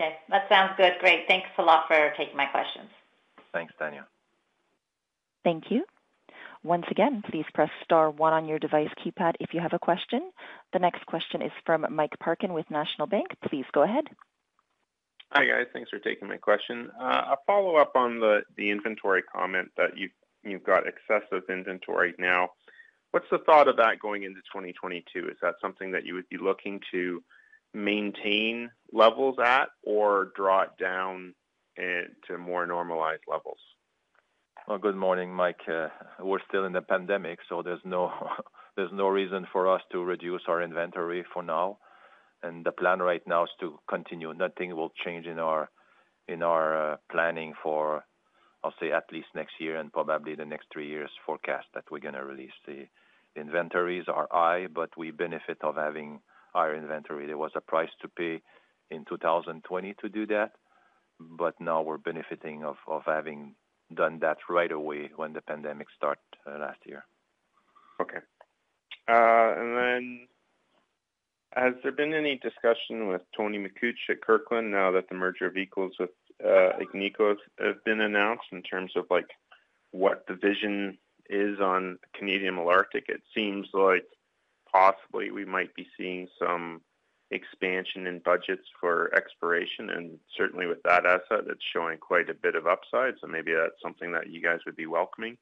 Okay. 0.01 0.17
That 0.29 0.49
sounds 0.49 0.73
good. 0.77 0.95
Great. 0.99 1.29
Thanks 1.29 1.49
a 1.59 1.63
lot 1.63 1.85
for 1.87 2.13
taking 2.19 2.37
my 2.37 2.47
questions. 2.47 2.91
Thanks, 3.53 3.73
Tanya. 3.79 4.07
Thank 5.45 5.71
you. 5.71 5.85
Once 6.65 6.87
again, 6.91 7.23
please 7.31 7.45
press 7.55 7.71
star 7.85 8.11
one 8.11 8.33
on 8.33 8.49
your 8.49 8.59
device 8.59 8.91
keypad 8.99 9.35
if 9.39 9.55
you 9.55 9.61
have 9.61 9.75
a 9.75 9.79
question. 9.79 10.33
The 10.73 10.81
next 10.81 11.07
question 11.07 11.41
is 11.41 11.53
from 11.65 11.87
Mike 11.91 12.19
Parkin 12.19 12.53
with 12.53 12.69
National 12.69 13.07
Bank. 13.07 13.29
Please 13.49 13.65
go 13.73 13.85
ahead. 13.85 14.07
Hi, 15.33 15.45
guys. 15.45 15.67
Thanks 15.73 15.91
for 15.91 15.99
taking 15.99 16.29
my 16.29 16.37
question. 16.37 16.91
Uh, 17.01 17.35
a 17.35 17.37
follow-up 17.47 17.93
on 17.97 18.21
the 18.21 18.43
inventory 18.71 19.23
comment 19.23 19.69
that 19.77 19.91
you've 19.97 20.65
got 20.65 20.85
excessive 20.87 21.43
inventory 21.49 22.15
now. 22.19 22.51
What's 23.11 23.27
the 23.31 23.39
thought 23.39 23.69
of 23.69 23.77
that 23.79 23.99
going 24.01 24.23
into 24.23 24.41
2022? 24.53 25.29
Is 25.29 25.37
that 25.43 25.55
something 25.61 25.91
that 25.93 26.05
you 26.05 26.15
would 26.15 26.29
be 26.29 26.39
looking 26.39 26.81
to 26.93 27.23
maintain 27.75 28.71
levels 28.93 29.37
at 29.43 29.69
or 29.83 30.33
draw 30.37 30.63
it 30.63 30.71
down 30.79 31.35
eh, 31.77 32.03
to 32.29 32.39
more 32.39 32.67
normalized 32.67 33.23
levels? 33.29 33.59
Well, 34.69 34.79
good 34.79 34.97
morning, 34.97 35.33
Mike. 35.33 35.61
Uh, 35.69 35.89
we're 36.21 36.41
still 36.49 36.65
in 36.65 36.73
the 36.73 36.83
pandemic, 36.83 37.39
so 37.49 37.63
there's 37.63 37.85
no 37.85 38.13
there's 38.77 38.93
no 38.93 39.09
reason 39.09 39.47
for 39.53 39.73
us 39.73 39.81
to 39.93 40.03
reduce 40.03 40.43
our 40.49 40.63
inventory 40.63 41.25
for 41.33 41.43
now. 41.43 41.79
And 42.43 42.65
the 42.65 42.73
plan 42.73 43.01
right 43.01 43.27
now 43.27 43.45
is 43.45 43.51
to 43.61 43.79
continue. 43.89 44.33
Nothing 44.35 44.75
will 44.77 44.93
change 45.05 45.27
in 45.27 45.39
our 45.39 45.69
uh, 46.29 46.97
planning 47.11 47.55
for, 47.63 48.05
I'll 48.63 48.75
say, 48.81 48.93
at 48.93 49.05
least 49.13 49.29
next 49.35 49.55
year 49.59 49.77
and 49.77 49.93
probably 49.93 50.35
the 50.35 50.45
next 50.45 50.67
three 50.73 50.89
years 50.89 51.11
forecast 51.25 51.67
that 51.75 51.85
we're 51.91 52.01
gonna 52.01 52.25
release. 52.25 52.53
The 52.67 52.87
inventories 53.35 54.05
are 54.09 54.29
high, 54.31 54.67
but 54.67 54.91
we 54.97 55.11
benefit 55.11 55.59
of 55.63 55.77
having 55.77 56.21
higher 56.53 56.75
inventory. 56.75 57.27
There 57.27 57.39
was 57.39 57.53
a 57.55 57.61
price 57.61 57.91
to 58.03 58.09
pay 58.09 58.43
in 58.91 59.05
2020 59.05 59.95
to 60.01 60.09
do 60.09 60.27
that, 60.27 60.53
but 61.19 61.55
now 61.61 61.83
we're 61.83 61.99
benefiting 61.99 62.65
of 62.65 62.77
having 63.05 63.55
done 63.95 64.19
that 64.21 64.39
right 64.49 64.73
away 64.73 65.11
when 65.17 65.33
the 65.33 65.41
pandemic 65.41 65.87
start 65.97 66.19
uh, 66.47 66.59
last 66.59 66.79
year. 66.85 67.05
Okay. 68.01 68.19
Uh, 69.09 69.55
Has 71.57 71.73
there 71.83 71.93
been 71.93 72.13
any 72.13 72.37
discussion 72.37 73.09
with 73.09 73.23
Tony 73.35 73.59
Makuch 73.59 73.95
at 74.11 74.21
Kirkland 74.21 74.71
now 74.71 74.91
that 74.93 75.09
the 75.09 75.15
merger 75.15 75.47
of 75.47 75.57
equals 75.57 75.95
with 75.99 76.11
uh, 76.45 76.73
Agnico 76.79 77.35
has 77.59 77.77
been 77.87 78.03
announced 78.03 78.45
in 78.53 78.63
terms 78.63 78.93
of, 78.95 79.07
like, 79.09 79.31
what 79.93 80.25
the 80.29 80.35
vision 80.35 80.99
is 81.31 81.59
on 81.59 81.99
Canadian 82.15 82.57
Malartic? 82.57 83.09
It 83.09 83.23
seems 83.35 83.69
like 83.73 84.05
possibly 84.71 85.31
we 85.31 85.47
might 85.47 85.75
be 85.75 85.87
seeing 85.97 86.29
some 86.39 86.83
expansion 87.31 88.07
in 88.07 88.19
budgets 88.19 88.69
for 88.79 89.15
exploration, 89.17 89.89
and 89.89 90.19
certainly 90.37 90.67
with 90.67 90.83
that 90.83 91.07
asset, 91.07 91.47
it's 91.49 91.65
showing 91.73 91.97
quite 91.97 92.29
a 92.29 92.35
bit 92.35 92.55
of 92.55 92.67
upside. 92.67 93.15
So 93.21 93.27
maybe 93.27 93.55
that's 93.55 93.81
something 93.83 94.13
that 94.13 94.29
you 94.29 94.43
guys 94.43 94.61
would 94.67 94.77
be 94.77 94.87
welcoming. 94.87 95.39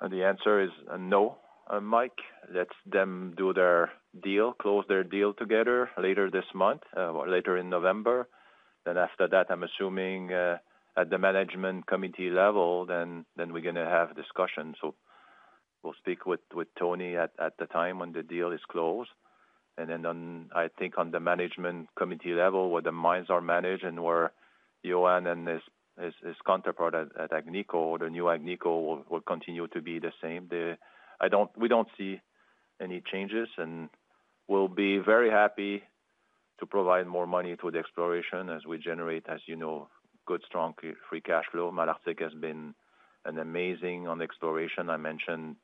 and 0.00 0.12
The 0.12 0.24
answer 0.24 0.60
is 0.60 0.70
uh, 0.90 0.96
no, 0.96 1.38
Mike. 1.78 2.18
Let 2.52 2.68
them 2.84 3.34
do 3.36 3.52
their 3.52 3.92
deal, 4.24 4.54
close 4.54 4.84
their 4.88 5.04
deal 5.04 5.32
together 5.34 5.90
later 5.96 6.30
this 6.30 6.46
month, 6.54 6.82
uh, 6.96 7.12
or 7.12 7.28
later 7.28 7.56
in 7.56 7.70
November. 7.70 8.26
Then 8.84 8.96
after 8.96 9.28
that, 9.28 9.46
I'm 9.50 9.62
assuming, 9.62 10.32
uh, 10.32 10.58
at 10.96 11.10
the 11.10 11.18
management 11.18 11.86
committee 11.86 12.30
level, 12.30 12.86
then 12.86 13.24
then 13.36 13.52
we're 13.52 13.62
gonna 13.62 13.88
have 13.88 14.16
discussions. 14.16 14.76
So 14.80 14.94
we'll 15.82 15.94
speak 15.94 16.26
with 16.26 16.40
with 16.52 16.68
Tony 16.78 17.16
at 17.16 17.30
at 17.38 17.56
the 17.58 17.66
time 17.66 18.00
when 18.00 18.12
the 18.12 18.22
deal 18.22 18.50
is 18.50 18.64
closed. 18.68 19.10
And 19.78 19.88
then 19.88 20.04
on, 20.04 20.50
I 20.54 20.68
think 20.78 20.98
on 20.98 21.10
the 21.10 21.20
management 21.20 21.88
committee 21.96 22.34
level, 22.34 22.70
where 22.70 22.82
the 22.82 22.92
mines 22.92 23.30
are 23.30 23.40
managed 23.40 23.84
and 23.84 24.02
where 24.02 24.32
Yohann 24.84 25.30
and 25.30 25.46
his 25.46 25.62
his 26.24 26.36
counterpart 26.46 26.94
at 26.94 27.30
Agnico, 27.30 27.98
the 27.98 28.10
new 28.10 28.24
Agnico 28.24 29.08
will 29.08 29.20
continue 29.20 29.68
to 29.68 29.80
be 29.80 29.98
the 29.98 30.12
same. 30.20 30.48
I 31.20 31.28
don't 31.28 31.50
we 31.56 31.68
don't 31.68 31.88
see 31.98 32.20
any 32.80 33.02
changes, 33.12 33.48
and 33.58 33.88
we'll 34.48 34.68
be 34.68 34.98
very 34.98 35.30
happy 35.30 35.82
to 36.58 36.66
provide 36.66 37.06
more 37.06 37.26
money 37.26 37.56
to 37.56 37.70
the 37.70 37.78
exploration 37.78 38.48
as 38.50 38.66
we 38.66 38.78
generate, 38.78 39.24
as 39.28 39.40
you 39.46 39.56
know, 39.56 39.88
good, 40.26 40.42
strong 40.46 40.74
free 41.08 41.20
cash 41.20 41.44
flow. 41.50 41.70
Malartic 41.70 42.20
has 42.20 42.32
been 42.34 42.74
an 43.24 43.38
amazing 43.38 44.08
on 44.08 44.22
exploration. 44.22 44.90
I 44.90 44.96
mentioned 44.96 45.56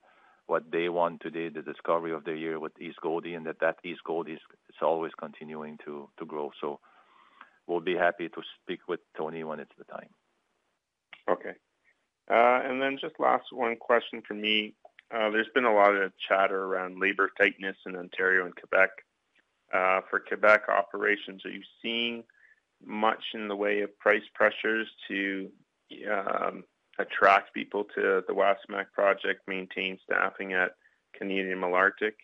what 0.47 0.71
they 0.71 0.89
want 0.89 1.21
today, 1.21 1.49
the 1.49 1.63
discovery 1.63 2.13
of 2.13 2.25
the 2.25 2.37
year 2.37 2.61
with 2.61 2.73
East 2.81 2.99
Gouldie, 3.03 3.35
and 3.35 3.47
that 3.47 3.61
that 3.61 3.79
East 3.85 4.01
Gouldie 4.07 4.35
is 4.35 4.41
always 4.81 5.13
continuing 5.19 5.79
to 5.85 6.09
grow. 6.27 6.51
So 6.61 6.81
we'll 7.67 7.81
be 7.81 7.97
happy 7.97 8.29
to 8.29 8.43
speak 8.63 8.81
with 8.89 9.01
Tony 9.17 9.43
when 9.45 9.61
it's 9.61 9.73
the 9.79 9.85
time. 9.85 10.11
Okay. 11.29 11.55
Uh, 12.31 12.61
and 12.65 12.81
then 12.81 12.99
just 13.01 13.19
last 13.19 13.47
one 13.53 13.77
question 13.77 14.23
for 14.27 14.35
me. 14.35 14.75
Uh, 15.15 15.31
there's 15.31 15.49
been 15.55 15.65
a 15.65 15.75
lot 15.75 15.95
of 15.95 16.13
chatter 16.29 16.65
around 16.65 17.01
labor 17.01 17.31
tightness 17.39 17.77
in 17.87 17.97
Ontario 17.97 18.45
and 18.45 18.55
Quebec. 18.57 18.91
Uh, 19.73 20.01
for 20.09 20.21
Quebec 20.21 20.63
operations, 20.69 21.45
are 21.45 21.51
you 21.51 21.63
seeing 21.83 22.25
much 22.85 23.23
in 23.35 23.49
the 23.49 23.57
way 23.57 23.81
of 23.81 23.99
price 23.99 24.23
pressures 24.35 24.89
to 25.09 25.49
um, 26.11 26.65
attract 26.99 27.53
people 27.55 27.85
to 27.95 28.23
the 28.27 28.33
Wasamac 28.33 28.87
project, 28.93 29.41
maintain 29.47 29.99
staffing 30.05 30.53
at 30.53 30.73
Canadian 31.17 31.59
Malartic? 31.59 32.15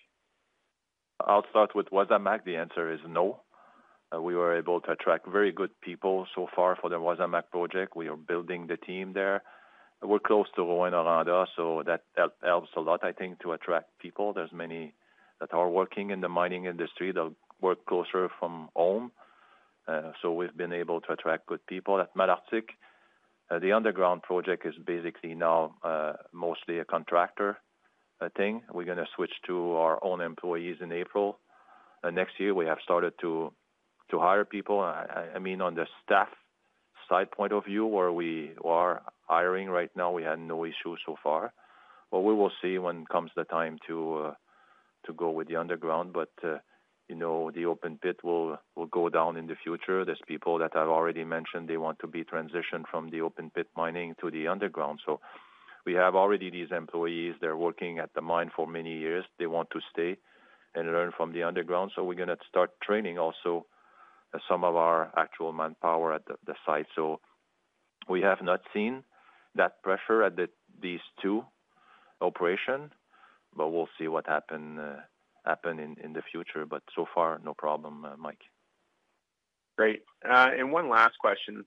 I'll 1.27 1.45
start 1.51 1.75
with 1.75 1.87
Wasamac. 1.91 2.45
The 2.45 2.57
answer 2.57 2.93
is 2.93 3.01
no. 3.09 3.43
Uh, 4.15 4.21
we 4.21 4.35
were 4.35 4.57
able 4.57 4.81
to 4.81 4.93
attract 4.93 5.29
very 5.29 5.53
good 5.53 5.71
people 5.81 6.27
so 6.35 6.49
far 6.55 6.77
for 6.81 6.91
the 6.91 6.97
Wasamac 6.97 7.45
project. 7.51 7.97
We 7.97 8.09
are 8.09 8.17
building 8.17 8.67
the 8.67 8.77
team 8.77 9.13
there. 9.13 9.43
We're 10.05 10.19
close 10.19 10.47
to 10.57 10.63
Rouyn-Noranda, 10.63 11.47
so 11.57 11.83
that 11.87 12.03
helps 12.43 12.71
a 12.77 12.81
lot, 12.81 13.05
I 13.05 13.13
think, 13.13 13.41
to 13.41 13.53
attract 13.53 13.99
people. 14.01 14.33
There's 14.33 14.53
many 14.53 14.95
that 15.41 15.55
are 15.55 15.69
working 15.69 16.11
in 16.11 16.21
the 16.21 16.29
mining 16.29 16.65
industry. 16.65 17.13
They'll 17.13 17.35
work 17.61 17.87
closer 17.87 18.29
from 18.39 18.69
home. 18.75 19.13
Uh, 19.87 20.13
so 20.21 20.33
we've 20.33 20.57
been 20.57 20.73
able 20.73 21.01
to 21.03 21.13
attract 21.13 21.47
good 21.47 21.65
people. 21.67 22.01
At 22.01 22.15
Malartic, 22.17 22.71
uh, 23.51 23.59
the 23.59 23.73
underground 23.73 24.23
project 24.23 24.67
is 24.67 24.75
basically 24.85 25.35
now 25.35 25.75
uh, 25.85 26.15
mostly 26.33 26.79
a 26.79 26.85
contractor 26.85 27.59
thing. 28.37 28.63
We're 28.73 28.85
gonna 28.85 29.07
switch 29.17 29.33
to 29.49 29.73
our 29.73 29.99
own 30.05 30.21
employees 30.21 30.77
in 30.81 30.93
April. 30.93 31.39
Next 32.13 32.39
year, 32.39 32.55
we 32.55 32.67
have 32.67 32.79
started 32.83 33.15
to 33.21 33.53
hire 34.13 34.45
people. 34.45 34.79
I 34.81 35.39
mean, 35.41 35.61
on 35.61 35.75
the 35.75 35.87
staff 36.05 36.29
side 37.09 37.31
point 37.31 37.53
of 37.53 37.65
view, 37.65 37.87
where 37.87 38.13
we 38.13 38.53
are 38.65 39.03
hiring 39.33 39.69
right 39.69 39.91
now, 39.97 40.11
we 40.13 40.23
had 40.23 40.39
no 40.39 40.65
issues 40.65 40.99
so 41.07 41.17
far. 41.23 41.53
But 42.11 42.21
we 42.21 42.35
will 42.35 42.53
see 42.61 42.77
when 42.79 43.07
comes 43.07 43.31
the 43.35 43.45
time 43.45 43.79
to 43.89 43.97
uh, 44.15 45.13
go 45.17 45.31
with 45.31 45.49
the 45.49 45.57
underground. 45.57 46.13
But 46.13 46.33
uh, 46.45 46.59
you 47.09 47.17
know, 47.17 47.51
the 47.51 47.65
open 47.67 47.99
pit 48.03 48.19
will 48.23 48.59
go 48.91 49.09
down 49.09 49.37
in 49.37 49.47
the 49.47 49.57
future. 49.65 50.05
There's 50.05 50.21
people 50.27 50.59
that 50.59 50.73
have 50.75 50.89
already 50.89 51.25
mentioned 51.25 51.69
they 51.69 51.77
want 51.87 51.99
to 52.01 52.07
be 52.07 52.25
transitioned 52.25 52.85
from 52.91 53.11
the 53.11 53.21
open 53.23 53.51
pit 53.51 53.69
mining 53.77 54.15
to 54.21 54.31
the 54.31 54.49
underground. 54.49 55.01
So 55.07 55.21
we 55.85 55.95
have 55.95 56.15
already 56.15 56.51
these 56.51 56.71
employees. 56.71 57.35
They're 57.41 57.57
working 57.69 57.99
at 57.99 58.11
the 58.15 58.21
mine 58.21 58.51
for 58.55 58.67
many 58.67 58.95
years. 58.99 59.25
They 59.39 59.47
want 59.47 59.69
to 59.71 59.81
stay 59.93 60.17
and 60.75 60.93
learn 60.93 61.13
from 61.17 61.33
the 61.33 61.43
underground. 61.43 61.93
So 61.95 62.05
we're 62.05 62.23
gonna 62.23 62.37
start 62.49 62.71
training 62.83 63.19
also 63.19 63.67
uh, 64.35 64.39
some 64.49 64.65
of 64.65 64.75
our 64.77 65.11
actual 65.17 65.53
manpower 65.53 66.15
at 66.15 66.23
the 66.27 66.55
site. 66.65 66.87
So 66.95 67.21
we 68.09 68.21
have 68.23 68.43
not 68.43 68.61
seen 68.75 69.05
that 69.55 69.83
pressure 69.83 70.23
at 70.23 70.35
these 70.81 71.01
two 71.21 71.45
operations, 72.21 72.91
but 73.57 73.69
we'll 73.69 73.89
see 73.99 74.09
what 74.09 74.27
happen 74.27 74.79
uh, 74.79 75.01
in 75.65 76.13
the 76.13 76.23
future. 76.31 76.67
But 76.67 76.83
so 76.95 77.07
far, 77.15 77.41
no 77.45 77.55
problem, 77.55 78.05
uh, 78.05 78.17
Mike. 78.19 78.43
Great. 79.77 80.03
Uh, 80.25 80.51
and 80.57 80.73
one 80.73 80.89
last 80.89 81.19
question. 81.19 81.65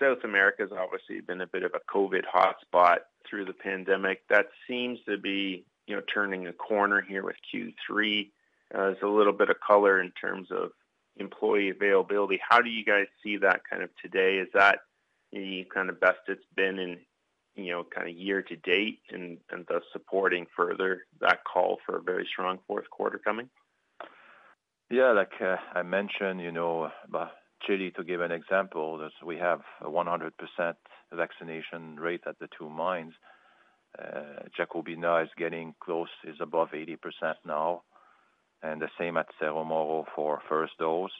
South 0.00 0.24
America 0.24 0.62
has 0.62 0.72
obviously 0.72 1.20
been 1.20 1.42
a 1.42 1.46
bit 1.46 1.62
of 1.62 1.72
a 1.74 1.92
COVID 1.92 2.22
hotspot 2.34 2.98
through 3.28 3.44
the 3.44 3.52
pandemic. 3.52 4.22
That 4.28 4.46
seems 4.68 4.98
to 5.08 5.18
be, 5.18 5.64
you 5.86 5.94
know, 5.94 6.02
turning 6.12 6.46
a 6.46 6.52
corner 6.52 7.02
here 7.02 7.24
with 7.24 7.36
Q3. 7.54 8.30
There's 8.70 8.96
a 9.02 9.06
little 9.06 9.32
bit 9.32 9.50
of 9.50 9.56
color 9.60 10.00
in 10.00 10.10
terms 10.12 10.48
of 10.50 10.70
employee 11.16 11.70
availability. 11.70 12.40
How 12.46 12.60
do 12.60 12.70
you 12.70 12.84
guys 12.84 13.06
see 13.22 13.36
that 13.38 13.60
kind 13.68 13.82
of 13.82 13.90
today? 14.00 14.38
Is 14.38 14.48
that 14.54 14.78
the 15.32 15.66
kind 15.72 15.88
of 15.88 16.00
best 16.00 16.20
it's 16.28 16.44
been 16.54 16.78
in, 16.78 16.98
you 17.54 17.72
know, 17.72 17.84
kind 17.84 18.08
of 18.08 18.14
year 18.16 18.42
to 18.42 18.56
date 18.56 19.00
and 19.10 19.38
thus 19.68 19.82
supporting 19.92 20.46
further 20.56 21.02
that 21.20 21.40
call 21.44 21.78
for 21.84 21.98
a 21.98 22.02
very 22.02 22.26
strong 22.30 22.58
fourth 22.66 22.88
quarter 22.90 23.18
coming? 23.18 23.48
Yeah, 24.90 25.12
like, 25.12 25.32
uh, 25.40 25.56
I 25.74 25.82
mentioned, 25.82 26.40
you 26.42 26.52
know, 26.52 26.90
Chile, 27.66 27.92
to 27.96 28.04
give 28.04 28.20
an 28.20 28.32
example, 28.32 28.98
that 28.98 29.12
we 29.24 29.38
have 29.38 29.60
a 29.80 29.86
100% 29.86 30.32
vaccination 31.12 31.96
rate 31.98 32.22
at 32.26 32.38
the 32.38 32.48
two 32.58 32.68
mines. 32.68 33.14
Uh, 33.98 34.42
Jacobina 34.58 35.22
is 35.22 35.30
getting 35.38 35.74
close, 35.80 36.08
is 36.24 36.36
above 36.40 36.70
80% 36.72 36.96
now, 37.46 37.82
and 38.62 38.80
the 38.80 38.88
same 38.98 39.16
at 39.16 39.26
Cerro 39.38 39.64
Moro 39.64 40.06
for 40.14 40.42
first 40.48 40.72
dose. 40.78 41.12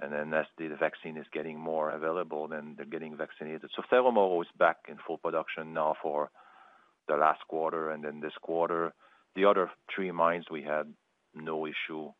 And 0.00 0.12
then 0.12 0.32
as 0.32 0.46
the 0.56 0.68
vaccine 0.78 1.16
is 1.18 1.26
getting 1.32 1.58
more 1.58 1.90
available, 1.90 2.48
then 2.48 2.74
they're 2.76 2.86
getting 2.86 3.16
vaccinated. 3.16 3.70
Cerro 3.90 4.10
Moro 4.10 4.40
is 4.40 4.48
back 4.58 4.78
in 4.88 4.96
full 5.06 5.18
production 5.18 5.74
now 5.74 5.94
for 6.02 6.30
the 7.08 7.16
last 7.16 7.40
quarter 7.48 7.90
and 7.90 8.02
then 8.04 8.20
this 8.20 8.32
quarter. 8.40 8.94
The 9.36 9.44
other 9.44 9.70
three 9.94 10.10
mines, 10.10 10.46
we 10.50 10.62
had 10.62 10.92
no 11.34 11.66
issue 11.66 12.12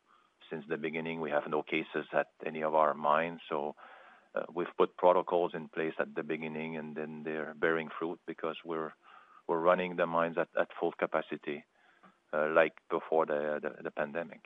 since 0.49 0.63
the 0.69 0.77
beginning. 0.77 1.21
We 1.21 1.31
have 1.31 1.49
no 1.49 1.63
cases 1.63 2.05
at 2.13 2.27
any 2.45 2.61
of 2.61 2.75
our 2.75 2.93
mines. 2.93 3.39
So 3.49 3.75
uh, 4.35 4.43
we've 4.53 4.75
put 4.77 4.95
protocols 4.97 5.51
in 5.55 5.67
place 5.69 5.93
at 5.99 6.13
the 6.15 6.23
beginning, 6.23 6.77
and 6.77 6.95
then 6.95 7.21
they're 7.23 7.55
bearing 7.59 7.89
fruit 7.97 8.19
because 8.27 8.55
we're 8.63 8.93
we're 9.47 9.59
running 9.59 9.95
the 9.95 10.05
mines 10.05 10.37
at 10.37 10.67
full 10.79 10.93
capacity 10.97 11.65
uh, 12.31 12.47
like 12.53 12.73
before 12.89 13.25
the 13.25 13.59
the 13.83 13.91
pandemic. 13.91 14.41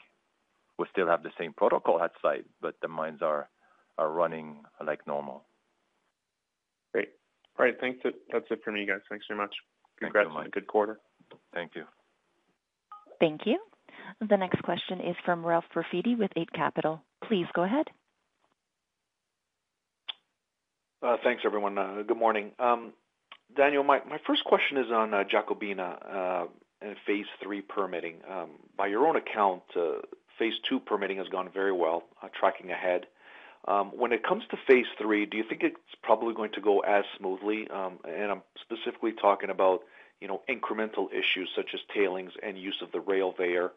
We 0.78 0.86
still 0.92 1.08
have 1.08 1.24
the 1.24 1.32
same 1.40 1.54
protocol 1.54 2.02
at 2.02 2.12
site, 2.22 2.46
but 2.62 2.76
the 2.82 2.88
mines 2.88 3.22
are 3.22 3.50
running 3.98 4.64
like 4.86 5.08
normal. 5.08 5.44
Great. 6.94 7.10
All 7.58 7.66
right. 7.66 7.76
Thanks. 7.80 8.00
That's 8.04 8.46
it 8.50 8.60
for 8.64 8.72
me, 8.72 8.86
guys. 8.86 9.00
Thanks 9.10 9.26
very 9.28 9.40
much. 9.40 9.56
Congrats 10.00 10.30
on 10.32 10.48
a 10.48 10.50
good 10.50 10.68
quarter. 10.68 11.00
Thank 11.54 11.76
you. 11.76 11.86
Thank 13.20 13.42
you. 13.46 13.60
The 14.20 14.38
next 14.38 14.62
question 14.64 15.00
is 15.00 15.16
from 15.24 15.46
Ralph 15.46 15.66
Profiti 15.74 16.18
with 16.18 16.32
Eight 16.36 16.52
Capital. 16.52 17.02
Please 17.24 17.48
go 17.54 17.64
ahead. 17.64 17.88
Uh, 21.02 21.18
thanks, 21.24 21.44
everyone. 21.46 21.78
Uh, 21.78 22.04
good 22.06 22.18
morning. 22.18 22.52
Um, 22.60 22.94
Daniel, 23.56 23.84
my 23.84 24.02
first 24.28 24.44
question 24.44 24.78
is 24.78 24.92
on 24.92 25.14
uh, 25.14 25.24
Jacobina 25.24 26.48
and 26.82 26.96
phase 27.08 27.26
three 27.42 27.62
permitting. 27.62 28.16
Um, 28.30 28.50
by 28.78 28.88
your 28.88 29.08
own 29.08 29.16
account, 29.16 29.64
phase 30.38 30.54
two 30.68 30.80
permitting 30.80 31.18
has 31.18 31.28
gone 31.30 31.50
very 31.54 31.72
well, 31.72 32.04
tracking 32.34 32.72
ahead. 32.72 33.08
Um, 33.68 33.92
When 33.98 34.12
it 34.12 34.24
comes 34.24 34.44
to 34.52 34.58
phase 34.68 34.86
three, 34.98 35.26
do 35.26 35.38
you 35.38 35.44
think 35.44 35.64
it's 35.64 35.96
probably 36.04 36.34
going 36.34 36.52
to 36.52 36.62
go 36.62 36.82
as 36.82 37.06
smoothly? 37.18 37.68
Um, 37.70 38.00
And 38.04 38.32
I'm 38.32 38.44
specifically 38.62 39.14
talking 39.14 39.50
about 39.50 39.82
you 40.22 40.28
know, 40.28 40.42
incremental 40.50 41.08
issues 41.12 41.50
such 41.56 41.72
as 41.74 41.82
tailings 41.94 42.32
and 42.42 42.58
use 42.58 42.82
of 42.82 42.92
the 42.92 43.00
rail 43.02 43.36
there, 43.38 43.74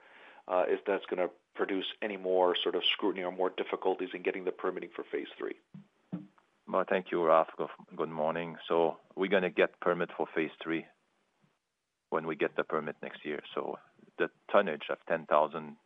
if 0.68 0.84
that's 0.86 1.04
going 1.06 1.18
to 1.26 1.30
produce 1.54 1.86
any 2.00 2.16
more 2.16 2.54
sort 2.62 2.74
of 2.74 2.82
scrutiny 2.92 3.24
or 3.24 3.32
more 3.32 3.50
difficulties 3.50 4.10
in 4.14 4.22
getting 4.22 4.44
the 4.44 4.52
permitting 4.52 4.90
for 4.94 5.04
phase 5.10 5.26
three. 5.36 5.56
Well, 6.68 6.84
thank 6.88 7.10
you, 7.10 7.24
Ralph. 7.24 7.48
Good 7.96 8.08
morning. 8.08 8.56
So 8.68 8.98
we're 9.16 9.30
going 9.30 9.42
to 9.42 9.50
get 9.50 9.78
permit 9.80 10.10
for 10.16 10.26
phase 10.34 10.50
three 10.62 10.86
when 12.10 12.26
we 12.26 12.36
get 12.36 12.56
the 12.56 12.64
permit 12.64 12.96
next 13.02 13.24
year. 13.24 13.40
So 13.54 13.78
the 14.18 14.30
tonnage 14.50 14.88
of 14.90 14.98
10,000 15.08 15.76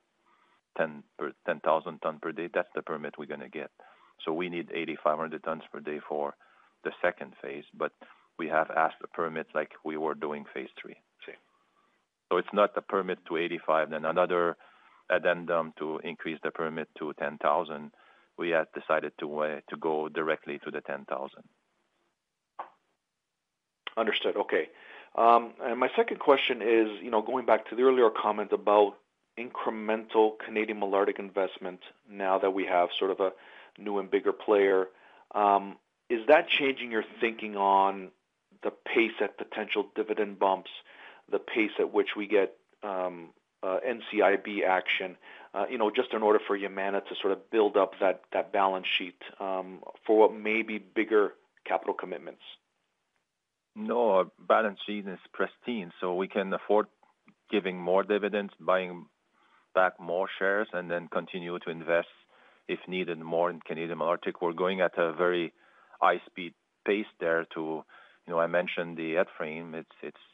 tons 0.76 1.04
per 1.18 2.32
day, 2.32 2.48
that's 2.52 2.68
the 2.74 2.82
permit 2.82 3.14
we're 3.18 3.26
going 3.26 3.40
to 3.40 3.48
get. 3.48 3.70
So 4.24 4.32
we 4.32 4.48
need 4.48 4.70
8,500 4.72 5.42
tons 5.42 5.62
per 5.72 5.80
day 5.80 6.00
for 6.08 6.34
the 6.84 6.92
second 7.02 7.32
phase, 7.42 7.64
but 7.74 7.92
we 8.38 8.48
have 8.48 8.70
asked 8.70 9.00
the 9.00 9.08
permit 9.08 9.46
like 9.54 9.72
we 9.84 9.96
were 9.96 10.14
doing 10.14 10.44
phase 10.54 10.70
three. 10.80 10.96
So 12.32 12.38
it's 12.38 12.48
not 12.54 12.74
the 12.74 12.80
permit 12.80 13.18
to 13.28 13.36
85, 13.36 13.90
then 13.90 14.06
another 14.06 14.56
addendum 15.10 15.74
to 15.78 16.00
increase 16.02 16.38
the 16.42 16.50
permit 16.50 16.88
to 16.98 17.12
10,000. 17.18 17.90
We 18.38 18.48
have 18.48 18.68
decided 18.72 19.12
uh, 19.20 19.60
to 19.68 19.76
go 19.78 20.08
directly 20.08 20.58
to 20.64 20.70
the 20.70 20.80
10,000. 20.80 21.28
Understood. 23.98 24.36
Okay. 24.36 24.68
Um, 25.14 25.52
and 25.62 25.78
my 25.78 25.90
second 25.94 26.20
question 26.20 26.62
is 26.62 26.88
you 27.02 27.10
know, 27.10 27.20
going 27.20 27.44
back 27.44 27.68
to 27.68 27.76
the 27.76 27.82
earlier 27.82 28.08
comment 28.08 28.50
about 28.52 28.94
incremental 29.38 30.32
Canadian 30.44 30.80
Malartic 30.80 31.18
investment 31.18 31.80
now 32.10 32.38
that 32.38 32.52
we 32.52 32.66
have 32.66 32.90
sort 32.98 33.10
of 33.10 33.20
a 33.20 33.32
new 33.78 33.98
and 33.98 34.10
bigger 34.10 34.32
player. 34.32 34.88
Um, 35.34 35.76
is 36.10 36.26
that 36.28 36.48
changing 36.48 36.90
your 36.90 37.04
thinking 37.20 37.56
on 37.56 38.10
the 38.62 38.70
pace 38.70 39.12
at 39.20 39.38
potential 39.38 39.86
dividend 39.94 40.38
bumps, 40.38 40.70
the 41.30 41.38
pace 41.38 41.72
at 41.78 41.92
which 41.92 42.10
we 42.16 42.26
get 42.26 42.56
um, 42.82 43.30
uh, 43.62 43.78
NCIB 43.86 44.64
action, 44.66 45.16
uh, 45.54 45.66
you 45.70 45.78
know, 45.78 45.90
just 45.90 46.12
in 46.12 46.22
order 46.22 46.38
for 46.46 46.58
Yamana 46.58 47.04
to 47.06 47.14
sort 47.20 47.32
of 47.32 47.50
build 47.50 47.76
up 47.76 47.94
that 48.00 48.52
balance 48.52 48.86
sheet 48.98 49.20
um, 49.40 49.80
for 50.06 50.18
what 50.18 50.34
may 50.34 50.62
be 50.62 50.78
bigger 50.78 51.34
capital 51.64 51.94
commitments? 51.94 52.42
No, 53.74 54.10
our 54.10 54.26
balance 54.38 54.80
sheet 54.86 55.06
is 55.08 55.18
pristine, 55.32 55.92
so 56.00 56.14
we 56.14 56.28
can 56.28 56.52
afford 56.52 56.86
giving 57.50 57.78
more 57.78 58.02
dividends, 58.02 58.52
buying 58.60 59.06
back 59.74 60.00
more 60.00 60.28
shares, 60.38 60.68
and 60.72 60.90
then 60.90 61.08
continue 61.08 61.58
to 61.58 61.70
invest 61.70 62.08
if 62.68 62.78
needed 62.86 63.18
more 63.18 63.50
in 63.50 63.60
Canadian 63.60 63.98
Malartic. 63.98 64.34
We're 64.40 64.52
going 64.52 64.80
at 64.80 64.98
a 64.98 65.12
very 65.12 65.52
high-speed 66.00 66.54
pace 66.86 67.06
there 67.20 67.46
to... 67.54 67.84
You 68.24 68.34
know, 68.34 68.38
I 68.38 68.46
mentioned 68.46 68.96
the 68.96 69.14
headframe. 69.14 69.74
It's 69.74 69.96
it's 70.00 70.24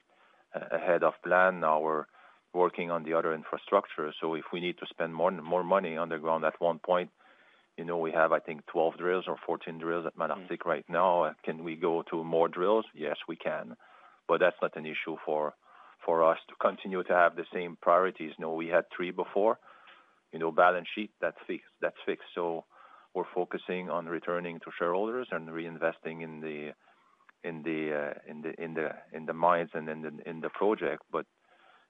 ahead 0.52 1.02
of 1.02 1.14
plan. 1.24 1.60
Now 1.60 1.80
we're 1.80 2.04
working 2.52 2.90
on 2.90 3.02
the 3.02 3.14
other 3.14 3.32
infrastructure. 3.32 4.12
So 4.20 4.34
if 4.34 4.44
we 4.52 4.60
need 4.60 4.76
to 4.80 4.86
spend 4.90 5.14
more 5.14 5.64
money 5.64 5.96
underground 5.96 6.44
at 6.44 6.60
one 6.60 6.80
point, 6.80 7.08
you 7.78 7.86
know, 7.86 7.96
we 7.96 8.12
have, 8.12 8.30
I 8.32 8.40
think, 8.40 8.66
12 8.66 8.98
drills 8.98 9.24
or 9.26 9.36
14 9.46 9.78
drills 9.78 10.04
at 10.04 10.18
Malartic 10.18 10.58
mm. 10.58 10.66
right 10.66 10.84
now. 10.86 11.32
Can 11.44 11.64
we 11.64 11.76
go 11.76 12.02
to 12.10 12.22
more 12.22 12.48
drills? 12.48 12.84
Yes, 12.94 13.16
we 13.26 13.36
can. 13.36 13.74
But 14.28 14.40
that's 14.40 14.60
not 14.60 14.76
an 14.76 14.84
issue 14.84 15.16
for 15.24 15.54
us 16.08 16.38
to 16.48 16.54
continue 16.60 17.02
to 17.04 17.12
have 17.12 17.36
the 17.36 17.44
same 17.52 17.76
priorities. 17.80 18.32
No, 18.38 18.54
we 18.54 18.68
had 18.68 18.84
three 18.94 19.10
before. 19.10 19.58
You 20.32 20.38
know, 20.38 20.50
balance 20.50 20.88
sheet, 20.94 21.10
that's 21.20 21.36
fixed. 21.46 21.74
That's 21.80 21.96
fixed. 22.06 22.28
So 22.34 22.64
we're 23.14 23.24
focusing 23.34 23.90
on 23.90 24.06
returning 24.06 24.60
to 24.60 24.70
shareholders 24.78 25.28
and 25.30 25.48
reinvesting 25.48 26.22
in 26.22 26.40
the 26.40 26.72
in 27.44 27.62
the 27.62 27.80
uh 27.94 28.14
in 28.30 28.42
the 28.42 28.52
in 28.62 28.74
the 28.74 28.88
in 29.12 29.26
the 29.26 29.32
mines 29.32 29.70
and 29.74 29.88
in 29.88 30.02
the 30.02 30.12
in 30.26 30.40
the 30.40 30.50
project. 30.50 31.02
But 31.10 31.26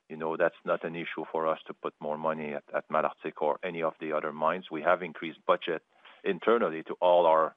you 0.09 0.17
know, 0.17 0.37
that's 0.37 0.63
not 0.65 0.85
an 0.85 0.97
issue 0.97 1.25
for 1.31 1.47
us 1.47 1.59
to 1.67 1.75
put 1.75 1.93
more 2.01 2.17
money 2.17 2.55
at 2.55 2.89
Malartic 2.91 3.41
or 3.41 3.59
any 3.63 3.83
of 3.83 3.95
the 4.01 4.13
other 4.13 4.33
mines. 4.33 4.67
We 4.71 4.83
have 4.83 5.03
increased 5.03 5.39
budget 5.47 5.83
internally 6.25 6.83
to 6.85 6.95
all 7.01 7.27
our 7.27 7.55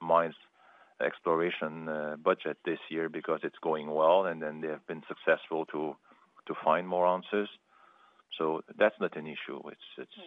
mines' 0.00 0.34
exploration 1.00 1.88
budget 2.22 2.58
this 2.64 2.78
year 2.90 3.08
because 3.08 3.40
it's 3.42 3.58
going 3.62 3.90
well, 3.90 4.26
and 4.26 4.40
then 4.42 4.60
they 4.60 4.68
have 4.68 4.86
been 4.86 5.02
successful 5.08 5.66
to 5.66 5.96
to 6.46 6.54
find 6.64 6.86
more 6.86 7.06
ounces. 7.06 7.48
So 8.38 8.62
that's 8.78 8.98
not 9.00 9.16
an 9.16 9.26
issue. 9.26 9.60
It's 9.66 9.88
it's 9.98 10.18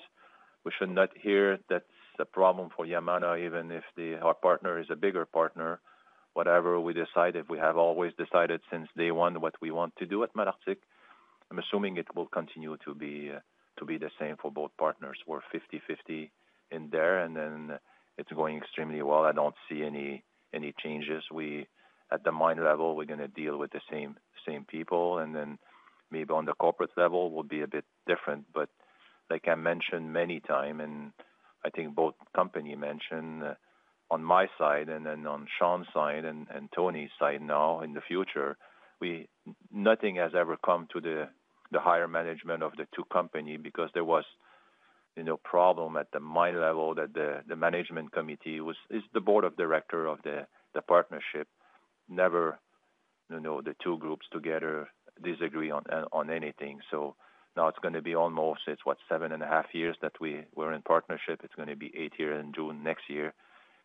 we 0.65 0.71
should 0.77 0.89
not 0.89 1.09
hear 1.15 1.59
that's 1.69 1.85
a 2.19 2.25
problem 2.25 2.69
for 2.75 2.85
Yamana, 2.85 3.45
even 3.45 3.71
if 3.71 3.83
the 3.95 4.15
our 4.15 4.33
partner 4.33 4.79
is 4.79 4.87
a 4.89 4.95
bigger 4.95 5.25
partner. 5.25 5.79
Whatever 6.33 6.79
we 6.79 6.93
decide, 6.93 7.35
if 7.35 7.49
we 7.49 7.57
have 7.57 7.77
always 7.77 8.13
decided 8.13 8.61
since 8.71 8.87
day 8.95 9.11
one 9.11 9.41
what 9.41 9.55
we 9.61 9.71
want 9.71 9.95
to 9.97 10.05
do 10.05 10.23
at 10.23 10.33
Malartic, 10.35 10.77
I'm 11.49 11.57
assuming 11.57 11.97
it 11.97 12.13
will 12.15 12.27
continue 12.27 12.77
to 12.85 12.93
be 12.93 13.31
uh 13.35 13.39
to 13.79 13.85
be 13.85 13.97
the 13.97 14.11
same 14.19 14.35
for 14.41 14.51
both 14.51 14.71
partners. 14.77 15.19
We're 15.27 15.41
50/50 15.53 16.29
in 16.71 16.89
there, 16.91 17.19
and 17.19 17.35
then 17.35 17.79
it's 18.17 18.31
going 18.31 18.57
extremely 18.57 19.01
well. 19.01 19.23
I 19.23 19.31
don't 19.31 19.55
see 19.69 19.83
any 19.83 20.23
changes. 20.83 21.23
We 21.31 21.67
at 22.11 22.23
the 22.23 22.31
mine 22.31 22.63
level, 22.63 22.95
we're 22.95 23.05
going 23.05 23.19
to 23.19 23.27
deal 23.27 23.57
with 23.57 23.71
the 23.71 23.81
same 23.91 24.15
same 24.47 24.65
people. 24.65 25.19
And 25.19 25.35
then 25.35 25.57
maybe 26.11 26.31
on 26.31 26.45
the 26.45 26.53
corporate 26.53 26.91
level, 26.97 27.31
we'll 27.31 27.43
be 27.43 27.61
a 27.61 27.67
bit 27.67 27.85
different. 28.07 28.45
But 28.53 28.69
like 29.29 29.47
I 29.47 29.55
mentioned 29.55 30.11
many 30.13 30.39
times, 30.39 30.81
and 30.81 31.11
I 31.65 31.69
think 31.69 31.95
both 31.95 32.15
companies 32.35 32.77
mentioned 32.77 33.43
uh, 33.43 33.53
on 34.09 34.23
my 34.23 34.47
side 34.57 34.87
and 34.89 35.05
then 35.05 35.27
on 35.27 35.47
Sean's 35.59 35.87
side 35.93 36.23
and 36.23 36.47
Tony's 36.73 37.09
side 37.19 37.41
now 37.41 37.81
in 37.81 37.93
the 37.93 38.01
future, 38.01 38.57
we 39.01 39.27
nothing 39.71 40.15
has 40.15 40.31
ever 40.35 40.57
come 40.57 40.87
to 40.93 41.01
the 41.01 41.29
the 41.71 41.79
higher 41.79 42.07
management 42.07 42.63
of 42.63 42.71
the 42.77 42.87
two 42.95 43.03
companies 43.11 43.59
because 43.61 43.89
there 43.93 44.05
was 44.05 44.23
no 45.25 45.37
problem 45.37 45.97
at 45.97 46.11
the 46.11 46.19
mine 46.19 46.59
level 46.59 46.95
that 46.95 47.13
the 47.13 47.41
the 47.47 47.55
management 47.55 48.11
committee 48.11 48.59
was 48.61 48.75
is 48.89 49.03
the 49.13 49.21
board 49.21 49.43
of 49.43 49.57
director 49.57 50.05
of 50.05 50.19
the 50.23 50.47
the 50.73 50.81
partnership. 50.81 51.47
Never 52.09 52.59
you 53.29 53.39
know 53.39 53.61
the 53.61 53.75
two 53.83 53.97
groups 53.97 54.25
together 54.31 54.89
disagree 55.23 55.71
on 55.71 55.83
uh, 55.91 56.05
on 56.11 56.29
anything. 56.29 56.79
So 56.91 57.15
now 57.57 57.67
it's 57.67 57.79
going 57.79 57.95
to 57.95 58.03
be 58.03 58.15
almost, 58.15 58.61
it's 58.67 58.85
what, 58.85 58.97
seven 59.09 59.31
and 59.31 59.41
a 59.41 59.47
half 59.47 59.65
years 59.73 59.97
that 60.03 60.11
we 60.21 60.43
were 60.55 60.73
in 60.73 60.83
partnership. 60.83 61.41
It's 61.43 61.55
going 61.55 61.69
to 61.69 61.75
be 61.75 61.91
eight 61.97 62.13
years 62.19 62.39
in 62.39 62.53
June 62.53 62.83
next 62.83 63.09
year. 63.09 63.33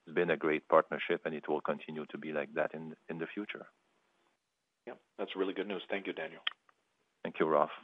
It's 0.07 0.15
been 0.15 0.31
a 0.31 0.37
great 0.37 0.69
partnership, 0.69 1.23
and 1.25 1.35
it 1.35 1.49
will 1.49 1.63
continue 1.63 2.05
to 2.11 2.19
be 2.19 2.33
like 2.33 2.53
that 2.55 2.75
in 2.75 2.95
in 3.09 3.19
the 3.19 3.27
future. 3.35 3.67
yeah 4.87 4.99
That's 5.19 5.35
really 5.37 5.55
good 5.55 5.69
news. 5.69 5.83
Thank 5.89 6.07
you, 6.07 6.13
Daniel. 6.13 6.43
Thank 7.23 7.37
you, 7.41 7.47
Ralph. 7.47 7.77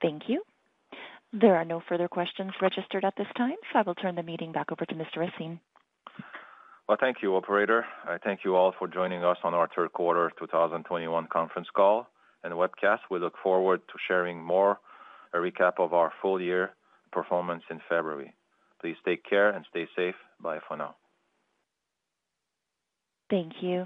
Thank 0.00 0.22
you. 0.28 0.42
There 1.32 1.56
are 1.56 1.64
no 1.64 1.82
further 1.88 2.08
questions 2.08 2.52
registered 2.62 3.04
at 3.04 3.14
this 3.16 3.26
time, 3.36 3.56
so 3.72 3.78
I 3.78 3.82
will 3.82 3.94
turn 3.94 4.14
the 4.14 4.22
meeting 4.22 4.52
back 4.52 4.72
over 4.72 4.86
to 4.86 4.94
Mr. 4.94 5.18
Racine. 5.18 5.60
Well, 6.88 6.96
thank 6.98 7.18
you, 7.20 7.36
operator. 7.36 7.84
I 8.06 8.16
thank 8.16 8.40
you 8.44 8.56
all 8.56 8.72
for 8.78 8.88
joining 8.88 9.22
us 9.22 9.36
on 9.44 9.52
our 9.52 9.68
third 9.76 9.92
quarter 9.92 10.32
2021 10.38 11.26
conference 11.30 11.68
call 11.76 12.08
and 12.42 12.54
webcast. 12.54 13.00
We 13.10 13.18
look 13.18 13.34
forward 13.42 13.80
to 13.88 13.94
sharing 14.06 14.42
more, 14.42 14.78
a 15.34 15.36
recap 15.36 15.72
of 15.78 15.92
our 15.92 16.12
full 16.22 16.40
year 16.40 16.70
performance 17.12 17.62
in 17.70 17.80
February. 17.90 18.32
Please 18.80 18.96
take 19.04 19.22
care 19.28 19.50
and 19.50 19.66
stay 19.68 19.86
safe. 19.94 20.14
Bye 20.40 20.60
for 20.66 20.78
now. 20.78 20.94
Thank 23.28 23.54
you. 23.60 23.84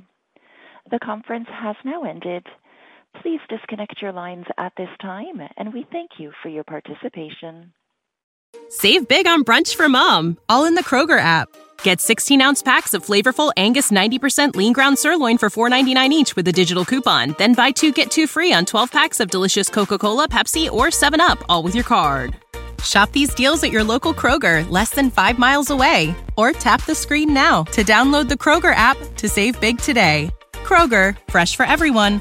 The 0.91 1.01
conference 1.01 1.49
has 1.51 1.77
now 1.85 2.05
ended. 2.05 2.47
Please 3.21 3.41
disconnect 3.49 4.01
your 4.01 4.13
lines 4.13 4.47
at 4.59 4.73
this 4.77 4.89
time, 5.01 5.41
and 5.57 5.73
we 5.73 5.87
thank 5.93 6.13
you 6.19 6.33
for 6.43 6.49
your 6.49 6.65
participation. 6.65 7.73
Save 8.69 9.07
big 9.07 9.27
on 9.27 9.45
brunch 9.45 9.75
for 9.75 9.89
mom, 9.89 10.39
all 10.49 10.65
in 10.65 10.75
the 10.75 10.83
Kroger 10.83 11.19
app. 11.19 11.49
Get 11.83 12.01
16 12.01 12.41
ounce 12.41 12.63
packs 12.63 12.95
of 12.95 13.05
flavorful 13.05 13.53
Angus 13.57 13.91
90% 13.91 14.57
lean 14.57 14.73
ground 14.73 14.99
sirloin 14.99 15.37
for 15.39 15.51
$4.99 15.51 16.11
each 16.11 16.37
with 16.37 16.49
a 16.49 16.53
digital 16.53 16.85
coupon. 16.85 17.35
Then 17.39 17.55
buy 17.55 17.71
two 17.71 17.93
get 17.93 18.11
two 18.11 18.27
free 18.27 18.53
on 18.53 18.65
12 18.65 18.91
packs 18.91 19.21
of 19.21 19.31
delicious 19.31 19.69
Coca 19.69 19.99
Cola, 19.99 20.29
Pepsi, 20.29 20.71
or 20.71 20.87
7UP, 20.87 21.43
all 21.49 21.63
with 21.63 21.75
your 21.75 21.85
card. 21.85 22.37
Shop 22.83 23.13
these 23.13 23.35
deals 23.35 23.63
at 23.63 23.71
your 23.71 23.85
local 23.85 24.13
Kroger, 24.13 24.69
less 24.69 24.91
than 24.91 25.11
five 25.11 25.39
miles 25.39 25.71
away. 25.71 26.15
Or 26.37 26.53
tap 26.53 26.85
the 26.85 26.95
screen 26.95 27.33
now 27.33 27.65
to 27.65 27.85
download 27.85 28.29
the 28.29 28.35
Kroger 28.35 28.75
app 28.75 28.97
to 29.17 29.29
save 29.29 29.61
big 29.61 29.79
today. 29.79 30.31
Kroger, 30.65 31.17
fresh 31.29 31.55
for 31.55 31.65
everyone. 31.65 32.21